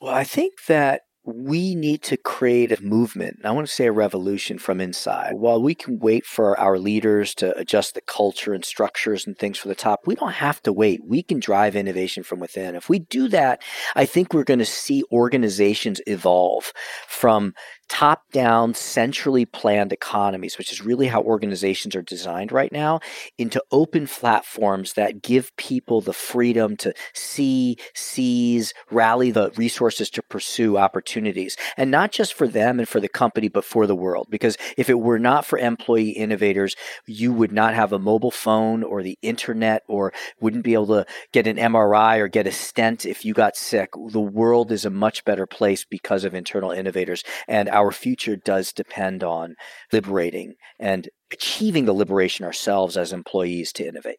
Well, 0.00 0.14
I 0.14 0.24
think 0.24 0.52
that 0.68 1.02
we 1.34 1.74
need 1.74 2.02
to 2.02 2.16
create 2.16 2.72
a 2.72 2.82
movement. 2.82 3.40
I 3.44 3.50
want 3.50 3.66
to 3.66 3.72
say 3.72 3.86
a 3.86 3.92
revolution 3.92 4.58
from 4.58 4.80
inside. 4.80 5.34
While 5.34 5.60
we 5.60 5.74
can 5.74 5.98
wait 5.98 6.24
for 6.24 6.58
our 6.58 6.78
leaders 6.78 7.34
to 7.36 7.56
adjust 7.58 7.94
the 7.94 8.00
culture 8.00 8.54
and 8.54 8.64
structures 8.64 9.26
and 9.26 9.36
things 9.36 9.58
for 9.58 9.68
the 9.68 9.74
top, 9.74 10.06
we 10.06 10.14
don't 10.14 10.32
have 10.32 10.62
to 10.62 10.72
wait. 10.72 11.04
We 11.04 11.22
can 11.22 11.38
drive 11.38 11.76
innovation 11.76 12.22
from 12.22 12.40
within. 12.40 12.74
If 12.74 12.88
we 12.88 13.00
do 13.00 13.28
that, 13.28 13.62
I 13.94 14.06
think 14.06 14.32
we're 14.32 14.44
going 14.44 14.58
to 14.58 14.64
see 14.64 15.04
organizations 15.12 16.00
evolve 16.06 16.72
from 17.06 17.54
top 17.88 18.30
down, 18.32 18.74
centrally 18.74 19.44
planned 19.44 19.92
economies, 19.92 20.58
which 20.58 20.72
is 20.72 20.84
really 20.84 21.06
how 21.06 21.22
organizations 21.22 21.96
are 21.96 22.02
designed 22.02 22.52
right 22.52 22.72
now, 22.72 23.00
into 23.38 23.62
open 23.70 24.06
platforms 24.06 24.92
that 24.94 25.22
give 25.22 25.54
people 25.56 26.00
the 26.00 26.12
freedom 26.12 26.76
to 26.76 26.92
see, 27.14 27.76
seize, 27.94 28.74
rally 28.90 29.30
the 29.30 29.50
resources 29.56 30.10
to 30.10 30.22
pursue 30.22 30.76
opportunities. 30.76 31.56
And 31.76 31.90
not 31.90 32.12
just 32.12 32.34
for 32.34 32.46
them 32.46 32.78
and 32.78 32.88
for 32.88 33.00
the 33.00 33.08
company, 33.08 33.48
but 33.48 33.64
for 33.64 33.86
the 33.86 33.96
world. 33.96 34.28
Because 34.30 34.56
if 34.76 34.90
it 34.90 35.00
were 35.00 35.18
not 35.18 35.44
for 35.44 35.58
employee 35.58 36.10
innovators, 36.10 36.76
you 37.06 37.32
would 37.32 37.52
not 37.52 37.74
have 37.74 37.92
a 37.92 37.98
mobile 37.98 38.30
phone 38.30 38.82
or 38.82 39.02
the 39.02 39.18
internet 39.22 39.82
or 39.88 40.12
wouldn't 40.40 40.64
be 40.64 40.74
able 40.74 40.86
to 40.88 41.06
get 41.32 41.46
an 41.46 41.56
MRI 41.56 42.18
or 42.18 42.28
get 42.28 42.46
a 42.46 42.52
stent 42.52 43.06
if 43.06 43.24
you 43.24 43.34
got 43.34 43.56
sick. 43.56 43.90
The 43.92 44.20
world 44.20 44.70
is 44.72 44.84
a 44.84 44.90
much 44.90 45.24
better 45.24 45.46
place 45.46 45.84
because 45.84 46.24
of 46.24 46.34
internal 46.34 46.70
innovators. 46.70 47.24
And 47.46 47.68
our 47.78 47.92
future 47.92 48.36
does 48.36 48.72
depend 48.72 49.22
on 49.22 49.54
liberating 49.92 50.54
and 50.80 51.08
achieving 51.32 51.84
the 51.84 51.92
liberation 51.92 52.44
ourselves 52.44 52.96
as 52.96 53.12
employees 53.12 53.72
to 53.74 53.86
innovate. 53.86 54.18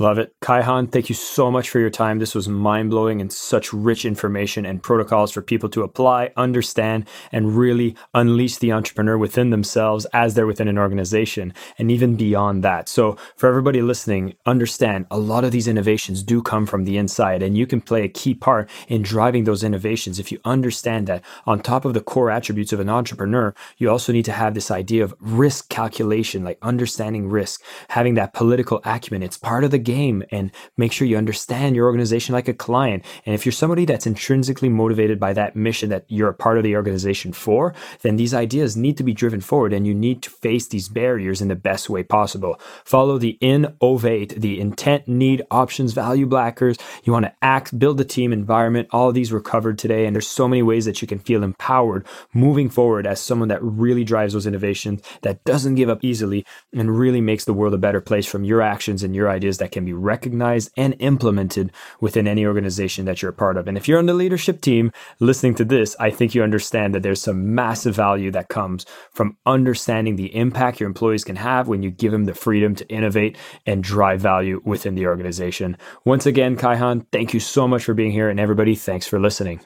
Love 0.00 0.18
it. 0.18 0.32
Kaihan, 0.40 0.92
thank 0.92 1.08
you 1.08 1.14
so 1.16 1.50
much 1.50 1.70
for 1.70 1.80
your 1.80 1.90
time. 1.90 2.20
This 2.20 2.34
was 2.34 2.48
mind 2.48 2.90
blowing 2.90 3.20
and 3.20 3.32
such 3.32 3.72
rich 3.72 4.04
information 4.04 4.64
and 4.64 4.80
protocols 4.80 5.32
for 5.32 5.42
people 5.42 5.68
to 5.70 5.82
apply, 5.82 6.30
understand, 6.36 7.08
and 7.32 7.56
really 7.56 7.96
unleash 8.14 8.58
the 8.58 8.70
entrepreneur 8.70 9.18
within 9.18 9.50
themselves 9.50 10.06
as 10.12 10.34
they're 10.34 10.46
within 10.46 10.68
an 10.68 10.78
organization 10.78 11.52
and 11.78 11.90
even 11.90 12.14
beyond 12.14 12.62
that. 12.62 12.88
So, 12.88 13.16
for 13.36 13.48
everybody 13.48 13.82
listening, 13.82 14.34
understand 14.46 15.06
a 15.10 15.18
lot 15.18 15.42
of 15.42 15.50
these 15.50 15.66
innovations 15.66 16.22
do 16.22 16.42
come 16.42 16.64
from 16.64 16.84
the 16.84 16.96
inside, 16.96 17.42
and 17.42 17.58
you 17.58 17.66
can 17.66 17.80
play 17.80 18.04
a 18.04 18.08
key 18.08 18.34
part 18.34 18.70
in 18.86 19.02
driving 19.02 19.44
those 19.44 19.64
innovations 19.64 20.20
if 20.20 20.30
you 20.30 20.38
understand 20.44 21.08
that 21.08 21.24
on 21.44 21.60
top 21.60 21.84
of 21.84 21.94
the 21.94 22.00
core 22.00 22.30
attributes 22.30 22.72
of 22.72 22.78
an 22.78 22.88
entrepreneur, 22.88 23.52
you 23.78 23.90
also 23.90 24.12
need 24.12 24.24
to 24.26 24.32
have 24.32 24.54
this 24.54 24.70
idea 24.70 25.02
of 25.02 25.14
risk 25.18 25.68
calculation, 25.70 26.44
like 26.44 26.58
understanding 26.62 27.28
risk, 27.28 27.62
having 27.88 28.14
that 28.14 28.32
political 28.32 28.80
acumen. 28.84 29.24
It's 29.24 29.36
part 29.36 29.64
of 29.64 29.72
the 29.72 29.87
game 29.88 30.22
and 30.30 30.50
make 30.76 30.92
sure 30.92 31.08
you 31.08 31.16
understand 31.16 31.74
your 31.74 31.86
organization 31.86 32.34
like 32.34 32.46
a 32.46 32.52
client. 32.52 33.02
And 33.24 33.34
if 33.34 33.46
you're 33.46 33.52
somebody 33.52 33.86
that's 33.86 34.06
intrinsically 34.06 34.68
motivated 34.68 35.18
by 35.18 35.32
that 35.32 35.56
mission 35.56 35.88
that 35.88 36.04
you're 36.08 36.28
a 36.28 36.34
part 36.34 36.58
of 36.58 36.64
the 36.64 36.76
organization 36.76 37.32
for, 37.32 37.74
then 38.02 38.16
these 38.16 38.34
ideas 38.34 38.76
need 38.76 38.98
to 38.98 39.02
be 39.02 39.14
driven 39.14 39.40
forward 39.40 39.72
and 39.72 39.86
you 39.86 39.94
need 39.94 40.20
to 40.22 40.30
face 40.30 40.66
these 40.68 40.90
barriers 40.90 41.40
in 41.40 41.48
the 41.48 41.56
best 41.56 41.88
way 41.88 42.02
possible. 42.02 42.60
Follow 42.84 43.16
the 43.16 43.38
innovate, 43.40 44.38
the 44.38 44.60
intent, 44.60 45.08
need, 45.08 45.40
options, 45.50 45.94
value 45.94 46.26
blackers. 46.26 46.76
You 47.04 47.14
want 47.14 47.24
to 47.24 47.34
act, 47.40 47.78
build 47.78 47.96
the 47.96 48.04
team 48.04 48.30
environment. 48.32 48.88
All 48.90 49.08
of 49.08 49.14
these 49.14 49.32
were 49.32 49.40
covered 49.40 49.78
today. 49.78 50.04
And 50.04 50.14
there's 50.14 50.28
so 50.28 50.46
many 50.48 50.62
ways 50.62 50.84
that 50.84 51.00
you 51.00 51.08
can 51.08 51.18
feel 51.18 51.42
empowered 51.42 52.06
moving 52.34 52.68
forward 52.68 53.06
as 53.06 53.20
someone 53.20 53.48
that 53.48 53.62
really 53.62 54.04
drives 54.04 54.34
those 54.34 54.46
innovations, 54.46 55.00
that 55.22 55.42
doesn't 55.44 55.76
give 55.76 55.88
up 55.88 56.04
easily, 56.04 56.44
and 56.74 56.98
really 56.98 57.22
makes 57.22 57.46
the 57.46 57.54
world 57.54 57.72
a 57.72 57.78
better 57.78 58.02
place 58.02 58.26
from 58.26 58.44
your 58.44 58.60
actions 58.60 59.02
and 59.02 59.14
your 59.14 59.30
ideas 59.30 59.58
that 59.58 59.72
can 59.72 59.77
be 59.84 59.92
recognized 59.92 60.70
and 60.76 60.94
implemented 60.98 61.72
within 62.00 62.26
any 62.26 62.46
organization 62.46 63.04
that 63.04 63.22
you're 63.22 63.30
a 63.30 63.34
part 63.34 63.56
of. 63.56 63.68
And 63.68 63.76
if 63.76 63.88
you're 63.88 63.98
on 63.98 64.06
the 64.06 64.14
leadership 64.14 64.60
team 64.60 64.92
listening 65.20 65.54
to 65.56 65.64
this, 65.64 65.96
I 65.98 66.10
think 66.10 66.34
you 66.34 66.42
understand 66.42 66.94
that 66.94 67.02
there's 67.02 67.22
some 67.22 67.54
massive 67.54 67.94
value 67.94 68.30
that 68.32 68.48
comes 68.48 68.86
from 69.12 69.36
understanding 69.46 70.16
the 70.16 70.34
impact 70.34 70.80
your 70.80 70.88
employees 70.88 71.24
can 71.24 71.36
have 71.36 71.68
when 71.68 71.82
you 71.82 71.90
give 71.90 72.12
them 72.12 72.24
the 72.24 72.34
freedom 72.34 72.74
to 72.76 72.88
innovate 72.88 73.36
and 73.66 73.82
drive 73.82 74.20
value 74.20 74.60
within 74.64 74.94
the 74.94 75.06
organization. 75.06 75.76
Once 76.04 76.26
again, 76.26 76.56
Kaihan, 76.56 77.06
thank 77.12 77.34
you 77.34 77.40
so 77.40 77.66
much 77.68 77.84
for 77.84 77.94
being 77.94 78.12
here. 78.12 78.28
And 78.28 78.40
everybody, 78.40 78.74
thanks 78.74 79.06
for 79.06 79.18
listening. 79.18 79.60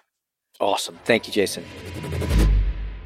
Awesome. 0.60 0.98
Thank 1.04 1.26
you, 1.26 1.32
Jason. 1.32 1.64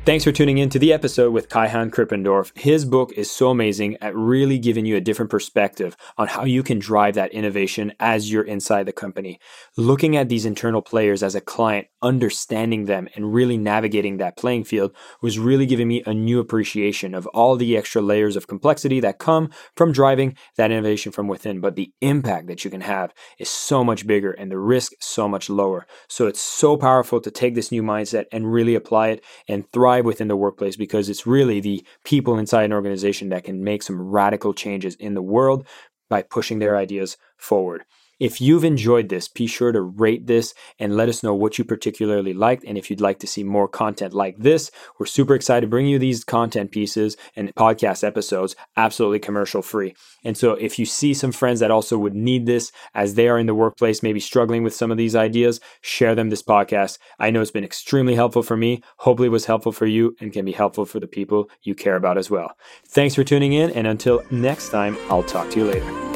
Thanks 0.07 0.23
for 0.23 0.31
tuning 0.31 0.59
in 0.59 0.69
to 0.69 0.79
the 0.79 0.93
episode 0.93 1.33
with 1.33 1.49
Kaihan 1.49 1.91
Krippendorff. 1.91 2.57
His 2.57 2.85
book 2.85 3.13
is 3.15 3.29
so 3.29 3.51
amazing 3.51 3.97
at 4.01 4.15
really 4.15 4.57
giving 4.57 4.87
you 4.87 4.95
a 4.95 5.01
different 5.01 5.33
perspective 5.33 5.97
on 6.17 6.29
how 6.29 6.45
you 6.45 6.63
can 6.63 6.79
drive 6.79 7.17
that 7.17 7.33
innovation 7.33 7.93
as 7.99 8.31
you're 8.31 8.45
inside 8.45 8.87
the 8.87 8.93
company. 8.93 9.41
Looking 9.77 10.17
at 10.17 10.29
these 10.29 10.47
internal 10.47 10.81
players 10.81 11.25
as 11.25 11.35
a 11.35 11.41
client, 11.41 11.89
understanding 12.03 12.85
them, 12.85 13.09
and 13.17 13.35
really 13.35 13.57
navigating 13.57 14.19
that 14.19 14.37
playing 14.37 14.63
field 14.63 14.95
was 15.23 15.41
really 15.41 15.67
giving 15.67 15.89
me 15.89 16.05
a 16.07 16.15
new 16.15 16.39
appreciation 16.39 17.13
of 17.13 17.27
all 17.35 17.57
the 17.57 17.77
extra 17.77 18.01
layers 18.01 18.37
of 18.37 18.47
complexity 18.47 19.01
that 19.01 19.19
come 19.19 19.51
from 19.77 19.91
driving 19.91 20.37
that 20.57 20.71
innovation 20.71 21.11
from 21.11 21.27
within. 21.27 21.61
But 21.61 21.75
the 21.75 21.93
impact 22.01 22.47
that 22.47 22.65
you 22.65 22.71
can 22.71 22.83
have 22.83 23.13
is 23.41 23.49
so 23.49 23.83
much 23.83 24.07
bigger 24.07 24.31
and 24.31 24.53
the 24.53 24.59
risk 24.59 24.93
so 25.01 25.27
much 25.27 25.51
lower. 25.51 25.85
So 26.07 26.29
it's 26.29 26.41
so 26.41 26.77
powerful 26.77 27.21
to 27.23 27.31
take 27.33 27.57
this 27.57 27.73
new 27.73 27.83
mindset 27.83 28.27
and 28.31 28.53
really 28.53 28.77
apply 28.77 29.09
it 29.09 29.25
and 29.49 29.69
thrive 29.73 29.96
thrive 29.97 30.05
within 30.05 30.29
the 30.29 30.37
workplace 30.37 30.77
because 30.77 31.09
it's 31.09 31.27
really 31.27 31.61
the 31.61 31.85
people 32.05 32.39
inside 32.39 32.65
an 32.65 32.73
organization 32.73 33.31
that 33.31 33.45
can 33.45 33.65
make 33.65 33.83
some 33.83 34.01
radical 34.01 34.53
changes 34.53 34.95
in 34.97 35.15
the 35.15 35.23
world 35.23 35.67
by 36.11 36.23
pushing 36.23 36.59
their 36.59 36.77
ideas 36.77 37.17
forward. 37.37 37.83
If 38.19 38.41
you've 38.41 38.65
enjoyed 38.65 39.11
this, 39.11 39.29
be 39.29 39.47
sure 39.47 39.73
to 39.73 39.81
rate 39.83 40.27
this 40.27 40.55
and 40.79 40.97
let 40.97 41.11
us 41.11 41.23
know 41.23 41.35
what 41.35 41.59
you 41.59 41.65
particularly 41.65 42.33
liked. 42.33 42.65
And 42.65 42.79
if 42.79 42.89
you'd 42.89 43.01
like 43.01 43.19
to 43.19 43.27
see 43.27 43.45
more 43.45 43.69
content 43.69 44.15
like 44.15 44.39
this, 44.39 44.71
we're 44.99 45.05
super 45.05 45.35
excited 45.35 45.63
to 45.63 45.67
bring 45.67 45.87
you 45.87 45.99
these 45.99 46.25
content 46.25 46.71
pieces 46.71 47.17
and 47.35 47.55
podcast 47.55 48.03
episodes 48.03 48.57
absolutely 48.77 49.19
commercial 49.19 49.61
free. 49.61 49.95
And 50.25 50.37
so 50.37 50.53
if 50.53 50.79
you 50.79 50.87
see 50.87 51.13
some 51.13 51.31
friends 51.31 51.61
that 51.61 51.71
also 51.71 51.99
would 51.99 52.15
need 52.15 52.47
this 52.47 52.73
as 52.95 53.15
they 53.15 53.29
are 53.29 53.39
in 53.39 53.47
the 53.47 53.55
workplace, 53.55 54.03
maybe 54.03 54.21
struggling 54.21 54.63
with 54.63 54.75
some 54.75 54.91
of 54.91 54.97
these 54.97 55.15
ideas, 55.15 55.61
share 55.83 56.15
them 56.15 56.31
this 56.31 56.43
podcast. 56.43 56.99
I 57.19 57.31
know 57.31 57.43
it's 57.43 57.51
been 57.51 57.65
extremely 57.65 58.15
helpful 58.15 58.43
for 58.43 58.57
me. 58.57 58.83
Hopefully, 58.99 59.29
was 59.29 59.45
helpful 59.45 59.73
for 59.73 59.87
you 59.87 60.17
and 60.21 60.33
can 60.33 60.45
be 60.45 60.53
helpful 60.53 60.87
for 60.87 61.01
the 61.01 61.07
people 61.07 61.51
you 61.63 61.75
care 61.75 61.97
about 61.97 62.17
as 62.17 62.31
well. 62.31 62.57
Thanks 62.87 63.15
for 63.15 63.25
tuning 63.25 63.53
in. 63.53 63.71
And 63.71 63.87
until 63.87 64.23
next 64.31 64.71
time, 64.71 64.97
I'll 65.11 65.23
talk 65.23 65.51
to 65.51 65.59
you 65.59 65.67
later. 65.67 66.16